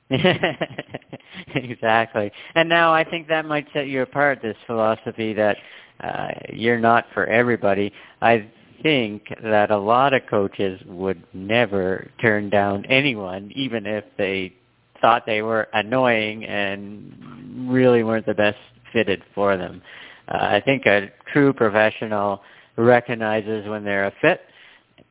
exactly. 1.56 2.32
And 2.56 2.70
now 2.70 2.94
I 2.94 3.04
think 3.04 3.28
that 3.28 3.46
might 3.46 3.68
set 3.74 3.88
you 3.88 4.02
apart, 4.02 4.40
this 4.42 4.56
philosophy 4.66 5.34
that 5.34 5.58
uh, 6.00 6.30
you're 6.54 6.80
not 6.80 7.06
for 7.14 7.26
everybody. 7.26 7.92
I 8.22 8.50
think 8.82 9.24
that 9.44 9.72
a 9.72 9.78
lot 9.78 10.14
of 10.14 10.22
coaches 10.30 10.82
would 10.86 11.24
never 11.34 12.10
turn 12.22 12.50
down 12.50 12.86
anyone, 12.86 13.52
even 13.56 13.86
if 13.86 14.04
they 14.18 14.54
thought 15.02 15.26
they 15.26 15.42
were 15.42 15.68
annoying 15.74 16.46
and 16.46 17.70
really 17.70 18.04
weren't 18.04 18.26
the 18.26 18.34
best 18.34 18.58
fitted 18.92 19.24
for 19.34 19.58
them. 19.58 19.82
Uh, 20.28 20.38
I 20.38 20.62
think 20.64 20.86
a 20.86 21.10
true 21.32 21.54
professional 21.54 22.42
recognizes 22.78 23.68
when 23.68 23.84
they're 23.84 24.08
a 24.08 24.14
fit 24.22 24.42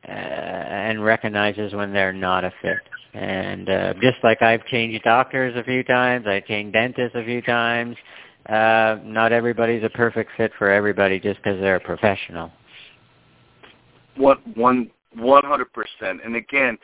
uh, 0.07 0.11
and 0.11 1.03
recognizes 1.03 1.73
when 1.73 1.93
they're 1.93 2.13
not 2.13 2.43
a 2.43 2.53
fit. 2.61 2.79
And 3.13 3.69
uh, 3.69 3.93
just 3.95 4.17
like 4.23 4.41
I've 4.41 4.65
changed 4.67 5.03
doctors 5.03 5.55
a 5.55 5.63
few 5.63 5.83
times, 5.83 6.25
I 6.27 6.41
changed 6.41 6.73
dentists 6.73 7.15
a 7.15 7.23
few 7.23 7.41
times. 7.41 7.95
Uh, 8.47 8.97
not 9.03 9.31
everybody's 9.31 9.83
a 9.83 9.89
perfect 9.89 10.31
fit 10.37 10.51
for 10.57 10.69
everybody 10.69 11.19
just 11.19 11.37
because 11.37 11.59
they're 11.59 11.75
a 11.75 11.79
professional. 11.79 12.51
One 14.19 14.37
one 14.55 14.91
one 15.15 15.45
hundred 15.45 15.71
percent. 15.71 16.19
And 16.23 16.35
again, 16.35 16.77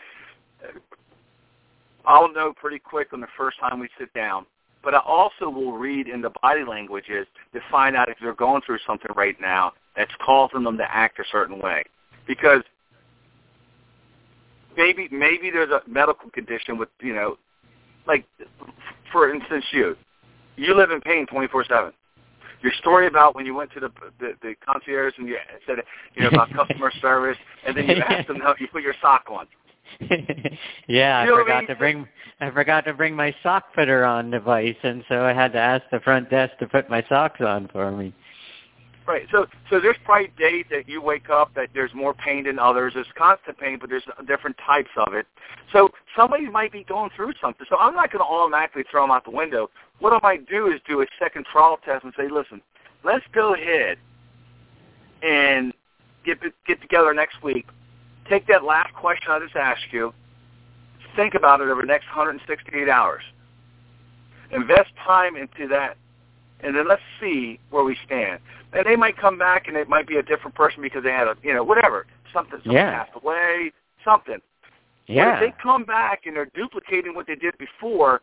I'll 2.05 2.31
know 2.31 2.53
pretty 2.55 2.79
quick 2.79 3.11
on 3.11 3.19
the 3.19 3.27
first 3.37 3.59
time 3.59 3.79
we 3.79 3.89
sit 3.99 4.13
down. 4.13 4.45
But 4.81 4.93
I 4.93 4.99
also 4.99 5.49
will 5.49 5.73
read 5.73 6.07
in 6.07 6.21
the 6.21 6.31
body 6.41 6.63
languages 6.63 7.27
to 7.53 7.59
find 7.69 7.95
out 7.95 8.07
if 8.07 8.17
they're 8.21 8.33
going 8.33 8.61
through 8.65 8.77
something 8.87 9.11
right 9.15 9.35
now 9.41 9.73
that's 9.97 10.11
causing 10.23 10.63
them 10.63 10.77
to 10.77 10.95
act 10.95 11.19
a 11.19 11.23
certain 11.29 11.59
way. 11.59 11.83
Because 12.25 12.61
maybe 14.77 15.09
maybe 15.11 15.51
there's 15.51 15.71
a 15.71 15.81
medical 15.87 16.29
condition 16.29 16.77
with 16.77 16.89
you 17.01 17.13
know, 17.13 17.37
like 18.07 18.25
for 19.11 19.33
instance 19.33 19.65
you, 19.71 19.97
you 20.55 20.73
live 20.73 20.91
in 20.91 21.01
pain 21.01 21.25
twenty 21.25 21.47
four 21.47 21.65
seven. 21.65 21.91
Your 22.61 22.73
story 22.79 23.07
about 23.07 23.35
when 23.35 23.45
you 23.45 23.53
went 23.53 23.71
to 23.73 23.79
the, 23.79 23.91
the 24.19 24.33
the 24.41 24.55
concierge 24.65 25.13
and 25.17 25.27
you 25.27 25.37
said 25.67 25.77
you 26.15 26.23
know 26.23 26.29
about 26.29 26.51
customer 26.55 26.91
service, 27.01 27.37
and 27.65 27.75
then 27.75 27.87
you 27.87 27.95
asked 27.97 28.27
them 28.27 28.39
how 28.39 28.55
you 28.59 28.67
put 28.67 28.83
your 28.83 28.95
sock 29.01 29.25
on. 29.29 29.47
yeah, 30.87 31.23
You 31.23 31.29
know 31.29 31.35
I 31.35 31.37
what 31.37 31.39
I 31.39 31.43
forgot 31.43 31.59
mean? 31.59 31.67
to 31.67 31.75
bring 31.75 32.07
I 32.41 32.51
forgot 32.51 32.85
to 32.85 32.93
bring 32.93 33.15
my 33.15 33.33
sock 33.43 33.65
fitter 33.75 34.03
on 34.03 34.31
device, 34.31 34.75
and 34.83 35.03
so 35.07 35.23
I 35.23 35.33
had 35.33 35.53
to 35.53 35.59
ask 35.59 35.83
the 35.91 35.99
front 35.99 36.29
desk 36.29 36.57
to 36.59 36.67
put 36.67 36.89
my 36.89 37.03
socks 37.07 37.41
on 37.41 37.69
for 37.69 37.91
me. 37.91 38.13
Right. 39.07 39.27
So 39.31 39.45
so 39.69 39.79
there's 39.79 39.97
probably 40.03 40.31
days 40.37 40.65
that 40.71 40.89
you 40.89 41.01
wake 41.01 41.29
up 41.29 41.53
that 41.55 41.69
there's 41.73 41.93
more 41.93 42.13
pain 42.13 42.45
than 42.45 42.57
others. 42.57 42.93
There's 42.95 43.07
constant 43.15 43.57
pain, 43.57 43.77
but 43.79 43.89
there's 43.89 44.03
different 44.27 44.57
types 44.65 44.89
of 44.97 45.13
it. 45.13 45.27
So 45.71 45.89
somebody 46.17 46.49
might 46.49 46.71
be 46.71 46.83
going 46.83 47.11
through 47.15 47.33
something. 47.39 47.65
So 47.69 47.77
I'm 47.77 47.93
not 47.93 48.11
going 48.11 48.19
to 48.21 48.25
automatically 48.25 48.83
throw 48.89 49.03
them 49.03 49.11
out 49.11 49.23
the 49.23 49.31
window. 49.31 49.69
What 49.99 50.13
I 50.13 50.19
might 50.21 50.47
do 50.47 50.67
is 50.71 50.79
do 50.87 51.01
a 51.01 51.05
second 51.19 51.45
trial 51.45 51.79
test 51.83 52.03
and 52.03 52.13
say, 52.17 52.27
listen, 52.29 52.61
let's 53.03 53.25
go 53.33 53.53
ahead 53.53 53.97
and 55.23 55.73
get 56.25 56.39
get 56.67 56.81
together 56.81 57.13
next 57.13 57.41
week. 57.43 57.67
Take 58.29 58.47
that 58.47 58.63
last 58.63 58.93
question 58.93 59.31
I 59.31 59.39
just 59.39 59.55
asked 59.55 59.91
you. 59.91 60.13
Think 61.15 61.33
about 61.33 61.61
it 61.61 61.69
over 61.69 61.81
the 61.81 61.87
next 61.87 62.07
168 62.07 62.89
hours. 62.89 63.23
Invest 64.51 64.89
time 65.05 65.35
into 65.35 65.67
that 65.69 65.97
and 66.61 66.75
then 66.75 66.87
let's 66.87 67.01
see 67.19 67.59
where 67.69 67.83
we 67.83 67.97
stand. 68.05 68.39
And 68.73 68.85
they 68.85 68.95
might 68.95 69.17
come 69.17 69.37
back, 69.37 69.67
and 69.67 69.77
it 69.77 69.87
might 69.87 70.07
be 70.07 70.17
a 70.17 70.23
different 70.23 70.55
person 70.55 70.81
because 70.81 71.03
they 71.03 71.11
had 71.11 71.27
a, 71.27 71.35
you 71.43 71.53
know, 71.53 71.63
whatever, 71.63 72.07
something, 72.33 72.59
someone 72.63 72.75
Yeah. 72.75 73.03
passed 73.03 73.15
away, 73.15 73.71
something. 74.03 74.41
Yeah. 75.07 75.25
But 75.25 75.43
if 75.43 75.53
they 75.53 75.61
come 75.61 75.83
back 75.83 76.25
and 76.25 76.35
they're 76.35 76.49
duplicating 76.53 77.13
what 77.13 77.27
they 77.27 77.35
did 77.35 77.57
before, 77.57 78.21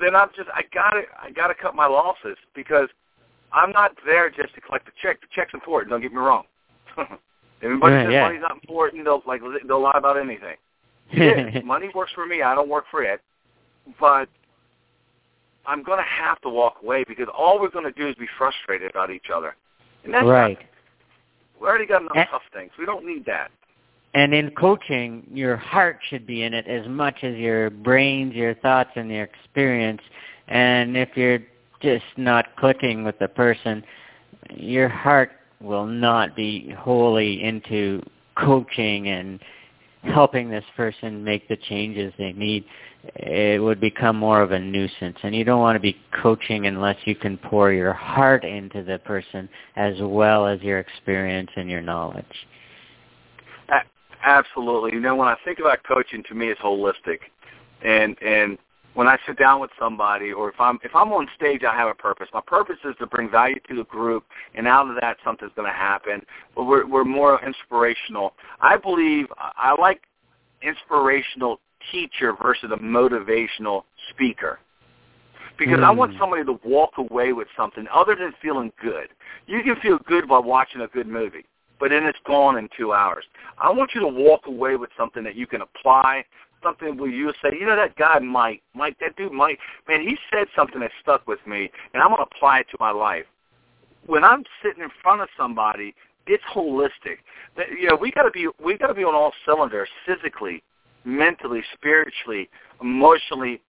then 0.00 0.14
I'm 0.16 0.28
just, 0.36 0.48
I 0.54 0.62
gotta, 0.72 1.02
I 1.20 1.30
gotta 1.30 1.54
cut 1.54 1.74
my 1.74 1.86
losses 1.86 2.36
because 2.54 2.88
I'm 3.52 3.70
not 3.70 3.92
there 4.04 4.28
just 4.30 4.54
to 4.54 4.60
collect 4.60 4.86
the 4.86 4.92
check. 5.00 5.20
The 5.20 5.26
check's 5.34 5.54
important. 5.54 5.90
Don't 5.90 6.00
get 6.02 6.12
me 6.12 6.18
wrong. 6.18 6.44
Everybody 7.62 7.94
Yeah, 7.94 8.04
says 8.04 8.12
yeah. 8.12 8.22
money's 8.26 8.42
not 8.42 8.54
important. 8.54 9.04
They'll 9.04 9.22
like 9.26 9.40
they'll 9.66 9.80
lie 9.82 9.96
about 9.96 10.18
anything. 10.18 10.56
Is. 11.12 11.64
Money 11.64 11.90
works 11.94 12.12
for 12.14 12.26
me. 12.26 12.42
I 12.42 12.54
don't 12.54 12.68
work 12.68 12.84
for 12.90 13.02
it. 13.02 13.20
But 14.00 14.28
I'm 15.66 15.82
going 15.82 15.98
to 15.98 16.04
have 16.04 16.40
to 16.42 16.48
walk 16.48 16.76
away 16.82 17.04
because 17.06 17.28
all 17.36 17.60
we're 17.60 17.70
going 17.70 17.84
to 17.84 17.92
do 17.92 18.08
is 18.08 18.14
be 18.16 18.26
frustrated 18.36 18.90
about 18.90 19.10
each 19.10 19.26
other. 19.34 19.54
And 20.04 20.12
that's 20.12 20.26
right. 20.26 20.58
Not, 20.58 20.66
we 21.60 21.66
already 21.68 21.86
got 21.86 22.02
enough 22.02 22.16
And- 22.16 22.26
tough 22.30 22.42
things. 22.52 22.72
We 22.78 22.86
don't 22.86 23.06
need 23.06 23.24
that. 23.26 23.50
And 24.16 24.32
in 24.32 24.50
coaching, 24.52 25.26
your 25.30 25.58
heart 25.58 25.98
should 26.08 26.26
be 26.26 26.44
in 26.44 26.54
it 26.54 26.66
as 26.66 26.88
much 26.88 27.16
as 27.22 27.36
your 27.36 27.68
brains, 27.68 28.34
your 28.34 28.54
thoughts, 28.54 28.88
and 28.96 29.10
your 29.10 29.24
experience. 29.24 30.00
And 30.48 30.96
if 30.96 31.10
you're 31.16 31.40
just 31.82 32.06
not 32.16 32.56
clicking 32.56 33.04
with 33.04 33.18
the 33.18 33.28
person, 33.28 33.84
your 34.48 34.88
heart 34.88 35.32
will 35.60 35.84
not 35.84 36.34
be 36.34 36.70
wholly 36.78 37.42
into 37.44 38.02
coaching 38.36 39.08
and 39.08 39.38
helping 40.04 40.48
this 40.48 40.64
person 40.78 41.22
make 41.22 41.46
the 41.48 41.58
changes 41.68 42.10
they 42.16 42.32
need. 42.32 42.64
It 43.16 43.62
would 43.62 43.82
become 43.82 44.16
more 44.16 44.40
of 44.40 44.52
a 44.52 44.58
nuisance. 44.58 45.18
And 45.24 45.34
you 45.34 45.44
don't 45.44 45.60
want 45.60 45.76
to 45.76 45.80
be 45.80 45.98
coaching 46.22 46.64
unless 46.66 46.96
you 47.04 47.16
can 47.16 47.36
pour 47.36 47.70
your 47.70 47.92
heart 47.92 48.46
into 48.46 48.82
the 48.82 48.98
person 48.98 49.46
as 49.76 49.92
well 50.00 50.46
as 50.46 50.62
your 50.62 50.78
experience 50.78 51.50
and 51.54 51.68
your 51.68 51.82
knowledge. 51.82 52.24
Absolutely. 54.24 54.92
You 54.92 55.00
know, 55.00 55.16
when 55.16 55.28
I 55.28 55.36
think 55.44 55.58
about 55.58 55.82
coaching, 55.84 56.22
to 56.28 56.34
me, 56.34 56.48
it's 56.48 56.60
holistic. 56.60 57.18
And 57.84 58.16
and 58.22 58.58
when 58.94 59.06
I 59.06 59.18
sit 59.26 59.38
down 59.38 59.60
with 59.60 59.70
somebody, 59.78 60.32
or 60.32 60.48
if 60.48 60.58
I'm 60.58 60.78
if 60.82 60.94
I'm 60.94 61.12
on 61.12 61.28
stage, 61.36 61.62
I 61.64 61.74
have 61.76 61.88
a 61.88 61.94
purpose. 61.94 62.28
My 62.32 62.40
purpose 62.46 62.78
is 62.84 62.94
to 62.98 63.06
bring 63.06 63.30
value 63.30 63.60
to 63.68 63.76
the 63.76 63.84
group, 63.84 64.24
and 64.54 64.66
out 64.66 64.88
of 64.88 64.96
that, 65.00 65.18
something's 65.22 65.52
going 65.54 65.70
to 65.70 65.76
happen. 65.76 66.22
But 66.54 66.64
we're 66.64 66.86
we're 66.86 67.04
more 67.04 67.44
inspirational. 67.44 68.32
I 68.60 68.76
believe 68.76 69.26
I 69.38 69.74
like 69.78 70.02
inspirational 70.62 71.60
teacher 71.92 72.34
versus 72.40 72.70
a 72.72 72.76
motivational 72.78 73.82
speaker. 74.10 74.58
Because 75.58 75.80
I 75.82 75.90
want 75.90 76.12
Mm. 76.12 76.18
somebody 76.18 76.44
to 76.44 76.60
walk 76.64 76.98
away 76.98 77.32
with 77.32 77.48
something 77.56 77.86
other 77.90 78.14
than 78.14 78.32
feeling 78.42 78.72
good. 78.80 79.08
You 79.46 79.62
can 79.62 79.76
feel 79.76 79.98
good 79.98 80.28
by 80.28 80.38
watching 80.38 80.82
a 80.82 80.86
good 80.86 81.06
movie, 81.06 81.46
but 81.78 81.90
then 81.90 82.04
it's 82.04 82.18
gone 82.26 82.56
in 82.58 82.68
two 82.76 82.92
hours. 82.92 83.24
I 83.58 83.70
want 83.70 83.90
you 83.94 84.00
to 84.00 84.08
walk 84.08 84.46
away 84.46 84.76
with 84.76 84.90
something 84.96 85.22
that 85.24 85.36
you 85.36 85.46
can 85.46 85.62
apply, 85.62 86.24
something 86.62 86.96
where 86.96 87.10
you 87.10 87.32
say, 87.42 87.50
you 87.58 87.66
know, 87.66 87.76
that 87.76 87.96
guy 87.96 88.18
Mike, 88.18 88.62
Mike, 88.74 88.96
that 89.00 89.16
dude 89.16 89.32
Mike, 89.32 89.58
man, 89.88 90.00
he 90.00 90.16
said 90.32 90.46
something 90.54 90.80
that 90.80 90.90
stuck 91.02 91.26
with 91.26 91.40
me, 91.46 91.70
and 91.92 92.02
I'm 92.02 92.08
going 92.08 92.18
to 92.18 92.36
apply 92.36 92.60
it 92.60 92.66
to 92.70 92.76
my 92.80 92.90
life. 92.90 93.24
When 94.06 94.24
I'm 94.24 94.44
sitting 94.62 94.82
in 94.82 94.90
front 95.02 95.20
of 95.20 95.28
somebody, 95.36 95.94
it's 96.26 96.42
holistic. 96.52 97.18
You 97.78 97.88
know, 97.88 97.96
we 97.96 98.10
got 98.10 98.22
to 98.22 98.30
be 98.30 98.48
we 98.62 98.76
got 98.76 98.88
to 98.88 98.94
be 98.94 99.04
on 99.04 99.14
all 99.14 99.32
cylinders, 99.44 99.88
physically, 100.04 100.62
mentally, 101.04 101.62
spiritually, 101.74 102.48
emotionally, 102.80 103.60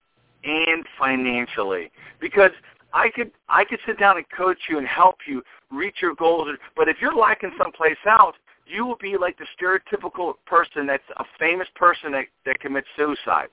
and 0.43 0.85
financially. 0.99 1.91
Because 2.19 2.51
I 2.97 3.09
could 3.09 3.31
I 3.47 3.63
could 3.63 3.79
sit 3.85 3.99
down 3.99 4.17
and 4.17 4.25
coach 4.35 4.57
you 4.67 4.79
and 4.79 4.87
help 4.87 5.17
you 5.27 5.43
reach 5.71 5.97
your 6.01 6.15
goals, 6.15 6.47
but 6.75 6.89
if 6.89 6.97
you're 6.99 7.15
lacking 7.15 7.51
someplace 7.57 7.97
else, 8.09 8.35
you 8.65 8.85
will 8.85 8.97
be 8.97 9.17
like 9.17 9.37
the 9.37 9.45
stereotypical 9.55 10.33
person 10.45 10.87
that's 10.87 11.03
a 11.17 11.25
famous 11.39 11.67
person 11.75 12.11
that, 12.13 12.25
that 12.45 12.59
commits 12.59 12.87
suicide, 12.97 13.49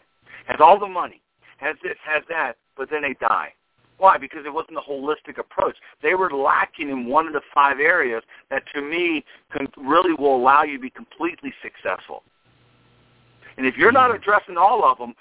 has 0.46 0.58
all 0.60 0.78
the 0.78 0.86
money, 0.86 1.20
has 1.58 1.76
this, 1.82 1.96
has 2.04 2.22
that, 2.28 2.54
but 2.76 2.88
then 2.90 3.02
they 3.02 3.14
die. 3.20 3.52
Why? 3.98 4.18
Because 4.18 4.40
it 4.44 4.52
wasn't 4.52 4.78
a 4.78 4.80
holistic 4.80 5.38
approach. 5.38 5.76
They 6.02 6.14
were 6.14 6.30
lacking 6.30 6.88
in 6.88 7.06
one 7.06 7.26
of 7.26 7.32
the 7.32 7.42
five 7.52 7.78
areas 7.78 8.22
that, 8.50 8.64
to 8.74 8.82
me, 8.82 9.24
can, 9.52 9.68
really 9.76 10.14
will 10.14 10.34
allow 10.34 10.64
you 10.64 10.78
to 10.78 10.82
be 10.82 10.90
completely 10.90 11.52
successful. 11.62 12.22
And 13.56 13.66
if 13.66 13.76
you're 13.76 13.92
not 13.92 14.10
mm. 14.10 14.16
addressing 14.16 14.56
all 14.56 14.84
of 14.84 14.98
them, 14.98 15.14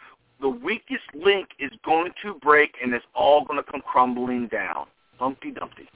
the 0.44 0.50
weakest 0.50 1.06
link 1.16 1.48
is 1.58 1.72
going 1.84 2.12
to 2.22 2.36
break, 2.36 2.76
and 2.84 2.94
it's 2.94 3.06
all 3.16 3.44
going 3.46 3.58
to 3.64 3.72
come 3.72 3.82
crumbling 3.82 4.48
down. 4.48 4.86
Humpty 5.18 5.52
Dumpty. 5.52 5.88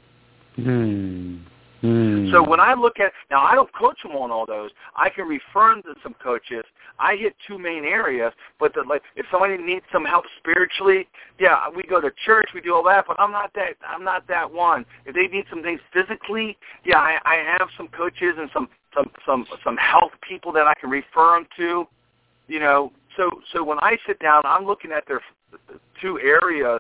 Hmm. 0.56 1.38
Mm. 1.84 2.32
So 2.32 2.42
when 2.48 2.60
I 2.60 2.74
look 2.74 3.00
at 3.00 3.12
now, 3.30 3.44
I 3.44 3.54
don't 3.54 3.72
coach 3.74 4.02
them 4.02 4.14
on 4.14 4.32
all 4.32 4.48
those. 4.48 4.72
I 4.96 5.10
can 5.10 5.28
refer 5.28 5.76
them 5.76 5.84
to 5.84 5.94
some 6.02 6.16
coaches. 6.24 6.64
I 6.98 7.16
hit 7.16 7.36
two 7.48 7.60
main 7.60 7.84
areas, 7.86 8.34
but 8.60 8.74
the, 8.74 8.82
like 8.88 9.04
if 9.16 9.28
somebody 9.30 9.58
needs 9.58 9.86
some 9.92 10.04
help 10.04 10.26
spiritually, 10.40 11.08
yeah, 11.40 11.70
we 11.70 11.84
go 11.84 12.02
to 12.02 12.10
church, 12.26 12.50
we 12.56 12.62
do 12.62 12.74
all 12.74 12.84
that. 12.86 13.06
But 13.08 13.20
I'm 13.20 13.32
not 13.32 13.52
that. 13.54 13.76
I'm 13.88 14.04
not 14.04 14.28
that 14.28 14.52
one. 14.52 14.86
If 15.06 15.14
they 15.14 15.28
need 15.28 15.46
some 15.52 15.62
things 15.62 15.80
physically, 15.94 16.58
yeah, 16.84 16.98
I, 16.98 17.20
I 17.26 17.36
have 17.60 17.68
some 17.78 17.90
coaches 17.90 18.34
and 18.40 18.50
some 18.54 18.70
some 18.96 19.12
some 19.26 19.46
some 19.64 19.78
health 19.78 20.14
people 20.28 20.52
that 20.54 20.66
I 20.66 20.74
can 20.80 20.90
refer 20.90 21.36
them 21.36 21.48
to. 21.58 21.88
You 22.48 22.60
know, 22.60 22.92
so 23.18 23.30
so 23.54 23.64
when 23.64 23.80
I 23.80 23.98
sit 24.08 24.20
down, 24.20 24.44
I'm 24.46 24.66
looking 24.66 24.92
at 24.92 25.06
their 25.08 25.22
two 26.02 26.20
areas 26.20 26.80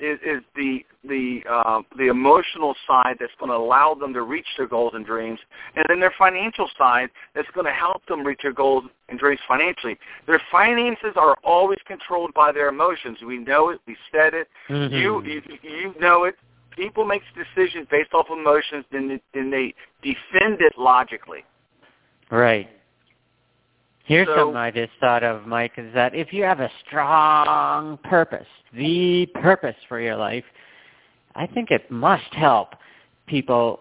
is, 0.00 0.18
is 0.24 0.42
the 0.56 0.84
the 1.06 1.42
uh, 1.48 1.82
the 1.96 2.08
emotional 2.08 2.74
side 2.86 3.16
that's 3.20 3.32
going 3.38 3.50
to 3.50 3.56
allow 3.56 3.94
them 3.94 4.12
to 4.14 4.22
reach 4.22 4.46
their 4.56 4.66
goals 4.66 4.92
and 4.94 5.06
dreams, 5.06 5.38
and 5.76 5.84
then 5.88 6.00
their 6.00 6.14
financial 6.18 6.68
side 6.76 7.10
that's 7.34 7.48
going 7.54 7.66
to 7.66 7.72
help 7.72 8.04
them 8.06 8.24
reach 8.24 8.40
their 8.42 8.52
goals 8.52 8.84
and 9.08 9.18
dreams 9.18 9.40
financially. 9.46 9.96
Their 10.26 10.42
finances 10.50 11.12
are 11.16 11.36
always 11.44 11.78
controlled 11.86 12.34
by 12.34 12.52
their 12.52 12.68
emotions. 12.68 13.18
We 13.24 13.38
know 13.38 13.70
it. 13.70 13.80
We 13.86 13.96
said 14.10 14.34
it. 14.34 14.48
Mm-hmm. 14.68 14.94
You, 14.94 15.22
you 15.22 15.42
you 15.62 15.94
know 16.00 16.24
it. 16.24 16.36
People 16.76 17.04
make 17.04 17.22
decisions 17.36 17.86
based 17.90 18.12
off 18.14 18.26
emotions, 18.30 18.84
then 18.90 19.20
then 19.32 19.50
they 19.50 19.74
defend 20.02 20.60
it 20.60 20.72
logically. 20.76 21.44
Right. 22.30 22.68
Here's 24.04 24.28
So- 24.28 24.36
something 24.36 24.56
I 24.56 24.70
just 24.70 24.92
thought 25.00 25.22
of, 25.22 25.46
Mike, 25.46 25.72
is 25.78 25.92
that 25.94 26.14
if 26.14 26.32
you 26.32 26.44
have 26.44 26.60
a 26.60 26.70
strong 26.86 27.98
purpose, 27.98 28.46
the 28.72 29.26
purpose 29.34 29.76
for 29.88 29.98
your 29.98 30.16
life, 30.16 30.44
I 31.34 31.46
think 31.46 31.70
it 31.70 31.90
must 31.90 32.32
help 32.34 32.74
people 33.26 33.80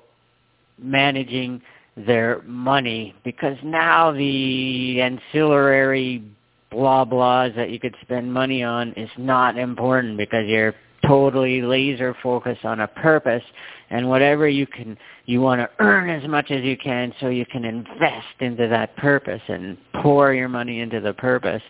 managing 0.78 1.62
their 1.96 2.42
money 2.46 3.14
because 3.24 3.58
now 3.64 4.12
the 4.12 5.02
ancillary 5.02 6.24
blah 6.72 7.06
blahs 7.06 7.56
that 7.56 7.70
you 7.70 7.80
could 7.80 7.96
spend 8.02 8.34
money 8.34 8.64
on 8.64 8.94
is 8.94 9.10
not 9.18 9.58
important 9.58 10.18
because 10.18 10.48
you're 10.48 10.74
totally 11.08 11.62
laser 11.62 12.16
focused 12.24 12.66
on 12.66 12.82
a 12.82 12.88
purpose 12.88 13.44
and 13.90 14.08
whatever 14.08 14.48
you 14.48 14.66
can 14.66 14.98
you 15.26 15.42
want 15.42 15.60
to 15.60 15.70
earn 15.80 16.10
as 16.10 16.28
much 16.28 16.52
as 16.52 16.64
you 16.64 16.78
can 16.78 17.14
so 17.20 17.28
you 17.28 17.46
can 17.46 17.66
invest 17.66 18.36
into 18.40 18.68
that 18.68 18.96
purpose 18.98 19.42
and 19.48 19.78
pour 20.02 20.34
your 20.34 20.50
money 20.50 20.80
into 20.80 21.00
the 21.00 21.14
purpose. 21.14 21.62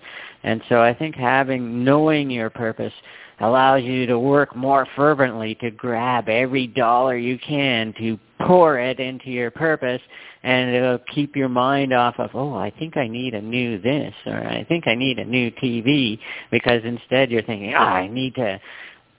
And 0.44 0.62
so 0.70 0.82
i 0.82 0.94
think 0.94 1.16
having 1.16 1.84
knowing 1.84 2.30
your 2.30 2.50
purpose 2.50 2.94
allows 3.40 3.84
you 3.84 4.06
to 4.06 4.18
work 4.20 4.56
more 4.56 4.88
fervently 4.96 5.56
to 5.56 5.72
grab 5.72 6.30
every 6.30 6.68
dollar 6.68 7.18
you 7.18 7.38
can 7.40 7.94
to 7.98 8.20
pour 8.46 8.78
it 8.80 9.00
into 9.00 9.30
your 9.30 9.52
purpose 9.52 10.02
and 10.44 10.76
it'll 10.76 11.00
keep 11.14 11.36
your 11.36 11.50
mind 11.50 11.94
off 11.94 12.16
of 12.20 12.30
oh 12.34 12.54
i 12.56 12.70
think 12.78 12.98
i 12.98 13.08
need 13.08 13.34
a 13.34 13.42
new 13.42 13.80
this 13.82 14.14
or 14.26 14.36
i 14.48 14.64
think 14.66 14.88
i 14.88 14.96
need 14.96 15.18
a 15.18 15.26
new 15.26 15.50
tv 15.52 16.20
because 16.52 16.82
instead 16.84 17.32
you're 17.32 17.42
thinking 17.44 17.74
oh 17.74 17.78
i 17.78 18.08
need 18.08 18.36
to 18.36 18.60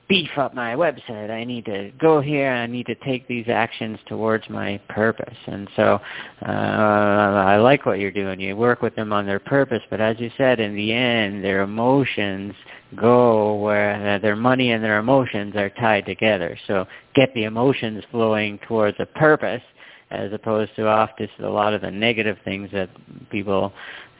beef 0.08 0.30
up 0.36 0.54
my 0.54 0.74
website. 0.74 1.30
I 1.30 1.44
need 1.44 1.64
to 1.66 1.90
go 2.00 2.20
here. 2.20 2.50
I 2.50 2.66
need 2.66 2.86
to 2.86 2.94
take 2.96 3.26
these 3.26 3.46
actions 3.48 3.98
towards 4.06 4.48
my 4.50 4.78
purpose. 4.88 5.36
And 5.46 5.68
so 5.76 6.00
uh, 6.46 6.50
I 6.50 7.56
like 7.56 7.86
what 7.86 7.98
you're 7.98 8.10
doing. 8.10 8.40
You 8.40 8.56
work 8.56 8.82
with 8.82 8.94
them 8.96 9.12
on 9.12 9.26
their 9.26 9.38
purpose, 9.38 9.82
but 9.90 10.00
as 10.00 10.18
you 10.20 10.30
said, 10.36 10.60
in 10.60 10.74
the 10.76 10.92
end, 10.92 11.42
their 11.42 11.62
emotions 11.62 12.54
go 12.96 13.56
where 13.56 14.18
their 14.20 14.36
money 14.36 14.72
and 14.72 14.84
their 14.84 14.98
emotions 14.98 15.56
are 15.56 15.70
tied 15.70 16.06
together. 16.06 16.58
So 16.66 16.86
get 17.14 17.32
the 17.34 17.44
emotions 17.44 18.04
flowing 18.10 18.58
towards 18.68 18.96
a 19.00 19.06
purpose 19.06 19.62
as 20.10 20.32
opposed 20.32 20.74
to 20.76 20.86
off 20.86 21.10
a 21.18 21.46
lot 21.46 21.74
of 21.74 21.80
the 21.80 21.90
negative 21.90 22.36
things 22.44 22.68
that 22.72 22.90
people 23.30 23.72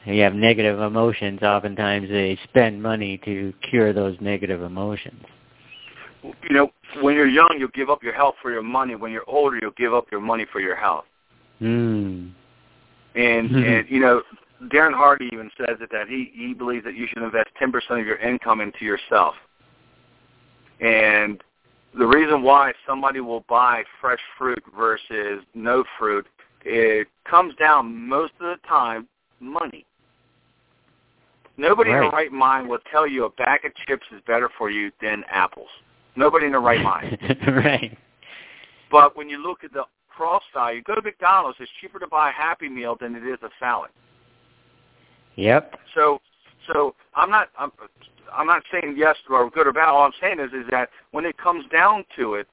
you 0.05 0.21
have 0.21 0.33
negative 0.33 0.79
emotions 0.79 1.41
oftentimes 1.41 2.09
they 2.09 2.37
spend 2.43 2.81
money 2.81 3.19
to 3.25 3.53
cure 3.69 3.93
those 3.93 4.15
negative 4.19 4.61
emotions 4.61 5.23
You 6.43 6.55
know, 6.55 6.71
when 7.01 7.15
you're 7.15 7.27
young, 7.27 7.55
you'll 7.57 7.69
give 7.69 7.89
up 7.89 8.03
your 8.03 8.13
health 8.13 8.35
for 8.41 8.51
your 8.51 8.63
money. 8.63 8.95
When 8.95 9.11
you're 9.11 9.27
older, 9.27 9.59
you'll 9.61 9.71
give 9.71 9.93
up 9.93 10.07
your 10.11 10.21
money 10.21 10.45
for 10.51 10.59
your 10.59 10.75
health. 10.75 11.05
mm. 11.61 12.31
And 13.15 13.49
Mhm. 13.49 13.65
and 13.65 13.89
you 13.89 13.99
know, 13.99 14.21
Darren 14.63 14.93
Hardy 14.93 15.29
even 15.31 15.49
says 15.57 15.77
it 15.79 15.89
that 15.91 16.09
he 16.09 16.31
he 16.33 16.53
believes 16.53 16.83
that 16.83 16.95
you 16.95 17.07
should 17.07 17.23
invest 17.23 17.49
ten 17.55 17.71
percent 17.71 17.99
of 18.01 18.05
your 18.05 18.17
income 18.17 18.59
into 18.59 18.83
yourself. 18.83 19.35
And 20.81 21.41
the 21.97 22.05
reason 22.05 22.41
why 22.41 22.73
somebody 22.85 23.21
will 23.21 23.45
buy 23.47 23.85
fresh 24.01 24.19
fruit 24.37 24.61
versus 24.77 25.43
no 25.53 25.85
fruit, 25.97 26.27
it 26.65 27.07
comes 27.23 27.55
down 27.55 28.07
most 28.07 28.33
of 28.41 28.47
the 28.47 28.67
time 28.67 29.07
money. 29.39 29.85
Nobody 31.57 31.91
in 31.91 31.95
Right. 31.95 32.01
their 32.01 32.09
right 32.11 32.31
mind 32.33 32.67
will 32.67 32.79
tell 32.91 33.07
you 33.07 33.23
a 33.23 33.29
bag 33.29 33.63
of 33.63 33.73
chips 33.87 34.05
is 34.11 34.19
better 34.21 34.49
for 34.57 34.69
you 34.69 34.91
than 34.99 35.23
apples. 35.29 35.69
Nobody 36.15 36.45
in 36.45 36.51
their 36.51 36.61
right 36.61 36.81
mind. 36.81 37.17
right. 37.47 37.97
But 38.91 39.17
when 39.17 39.29
you 39.29 39.41
look 39.41 39.63
at 39.63 39.73
the 39.73 39.83
cross 40.09 40.43
value, 40.53 40.81
go 40.83 40.95
to 40.95 41.01
McDonald's. 41.01 41.57
It's 41.59 41.71
cheaper 41.81 41.99
to 41.99 42.07
buy 42.07 42.29
a 42.29 42.31
Happy 42.31 42.69
Meal 42.69 42.95
than 42.99 43.15
it 43.15 43.25
is 43.25 43.39
a 43.43 43.49
salad. 43.59 43.91
Yep. 45.35 45.77
So, 45.93 46.21
so 46.71 46.95
I'm 47.15 47.29
not 47.29 47.49
I'm, 47.59 47.71
I'm 48.33 48.47
not 48.47 48.63
saying 48.71 48.95
yes 48.97 49.17
or 49.29 49.49
good 49.49 49.67
or 49.67 49.73
bad. 49.73 49.89
All 49.89 50.03
I'm 50.03 50.13
saying 50.21 50.39
is 50.39 50.51
is 50.53 50.65
that 50.71 50.89
when 51.11 51.25
it 51.25 51.37
comes 51.37 51.65
down 51.71 52.05
to 52.17 52.35
it, 52.35 52.47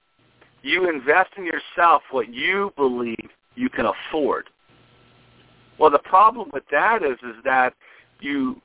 you 0.62 0.88
invest 0.88 1.30
in 1.36 1.44
yourself 1.44 2.02
what 2.10 2.32
you 2.32 2.72
believe 2.76 3.30
you 3.54 3.68
can 3.68 3.86
afford. 3.86 4.48
Well, 5.78 5.90
the 5.90 5.98
problem 5.98 6.50
with 6.52 6.64
that 6.70 7.02
is 7.02 7.18
is 7.22 7.36
that 7.44 7.74
you 8.20 8.60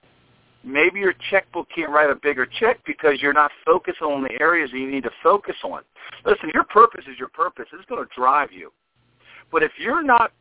maybe 0.67 0.99
your 0.99 1.13
checkbook 1.29 1.67
can't 1.73 1.89
write 1.89 2.09
a 2.09 2.15
bigger 2.15 2.45
check 2.59 2.79
because 2.85 3.21
you're 3.21 3.33
not 3.33 3.51
focused 3.65 4.01
on 4.01 4.23
the 4.23 4.41
areas 4.41 4.69
that 4.71 4.77
you 4.77 4.89
need 4.89 5.03
to 5.03 5.11
focus 5.23 5.55
on. 5.63 5.81
Listen, 6.25 6.51
your 6.53 6.65
purpose 6.65 7.05
is 7.11 7.17
your 7.17 7.29
purpose. 7.29 7.65
It's 7.73 7.85
going 7.85 8.03
to 8.05 8.09
drive 8.15 8.51
you. 8.51 8.71
But 9.51 9.63
if 9.63 9.71
you're 9.79 10.03
not 10.03 10.31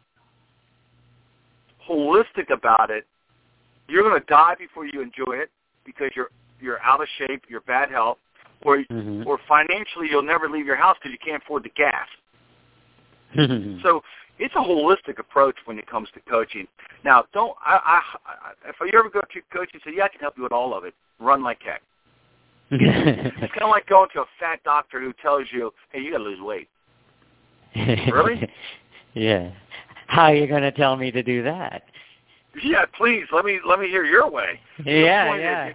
holistic 1.89 2.51
about 2.53 2.91
it, 2.91 3.07
you're 3.89 4.03
going 4.03 4.21
to 4.21 4.27
die 4.27 4.55
before 4.59 4.85
you 4.87 5.01
enjoy 5.01 5.35
it 5.35 5.51
because 5.85 6.11
you're 6.17 6.31
you're 6.61 6.81
out 6.81 7.03
of 7.03 7.09
shape, 7.19 7.43
you're 7.49 7.61
bad 7.61 7.91
health, 7.91 8.19
or 8.63 8.79
Mhm. 8.91 9.27
or 9.27 9.39
financially 9.47 10.09
you'll 10.11 10.23
never 10.23 10.49
leave 10.49 10.67
your 10.67 10.77
house 10.77 10.97
because 10.99 11.13
you 11.13 11.19
can't 11.19 11.43
afford 11.43 11.63
the 11.63 11.69
gas. 11.71 12.09
So 13.83 14.03
it's 14.39 14.55
a 14.55 14.59
holistic 14.59 15.19
approach 15.19 15.57
when 15.65 15.79
it 15.79 15.87
comes 15.87 16.09
to 16.15 16.21
coaching. 16.29 16.67
Now, 17.05 17.25
don't 17.33 17.57
I, 17.65 17.79
I, 17.85 18.01
I 18.27 18.69
if 18.69 18.77
you 18.81 18.99
ever 18.99 19.09
go 19.09 19.21
to 19.21 19.39
a 19.39 19.57
coach 19.57 19.71
and 19.73 19.83
say, 19.85 19.93
"Yeah, 19.97 20.05
I 20.05 20.09
can 20.09 20.21
help 20.21 20.35
you 20.37 20.43
with 20.43 20.53
all 20.53 20.77
of 20.77 20.85
it," 20.85 20.95
run 21.19 21.43
like 21.43 21.59
heck. 21.63 21.83
It's 22.71 23.53
kind 23.53 23.63
of 23.63 23.71
like 23.71 23.87
going 23.87 24.09
to 24.15 24.23
a 24.23 24.27
fat 24.41 24.63
doctor 24.65 25.01
who 25.01 25.13
tells 25.23 25.47
you, 25.53 25.73
"Hey, 25.93 26.01
you 26.01 26.13
got 26.13 26.19
to 26.19 26.25
lose 26.25 26.41
weight." 26.41 26.69
Really? 27.77 28.49
yeah. 29.15 29.51
How 30.09 30.25
are 30.25 30.35
you 30.35 30.47
going 30.47 30.63
to 30.63 30.73
tell 30.73 30.97
me 30.97 31.11
to 31.11 31.23
do 31.23 31.43
that? 31.43 31.83
Yeah, 32.63 32.87
please 32.97 33.25
let 33.33 33.45
me 33.45 33.59
let 33.67 33.79
me 33.79 33.89
hear 33.89 34.05
your 34.05 34.31
way. 34.31 34.61
Yeah, 34.85 35.29
point 35.29 35.41
is, 35.41 35.45
yeah. 35.45 35.73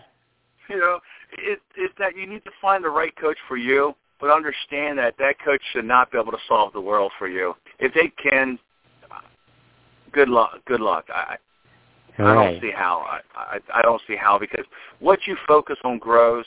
You 0.69 0.77
know, 0.77 0.99
it, 1.37 1.59
it's 1.75 1.93
that 1.99 2.15
you 2.15 2.25
need 2.25 2.43
to 2.45 2.51
find 2.61 2.83
the 2.83 2.89
right 2.89 3.15
coach 3.15 3.37
for 3.47 3.57
you, 3.57 3.93
but 4.21 4.29
understand 4.29 4.99
that 4.99 5.15
that 5.17 5.35
coach 5.43 5.61
should 5.73 5.83
not 5.85 6.11
be 6.11 6.17
able 6.19 6.31
to 6.31 6.37
solve 6.47 6.71
the 6.73 6.79
world 6.79 7.11
for 7.17 7.27
you. 7.27 7.55
If 7.79 7.93
they 7.93 8.11
can, 8.21 8.59
good 10.13 10.29
luck. 10.29 10.59
Good 10.67 10.79
luck. 10.79 11.05
I, 11.13 11.35
I 12.19 12.21
Right. 12.23 12.33
don't 12.51 12.61
see 12.61 12.71
how. 12.71 12.99
I, 12.99 13.19
I 13.35 13.59
I 13.73 13.81
don't 13.81 14.01
see 14.07 14.15
how 14.15 14.37
because 14.37 14.65
what 14.99 15.19
you 15.25 15.35
focus 15.47 15.77
on 15.83 15.97
grows, 15.97 16.45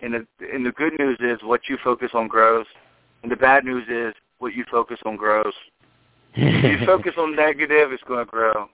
and 0.00 0.14
the 0.14 0.26
and 0.52 0.66
the 0.66 0.72
good 0.72 0.98
news 0.98 1.16
is 1.20 1.38
what 1.44 1.68
you 1.68 1.78
focus 1.84 2.10
on 2.14 2.26
grows, 2.26 2.66
and 3.22 3.30
the 3.30 3.36
bad 3.36 3.64
news 3.64 3.84
is 3.88 4.14
what 4.38 4.54
you 4.54 4.64
focus 4.70 4.98
on 5.06 5.16
grows. 5.16 5.54
If 6.34 6.80
you 6.80 6.86
focus 6.86 7.12
on 7.18 7.36
negative, 7.36 7.92
it's 7.92 8.02
going 8.04 8.24
to 8.24 8.30
grow. 8.30 8.68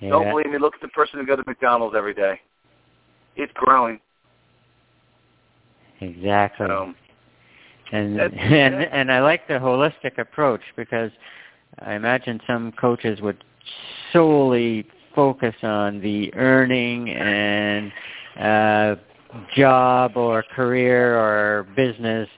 yeah. 0.00 0.10
Don't 0.10 0.30
believe 0.30 0.50
me. 0.50 0.58
Look 0.58 0.74
at 0.74 0.80
the 0.80 0.88
person 0.88 1.20
who 1.20 1.26
goes 1.26 1.38
to 1.38 1.44
McDonald's 1.46 1.94
every 1.96 2.14
day. 2.14 2.40
It's 3.36 3.52
growing. 3.54 4.00
Exactly. 6.00 6.66
So, 6.66 6.94
and 7.92 8.18
That's- 8.18 8.38
and 8.40 8.74
yeah. 8.80 8.88
and 8.92 9.12
I 9.12 9.20
like 9.20 9.46
the 9.48 9.54
holistic 9.54 10.18
approach 10.18 10.62
because 10.76 11.10
I 11.80 11.94
imagine 11.94 12.40
some 12.46 12.72
coaches 12.72 13.20
would 13.20 13.42
solely 14.12 14.86
focus 15.14 15.54
on 15.62 16.00
the 16.00 16.32
earning 16.34 17.10
and 17.10 17.92
uh, 18.38 18.96
job 19.54 20.16
or 20.16 20.42
career 20.42 21.18
or 21.18 21.64
business 21.74 22.28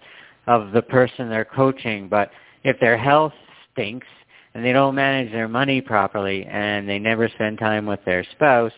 of 0.47 0.73
the 0.73 0.83
person 0.83 1.29
they're 1.29 1.45
coaching. 1.45 2.09
But 2.09 2.31
if 2.65 2.79
their 2.81 2.97
health 2.97 3.33
stinks 3.73 4.07
and 4.55 4.65
they 4.65 4.73
don't 4.73 4.95
manage 4.95 5.31
their 5.33 5.49
money 5.49 5.81
properly 5.81 6.45
and 6.47 6.89
they 6.89 6.99
never 6.99 7.29
spend 7.29 7.59
time 7.59 7.87
with 7.87 8.01
their 8.05 8.25
spouse 8.33 8.73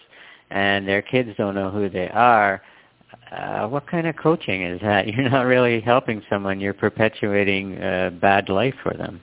and 0.50 0.86
their 0.86 1.02
kids 1.02 1.30
don't 1.38 1.54
know 1.54 1.70
who 1.70 1.88
they 1.88 2.08
are, 2.08 2.60
uh, 3.32 3.68
what 3.68 3.86
kind 3.86 4.06
of 4.06 4.16
coaching 4.16 4.62
is 4.62 4.80
that? 4.80 5.06
You're 5.14 5.28
not 5.28 5.42
really 5.42 5.80
helping 5.80 6.22
someone. 6.28 6.60
You're 6.60 6.74
perpetuating 6.74 7.76
a 7.78 8.10
bad 8.10 8.48
life 8.48 8.74
for 8.82 8.94
them. 8.94 9.20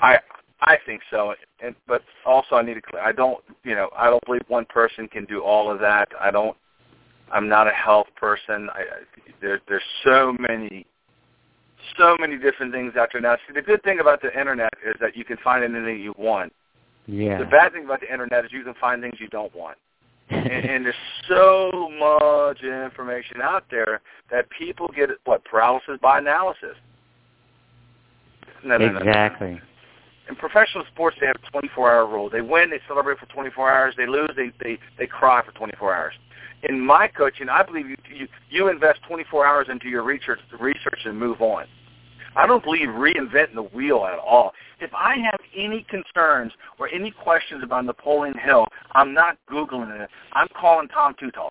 I 0.00 0.18
I 0.60 0.76
think 0.84 1.02
so, 1.10 1.34
and 1.62 1.74
but 1.86 2.02
also 2.26 2.56
I 2.56 2.62
need 2.62 2.74
to. 2.74 2.98
I 2.98 3.12
don't, 3.12 3.42
you 3.64 3.74
know, 3.74 3.90
I 3.96 4.10
don't 4.10 4.24
believe 4.26 4.42
one 4.48 4.64
person 4.66 5.06
can 5.06 5.24
do 5.24 5.42
all 5.42 5.70
of 5.70 5.78
that. 5.80 6.08
I 6.20 6.30
don't. 6.30 6.56
I'm 7.32 7.48
not 7.48 7.68
a 7.68 7.72
health 7.72 8.08
person. 8.16 8.68
I, 8.72 8.82
there, 9.40 9.60
there's 9.68 9.82
so 10.04 10.34
many, 10.40 10.86
so 11.96 12.16
many 12.18 12.38
different 12.38 12.72
things 12.72 12.94
out 12.98 13.10
there 13.12 13.20
now. 13.20 13.36
See, 13.46 13.54
the 13.54 13.62
good 13.62 13.82
thing 13.82 14.00
about 14.00 14.22
the 14.22 14.36
internet 14.38 14.72
is 14.84 14.96
that 15.00 15.16
you 15.16 15.24
can 15.24 15.36
find 15.44 15.62
anything 15.62 16.00
you 16.00 16.14
want. 16.16 16.52
Yeah. 17.06 17.38
The 17.38 17.44
bad 17.44 17.72
thing 17.72 17.84
about 17.84 18.00
the 18.00 18.12
internet 18.12 18.44
is 18.44 18.52
you 18.52 18.64
can 18.64 18.74
find 18.80 19.00
things 19.00 19.14
you 19.18 19.28
don't 19.28 19.54
want. 19.54 19.78
And, 20.30 20.46
and 20.70 20.84
there's 20.84 20.94
so 21.28 21.90
much 21.98 22.62
information 22.62 23.40
out 23.42 23.64
there 23.70 24.00
that 24.30 24.46
people 24.56 24.88
get 24.94 25.10
what 25.24 25.44
paralysis 25.44 25.98
by 26.00 26.18
analysis. 26.18 26.76
No, 28.64 28.76
no, 28.76 28.98
exactly. 28.98 29.52
No, 29.52 29.60
in 30.28 30.36
professional 30.36 30.84
sports, 30.92 31.16
they 31.20 31.26
have 31.26 31.36
a 31.36 31.56
24-hour 31.56 32.06
rule. 32.06 32.28
They 32.28 32.42
win, 32.42 32.70
they 32.70 32.80
celebrate 32.86 33.18
for 33.18 33.26
24 33.26 33.70
hours. 33.70 33.94
They 33.96 34.06
lose, 34.06 34.30
they 34.36 34.52
they 34.62 34.78
they 34.98 35.06
cry 35.06 35.42
for 35.44 35.52
24 35.52 35.94
hours. 35.94 36.14
In 36.64 36.80
my 36.80 37.08
coaching, 37.08 37.48
I 37.48 37.62
believe 37.62 37.88
you 37.88 37.96
you, 38.14 38.28
you 38.50 38.68
invest 38.68 39.00
24 39.08 39.46
hours 39.46 39.66
into 39.70 39.88
your 39.88 40.02
research 40.02 40.40
research 40.60 41.00
and 41.04 41.18
move 41.18 41.40
on. 41.40 41.66
I 42.36 42.46
don't 42.46 42.62
believe 42.62 42.88
reinventing 42.88 43.54
the 43.54 43.62
wheel 43.62 44.04
at 44.04 44.18
all. 44.18 44.52
If 44.80 44.92
I 44.94 45.16
have 45.16 45.37
any 45.58 45.84
concerns 45.88 46.52
or 46.78 46.88
any 46.88 47.10
questions 47.10 47.62
about 47.64 47.84
Napoleon 47.84 48.38
Hill, 48.38 48.66
I'm 48.92 49.12
not 49.12 49.36
googling 49.50 50.00
it. 50.00 50.08
I'm 50.32 50.48
calling 50.58 50.88
Tom 50.88 51.14
Teutul. 51.14 51.50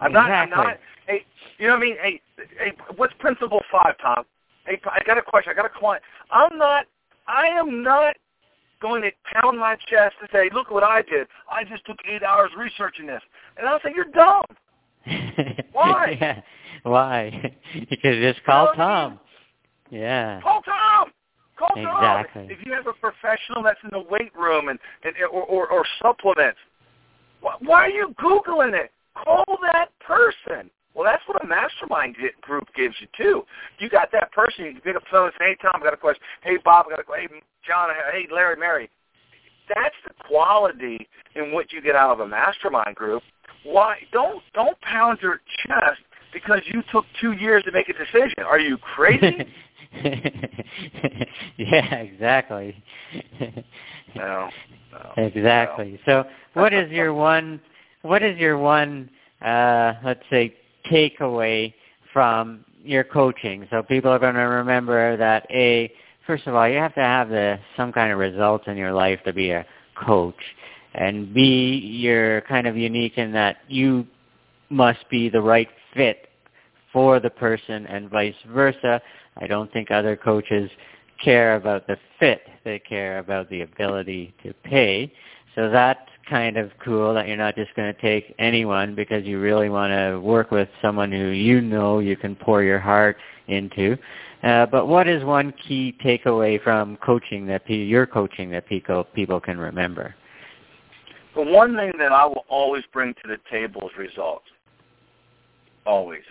I'm 0.00 0.10
exactly. 0.10 0.50
not. 0.50 0.58
I'm 0.58 0.66
not. 0.68 0.78
Hey, 1.06 1.24
you 1.58 1.66
know 1.68 1.74
what 1.74 1.78
I 1.78 1.84
mean? 1.84 1.96
Hey, 2.02 2.20
hey, 2.58 2.72
what's 2.96 3.14
principle 3.18 3.60
five, 3.70 3.94
Tom? 4.02 4.24
Hey, 4.66 4.80
I 4.90 5.00
got 5.04 5.18
a 5.18 5.22
question. 5.22 5.52
I 5.52 5.54
got 5.54 5.66
a 5.66 5.78
client. 5.78 6.02
I'm 6.30 6.58
not 6.58 6.86
I 7.28 7.46
am 7.46 7.82
not 7.82 8.16
going 8.80 9.02
to 9.02 9.10
pound 9.34 9.58
my 9.58 9.76
chest 9.88 10.14
and 10.20 10.28
say, 10.32 10.50
look 10.52 10.70
what 10.70 10.84
I 10.84 11.02
did. 11.02 11.26
I 11.50 11.64
just 11.64 11.84
took 11.86 11.96
eight 12.08 12.22
hours 12.22 12.50
researching 12.56 13.06
this. 13.06 13.22
And 13.56 13.66
I'll 13.66 13.80
say, 13.80 13.92
you're 13.94 14.04
dumb. 14.06 14.44
Why? 15.72 16.16
yeah. 16.20 16.40
Why? 16.82 17.56
because 17.90 18.16
just 18.16 18.44
call 18.44 18.66
you 18.66 18.70
know 18.72 18.76
Tom. 18.76 19.06
I 19.90 19.94
mean? 19.94 20.02
Yeah. 20.02 20.40
Call 20.42 20.62
Tom. 20.62 21.10
Call 21.58 21.70
exactly. 21.74 22.48
If 22.50 22.64
you 22.66 22.72
have 22.72 22.86
a 22.86 22.92
professional 22.92 23.62
that's 23.62 23.80
in 23.82 23.90
the 23.90 24.04
weight 24.10 24.34
room 24.36 24.68
and, 24.68 24.78
and 25.04 25.14
or, 25.32 25.42
or, 25.42 25.68
or 25.68 25.84
supplements, 26.02 26.58
why, 27.40 27.54
why 27.60 27.80
are 27.86 27.90
you 27.90 28.14
Googling 28.20 28.74
it? 28.74 28.90
Call 29.24 29.44
that 29.72 29.88
person. 30.00 30.70
Well, 30.94 31.04
that's 31.04 31.22
what 31.26 31.42
a 31.42 31.46
mastermind 31.46 32.16
group 32.40 32.68
gives 32.74 32.94
you 33.00 33.06
too. 33.16 33.42
You 33.78 33.88
got 33.90 34.10
that 34.12 34.32
person. 34.32 34.64
You 34.64 34.72
can 34.72 34.80
pick 34.80 34.96
up 34.96 35.02
the 35.02 35.08
phone 35.10 35.26
and 35.26 35.34
say, 35.38 35.46
"Hey, 35.48 35.56
Tom, 35.60 35.80
I 35.80 35.84
got 35.84 35.94
a 35.94 35.98
question. 35.98 36.22
Hey, 36.42 36.56
Bob, 36.64 36.86
I 36.86 36.90
got 36.90 37.00
a 37.00 37.04
question. 37.04 37.28
Hey, 37.32 37.42
John, 37.66 37.90
hey, 38.12 38.26
Larry, 38.32 38.56
Mary." 38.56 38.90
That's 39.74 39.94
the 40.06 40.14
quality 40.28 41.08
in 41.34 41.52
what 41.52 41.72
you 41.72 41.82
get 41.82 41.96
out 41.96 42.12
of 42.12 42.20
a 42.20 42.26
mastermind 42.26 42.94
group. 42.94 43.22
Why 43.64 43.96
don't 44.12 44.42
don't 44.54 44.80
pound 44.80 45.18
your 45.20 45.40
chest 45.66 46.00
because 46.32 46.60
you 46.66 46.82
took 46.92 47.04
two 47.20 47.32
years 47.32 47.62
to 47.64 47.72
make 47.72 47.88
a 47.88 47.92
decision? 47.92 48.44
Are 48.46 48.60
you 48.60 48.78
crazy? 48.78 49.46
yeah, 51.56 51.94
exactly. 51.96 52.82
no, 54.14 54.48
no. 54.92 55.12
Exactly. 55.16 56.00
So, 56.06 56.24
what 56.54 56.72
is 56.72 56.90
your 56.90 57.12
one? 57.12 57.60
What 58.02 58.22
is 58.22 58.38
your 58.38 58.58
one? 58.58 59.10
Uh, 59.42 59.94
let's 60.04 60.22
say 60.30 60.54
takeaway 60.90 61.74
from 62.12 62.64
your 62.82 63.04
coaching. 63.04 63.66
So 63.70 63.82
people 63.82 64.10
are 64.10 64.18
going 64.18 64.34
to 64.34 64.40
remember 64.40 65.16
that 65.16 65.46
a 65.50 65.92
first 66.26 66.46
of 66.46 66.54
all, 66.54 66.68
you 66.68 66.78
have 66.78 66.94
to 66.94 67.00
have 67.00 67.28
the 67.28 67.58
some 67.76 67.92
kind 67.92 68.12
of 68.12 68.18
results 68.18 68.64
in 68.66 68.76
your 68.76 68.92
life 68.92 69.20
to 69.24 69.32
be 69.32 69.50
a 69.50 69.66
coach, 69.94 70.34
and 70.94 71.32
b 71.34 71.78
you're 71.84 72.40
kind 72.42 72.66
of 72.66 72.76
unique 72.76 73.18
in 73.18 73.32
that 73.32 73.58
you 73.68 74.06
must 74.70 75.08
be 75.10 75.28
the 75.28 75.40
right 75.40 75.68
fit 75.94 76.25
for 76.96 77.20
the 77.20 77.28
person 77.28 77.84
and 77.88 78.08
vice 78.08 78.34
versa. 78.54 79.02
I 79.36 79.46
don't 79.46 79.70
think 79.70 79.90
other 79.90 80.16
coaches 80.16 80.70
care 81.22 81.56
about 81.56 81.86
the 81.86 81.98
fit; 82.18 82.40
they 82.64 82.78
care 82.78 83.18
about 83.18 83.50
the 83.50 83.60
ability 83.60 84.32
to 84.42 84.54
pay. 84.64 85.12
So 85.54 85.68
that's 85.68 86.00
kind 86.26 86.56
of 86.56 86.70
cool 86.82 87.12
that 87.12 87.28
you're 87.28 87.36
not 87.36 87.54
just 87.54 87.74
going 87.74 87.94
to 87.94 88.00
take 88.00 88.34
anyone 88.38 88.94
because 88.94 89.26
you 89.26 89.38
really 89.38 89.68
want 89.68 89.90
to 89.92 90.18
work 90.20 90.50
with 90.50 90.70
someone 90.80 91.12
who 91.12 91.26
you 91.32 91.60
know 91.60 91.98
you 91.98 92.16
can 92.16 92.34
pour 92.34 92.62
your 92.62 92.80
heart 92.80 93.18
into. 93.48 93.98
Uh, 94.42 94.64
but 94.64 94.86
what 94.88 95.06
is 95.06 95.22
one 95.22 95.52
key 95.68 95.94
takeaway 96.02 96.58
from 96.62 96.96
coaching 97.04 97.46
that 97.46 97.68
your 97.68 98.06
coaching 98.06 98.48
that 98.52 98.66
people 98.66 99.04
people 99.04 99.38
can 99.38 99.58
remember? 99.58 100.14
The 101.34 101.42
one 101.42 101.76
thing 101.76 101.92
that 101.98 102.12
I 102.12 102.24
will 102.24 102.46
always 102.48 102.84
bring 102.90 103.12
to 103.12 103.28
the 103.28 103.36
table 103.50 103.82
is 103.86 103.98
results. 103.98 104.46
Always. 105.84 106.22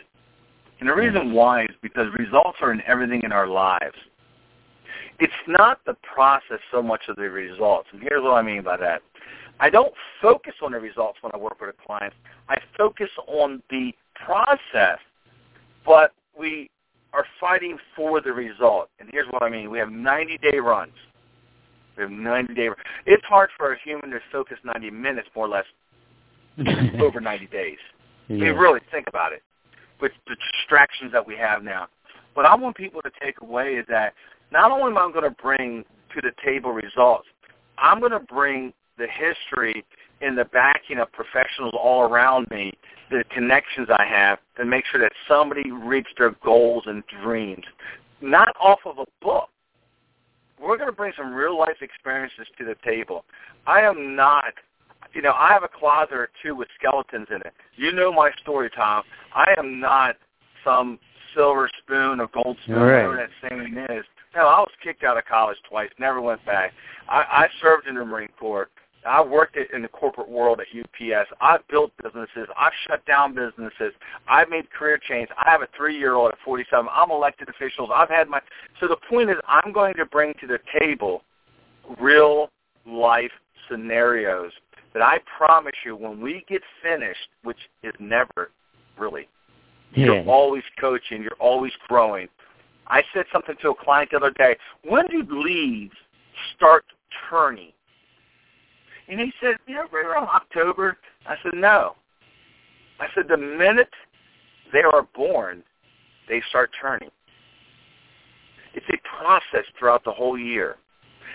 And 0.79 0.89
the 0.89 0.93
reason 0.93 1.33
why 1.33 1.63
is 1.63 1.75
because 1.81 2.07
results 2.17 2.57
are 2.61 2.71
in 2.71 2.81
everything 2.85 3.21
in 3.23 3.31
our 3.31 3.47
lives. 3.47 3.95
It's 5.19 5.33
not 5.47 5.79
the 5.85 5.95
process 6.13 6.59
so 6.71 6.81
much 6.81 7.03
of 7.07 7.15
the 7.15 7.29
results. 7.29 7.87
And 7.93 8.01
here's 8.01 8.21
what 8.21 8.33
I 8.33 8.41
mean 8.41 8.63
by 8.63 8.75
that. 8.77 9.01
I 9.61 9.69
don't 9.69 9.93
focus 10.21 10.53
on 10.61 10.73
the 10.73 10.79
results 10.79 11.17
when 11.21 11.31
I 11.33 11.37
work 11.37 11.61
with 11.61 11.69
a 11.69 11.85
client. 11.85 12.13
I 12.49 12.57
focus 12.77 13.09
on 13.27 13.63
the 13.69 13.93
process, 14.25 14.99
but 15.85 16.11
we 16.37 16.69
are 17.13 17.25
fighting 17.39 17.77
for 17.95 18.19
the 18.19 18.33
result. 18.33 18.89
And 18.99 19.07
here's 19.13 19.27
what 19.29 19.43
I 19.43 19.49
mean. 19.49 19.71
We 19.71 19.79
have 19.79 19.87
90-day 19.87 20.57
runs. 20.59 20.91
We 21.95 22.03
have 22.03 22.11
90-day 22.11 22.67
runs. 22.67 22.81
It's 23.05 23.23
hard 23.23 23.49
for 23.57 23.71
a 23.71 23.79
human 23.79 24.09
to 24.09 24.19
focus 24.29 24.57
90 24.65 24.91
minutes, 24.91 25.29
more 25.33 25.45
or 25.45 25.49
less, 25.49 25.65
over 27.01 27.21
90 27.21 27.47
days. 27.47 27.77
Yeah. 28.27 28.35
I 28.35 28.39
mean, 28.39 28.55
really 28.55 28.81
think 28.91 29.07
about 29.07 29.31
it 29.31 29.41
with 30.01 30.11
the 30.27 30.35
distractions 30.53 31.11
that 31.11 31.25
we 31.25 31.35
have 31.35 31.63
now. 31.63 31.87
What 32.33 32.45
I 32.45 32.55
want 32.55 32.75
people 32.75 33.01
to 33.01 33.11
take 33.21 33.41
away 33.41 33.75
is 33.75 33.85
that 33.89 34.13
not 34.51 34.71
only 34.71 34.91
am 34.91 34.97
I 34.97 35.11
going 35.11 35.23
to 35.23 35.41
bring 35.41 35.85
to 36.13 36.21
the 36.21 36.31
table 36.43 36.71
results, 36.71 37.27
I'm 37.77 37.99
going 37.99 38.11
to 38.11 38.19
bring 38.19 38.73
the 38.97 39.07
history 39.07 39.85
and 40.21 40.37
the 40.37 40.45
backing 40.45 40.99
of 40.99 41.11
professionals 41.11 41.73
all 41.77 42.03
around 42.03 42.47
me, 42.49 42.71
the 43.11 43.23
connections 43.33 43.87
I 43.89 44.05
have, 44.05 44.39
to 44.57 44.65
make 44.65 44.85
sure 44.91 45.01
that 45.01 45.11
somebody 45.27 45.71
reaches 45.71 46.13
their 46.17 46.35
goals 46.43 46.83
and 46.87 47.03
dreams, 47.21 47.63
not 48.21 48.49
off 48.59 48.79
of 48.85 48.97
a 48.97 49.05
book. 49.21 49.49
We're 50.59 50.77
going 50.77 50.89
to 50.89 50.95
bring 50.95 51.13
some 51.17 51.33
real 51.33 51.57
life 51.59 51.81
experiences 51.81 52.47
to 52.57 52.65
the 52.65 52.75
table. 52.83 53.25
I 53.67 53.81
am 53.81 54.15
not, 54.15 54.53
you 55.13 55.21
know, 55.21 55.33
I 55.33 55.49
have 55.49 55.63
a 55.63 55.67
closet 55.67 56.13
or 56.13 56.29
two 56.43 56.55
with 56.55 56.67
skeletons 56.79 57.27
in 57.29 57.37
it. 57.37 57.53
You 57.75 57.91
know 57.91 58.11
my 58.11 58.31
story, 58.41 58.69
Tom. 58.75 59.03
I 59.33 59.53
am 59.57 59.79
not 59.79 60.15
some 60.63 60.99
silver 61.35 61.69
spoon 61.83 62.19
or 62.19 62.27
gold 62.27 62.57
spoon, 62.63 62.75
right. 62.75 63.07
whatever 63.07 63.17
that 63.17 63.49
saying 63.49 63.77
is. 63.89 64.05
No, 64.35 64.47
I 64.47 64.59
was 64.59 64.71
kicked 64.83 65.03
out 65.03 65.17
of 65.17 65.25
college 65.25 65.57
twice, 65.69 65.89
never 65.97 66.21
went 66.21 66.45
back. 66.45 66.73
I, 67.07 67.21
I 67.21 67.47
served 67.61 67.87
in 67.87 67.95
the 67.95 68.03
Marine 68.03 68.29
Corps. 68.39 68.69
I 69.05 69.21
worked 69.21 69.55
in 69.55 69.83
the 69.83 69.87
corporate 69.87 70.27
world 70.27 70.59
at 70.59 70.67
UPS. 70.77 71.29
I've 71.39 71.65
built 71.67 71.91
businesses. 72.03 72.47
I've 72.57 72.73
shut 72.87 73.05
down 73.05 73.35
businesses. 73.35 73.93
I've 74.27 74.49
made 74.49 74.71
career 74.71 74.97
change. 74.97 75.29
I 75.37 75.51
have 75.51 75.61
a 75.61 75.67
three-year-old 75.77 76.31
at 76.31 76.37
47. 76.43 76.87
I'm 76.91 77.11
elected 77.11 77.47
officials. 77.49 77.91
I've 77.93 78.09
had 78.09 78.27
my. 78.27 78.41
So 78.79 78.87
the 78.87 78.97
point 79.07 79.29
is, 79.29 79.35
I'm 79.47 79.71
going 79.71 79.93
to 79.95 80.05
bring 80.05 80.33
to 80.41 80.47
the 80.47 80.59
table 80.79 81.21
real 81.99 82.49
life 82.87 83.31
scenarios 83.69 84.51
that 84.95 85.03
I 85.03 85.19
promise 85.37 85.75
you, 85.85 85.97
when 85.97 86.21
we 86.21 86.45
get 86.47 86.61
finished, 86.81 87.27
which 87.43 87.57
is 87.83 87.93
never 87.99 88.51
really, 88.97 89.27
yeah. 89.93 90.05
you're 90.05 90.29
always 90.29 90.63
coaching. 90.79 91.21
You're 91.21 91.33
always 91.37 91.73
growing. 91.89 92.29
I 92.87 93.03
said 93.13 93.25
something 93.33 93.55
to 93.61 93.71
a 93.71 93.75
client 93.75 94.11
the 94.11 94.17
other 94.17 94.31
day. 94.31 94.55
When 94.87 95.05
do 95.07 95.25
leaves 95.29 95.95
start 96.55 96.85
turning? 97.29 97.73
And 99.09 99.19
he 99.19 99.33
said, 99.41 99.57
you 99.67 99.75
know, 99.75 99.85
right 99.91 100.05
around 100.05 100.29
October. 100.29 100.97
I 101.27 101.35
said, 101.43 101.55
no. 101.55 101.95
I 103.01 103.07
said, 103.13 103.25
the 103.27 103.35
minute 103.35 103.89
they 104.71 104.81
are 104.81 105.05
born, 105.13 105.61
they 106.29 106.41
start 106.47 106.71
turning. 106.81 107.09
It's 108.73 108.85
a 108.89 109.21
process 109.21 109.65
throughout 109.77 110.05
the 110.05 110.11
whole 110.13 110.39
year. 110.39 110.77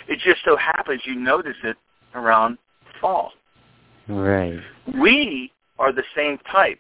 It 0.09 0.19
just 0.25 0.41
so 0.47 0.57
happens 0.57 1.03
you 1.05 1.15
notice 1.15 1.57
it 1.63 1.77
around 2.15 2.57
fall. 3.03 3.33
Right. 4.11 4.59
We 5.01 5.53
are 5.79 5.93
the 5.93 6.03
same 6.17 6.39
type. 6.51 6.79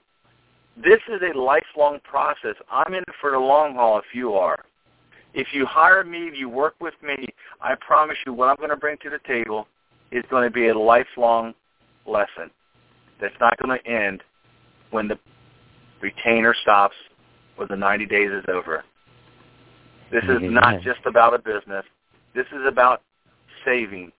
This 0.77 1.01
is 1.09 1.21
a 1.23 1.39
lifelong 1.39 1.99
process. 2.05 2.55
I'm 2.71 2.95
in 2.95 3.03
it 3.03 3.15
for 3.21 3.31
the 3.31 3.39
long 3.39 3.75
haul 3.75 3.99
if 3.99 4.15
you 4.15 4.35
are. 4.35 4.65
If 5.33 5.49
you 5.53 5.65
hire 5.67 6.03
me, 6.05 6.27
if 6.27 6.37
you 6.37 6.49
work 6.49 6.75
with 6.81 6.95
me, 7.03 7.27
I 7.61 7.75
promise 7.81 8.17
you 8.27 8.33
what 8.33 8.49
I'm 8.49 8.57
going 8.57 8.71
to 8.71 8.77
bring 8.77 8.97
to 9.03 9.11
the 9.11 9.21
table 9.27 9.69
is 10.11 10.25
going 10.31 10.45
to 10.45 10.51
be 10.51 10.69
a 10.69 10.79
lifelong 10.79 11.55
lesson 12.07 12.51
that's 13.21 13.35
not 13.41 13.57
going 13.59 13.79
to 13.79 13.91
end 13.91 14.23
when 14.91 15.07
the 15.07 15.19
retainer 16.01 16.55
stops 16.63 16.97
or 17.59 17.67
the 17.67 17.77
90 17.77 18.07
days 18.07 18.31
is 18.31 18.45
over. 18.49 18.85
This 20.11 20.25
is 20.25 20.39
not 20.43 20.81
just 20.83 21.01
about 21.07 21.35
a 21.35 21.39
business. 21.39 21.85
This 22.35 22.47
is 22.53 22.67
about 22.67 23.03
saving 23.65 24.11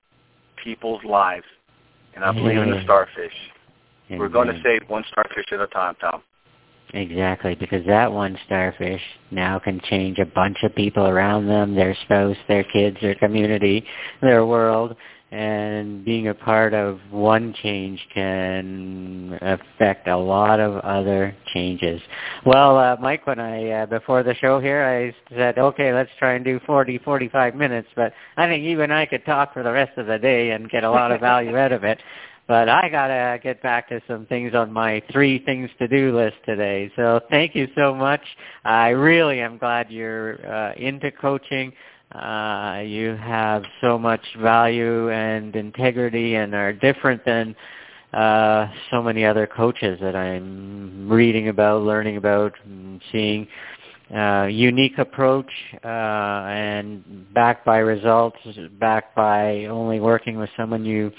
people's 0.63 1.03
lives, 1.03 1.45
and 2.15 2.23
I 2.23 2.31
believe 2.31 2.57
in 2.57 2.71
the 2.71 2.81
starfish. 2.83 3.33
We're 4.09 4.29
going 4.29 4.47
to 4.47 4.61
save 4.63 4.89
one 4.89 5.03
starfish 5.09 5.45
at 5.51 5.59
a 5.59 5.67
time, 5.67 5.95
Tom. 6.01 6.21
Exactly, 6.93 7.55
because 7.55 7.85
that 7.85 8.11
one 8.11 8.37
starfish 8.45 9.01
now 9.31 9.57
can 9.59 9.79
change 9.89 10.19
a 10.19 10.25
bunch 10.25 10.57
of 10.63 10.75
people 10.75 11.07
around 11.07 11.47
them, 11.47 11.73
their 11.73 11.95
spouse, 12.03 12.35
their 12.49 12.65
kids, 12.65 12.97
their 13.01 13.15
community, 13.15 13.85
their 14.21 14.45
world, 14.45 14.97
and 15.31 16.03
being 16.03 16.27
a 16.27 16.33
part 16.33 16.73
of 16.73 16.99
one 17.09 17.53
change 17.63 18.05
can 18.13 19.39
affect 19.41 20.07
a 20.09 20.17
lot 20.17 20.59
of 20.59 20.75
other 20.83 21.33
changes. 21.53 22.01
Well, 22.45 22.77
uh, 22.77 22.97
Mike, 22.99 23.25
when 23.25 23.39
I 23.39 23.69
uh, 23.69 23.85
before 23.85 24.23
the 24.23 24.35
show 24.35 24.59
here, 24.59 24.83
I 24.83 25.35
said, 25.35 25.57
okay, 25.57 25.93
let's 25.93 26.09
try 26.19 26.33
and 26.33 26.43
do 26.43 26.59
40, 26.65 26.97
45 26.99 27.55
minutes, 27.55 27.87
but 27.95 28.11
I 28.35 28.47
think 28.47 28.63
you 28.63 28.81
and 28.81 28.93
I 28.93 29.05
could 29.05 29.25
talk 29.25 29.53
for 29.53 29.63
the 29.63 29.71
rest 29.71 29.97
of 29.97 30.07
the 30.07 30.17
day 30.17 30.51
and 30.51 30.69
get 30.69 30.83
a 30.83 30.91
lot 30.91 31.11
of 31.11 31.21
value 31.21 31.57
out 31.57 31.71
of 31.71 31.83
it. 31.83 31.99
But 32.47 32.67
I 32.67 32.89
gotta 32.89 33.39
get 33.41 33.63
back 33.63 33.87
to 33.89 34.01
some 34.09 34.25
things 34.25 34.53
on 34.53 34.73
my 34.73 35.01
three 35.09 35.39
things 35.45 35.69
to 35.79 35.87
do 35.87 36.13
list 36.13 36.35
today. 36.45 36.91
So 36.97 37.21
thank 37.29 37.55
you 37.55 37.69
so 37.77 37.95
much. 37.95 38.19
I 38.65 38.89
really 38.89 39.39
am 39.39 39.57
glad 39.57 39.89
you're 39.89 40.45
uh, 40.45 40.73
into 40.73 41.11
coaching. 41.11 41.71
Uh, 42.13 42.81
you 42.85 43.15
have 43.15 43.63
so 43.79 43.97
much 43.97 44.21
value 44.39 45.09
and 45.11 45.55
integrity 45.55 46.35
and 46.35 46.53
are 46.53 46.73
different 46.73 47.23
than 47.23 47.55
uh, 48.13 48.67
so 48.89 49.01
many 49.01 49.23
other 49.23 49.47
coaches 49.47 49.97
that 50.01 50.15
I'm 50.15 51.07
reading 51.09 51.47
about, 51.47 51.83
learning 51.83 52.17
about, 52.17 52.53
and 52.65 53.01
seeing. 53.11 53.47
Uh, 54.13 54.45
unique 54.51 54.97
approach 54.97 55.49
uh, 55.85 55.87
and 55.87 57.33
backed 57.33 57.63
by 57.63 57.77
results, 57.77 58.35
backed 58.77 59.15
by 59.15 59.63
only 59.67 60.01
working 60.01 60.37
with 60.37 60.49
someone 60.57 60.83
you 60.83 61.09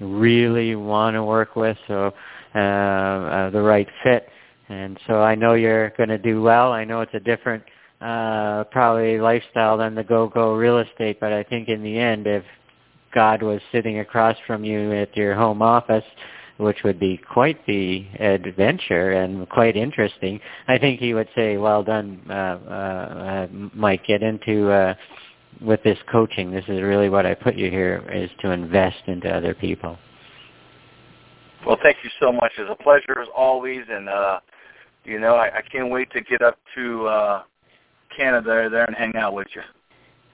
really 0.00 0.74
want 0.74 1.14
to 1.14 1.24
work 1.24 1.56
with, 1.56 1.78
so 1.88 2.12
uh, 2.54 2.58
uh, 2.58 3.50
the 3.50 3.60
right 3.60 3.88
fit. 4.02 4.28
And 4.68 4.98
so 5.06 5.22
I 5.22 5.34
know 5.34 5.54
you're 5.54 5.90
going 5.96 6.10
to 6.10 6.18
do 6.18 6.42
well. 6.42 6.72
I 6.72 6.84
know 6.84 7.00
it's 7.00 7.14
a 7.14 7.20
different 7.20 7.62
uh, 8.02 8.64
probably 8.64 9.18
lifestyle 9.18 9.76
than 9.78 9.94
the 9.94 10.02
go-go 10.02 10.54
real 10.54 10.78
estate, 10.78 11.18
but 11.20 11.32
I 11.32 11.42
think 11.44 11.68
in 11.68 11.82
the 11.82 11.98
end, 11.98 12.26
if 12.26 12.44
God 13.14 13.42
was 13.42 13.60
sitting 13.70 14.00
across 14.00 14.36
from 14.46 14.64
you 14.64 14.92
at 14.92 15.16
your 15.16 15.34
home 15.34 15.62
office, 15.62 16.04
which 16.56 16.82
would 16.84 16.98
be 16.98 17.16
quite 17.16 17.64
the 17.66 18.06
adventure 18.18 19.12
and 19.12 19.48
quite 19.48 19.76
interesting, 19.76 20.40
I 20.68 20.78
think 20.78 21.00
he 21.00 21.14
would 21.14 21.28
say, 21.34 21.56
well 21.56 21.82
done, 21.82 22.20
uh, 22.28 22.32
uh, 22.32 22.68
uh, 22.70 23.46
Mike, 23.74 24.04
get 24.06 24.22
into 24.22 24.70
uh, 24.70 24.94
with 25.60 25.82
this 25.82 25.98
coaching. 26.10 26.50
This 26.50 26.64
is 26.68 26.82
really 26.82 27.08
what 27.08 27.26
I 27.26 27.34
put 27.34 27.54
you 27.54 27.70
here, 27.70 28.04
is 28.12 28.30
to 28.40 28.50
invest 28.50 29.02
into 29.06 29.28
other 29.28 29.54
people. 29.54 29.98
Well, 31.66 31.78
thank 31.82 31.98
you 32.02 32.10
so 32.20 32.32
much. 32.32 32.52
It's 32.58 32.70
a 32.70 32.82
pleasure 32.82 33.20
as 33.20 33.28
always, 33.36 33.82
and 33.88 34.08
uh, 34.08 34.40
you 35.04 35.20
know, 35.20 35.34
I, 35.34 35.58
I 35.58 35.62
can't 35.70 35.90
wait 35.90 36.10
to 36.12 36.20
get 36.20 36.42
up 36.42 36.58
to 36.74 37.06
uh, 37.06 37.42
Canada 38.16 38.68
there 38.70 38.84
and 38.84 38.96
hang 38.96 39.16
out 39.16 39.34
with 39.34 39.48
you. 39.54 39.62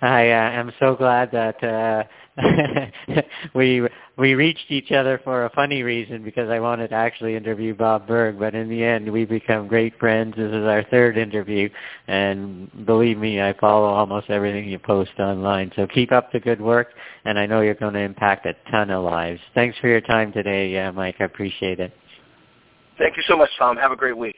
I 0.00 0.30
uh, 0.30 0.50
am 0.52 0.72
so 0.78 0.94
glad 0.94 1.32
that 1.32 1.62
uh, 1.64 2.04
we 3.54 3.82
we 4.16 4.34
reached 4.34 4.70
each 4.70 4.92
other 4.92 5.20
for 5.24 5.44
a 5.44 5.50
funny 5.50 5.82
reason 5.82 6.22
because 6.22 6.48
I 6.50 6.60
wanted 6.60 6.88
to 6.88 6.94
actually 6.94 7.34
interview 7.34 7.74
Bob 7.74 8.06
Burg, 8.06 8.38
but 8.38 8.54
in 8.54 8.68
the 8.68 8.84
end 8.84 9.10
we 9.10 9.24
become 9.24 9.66
great 9.66 9.98
friends. 9.98 10.34
This 10.36 10.50
is 10.52 10.64
our 10.64 10.84
third 10.84 11.18
interview, 11.18 11.68
and 12.06 12.70
believe 12.86 13.18
me, 13.18 13.42
I 13.42 13.54
follow 13.54 13.88
almost 13.88 14.30
everything 14.30 14.68
you 14.68 14.78
post 14.78 15.18
online. 15.18 15.72
So 15.74 15.88
keep 15.88 16.12
up 16.12 16.30
the 16.30 16.38
good 16.38 16.60
work, 16.60 16.88
and 17.24 17.36
I 17.36 17.46
know 17.46 17.60
you're 17.60 17.74
going 17.74 17.94
to 17.94 18.00
impact 18.00 18.46
a 18.46 18.54
ton 18.70 18.90
of 18.90 19.02
lives. 19.02 19.40
Thanks 19.54 19.76
for 19.78 19.88
your 19.88 20.00
time 20.02 20.32
today, 20.32 20.78
uh, 20.78 20.92
Mike. 20.92 21.16
I 21.18 21.24
appreciate 21.24 21.80
it. 21.80 21.92
Thank 22.98 23.16
you 23.16 23.22
so 23.26 23.36
much, 23.36 23.50
Tom. 23.58 23.76
Have 23.76 23.92
a 23.92 23.96
great 23.96 24.16
week. 24.16 24.36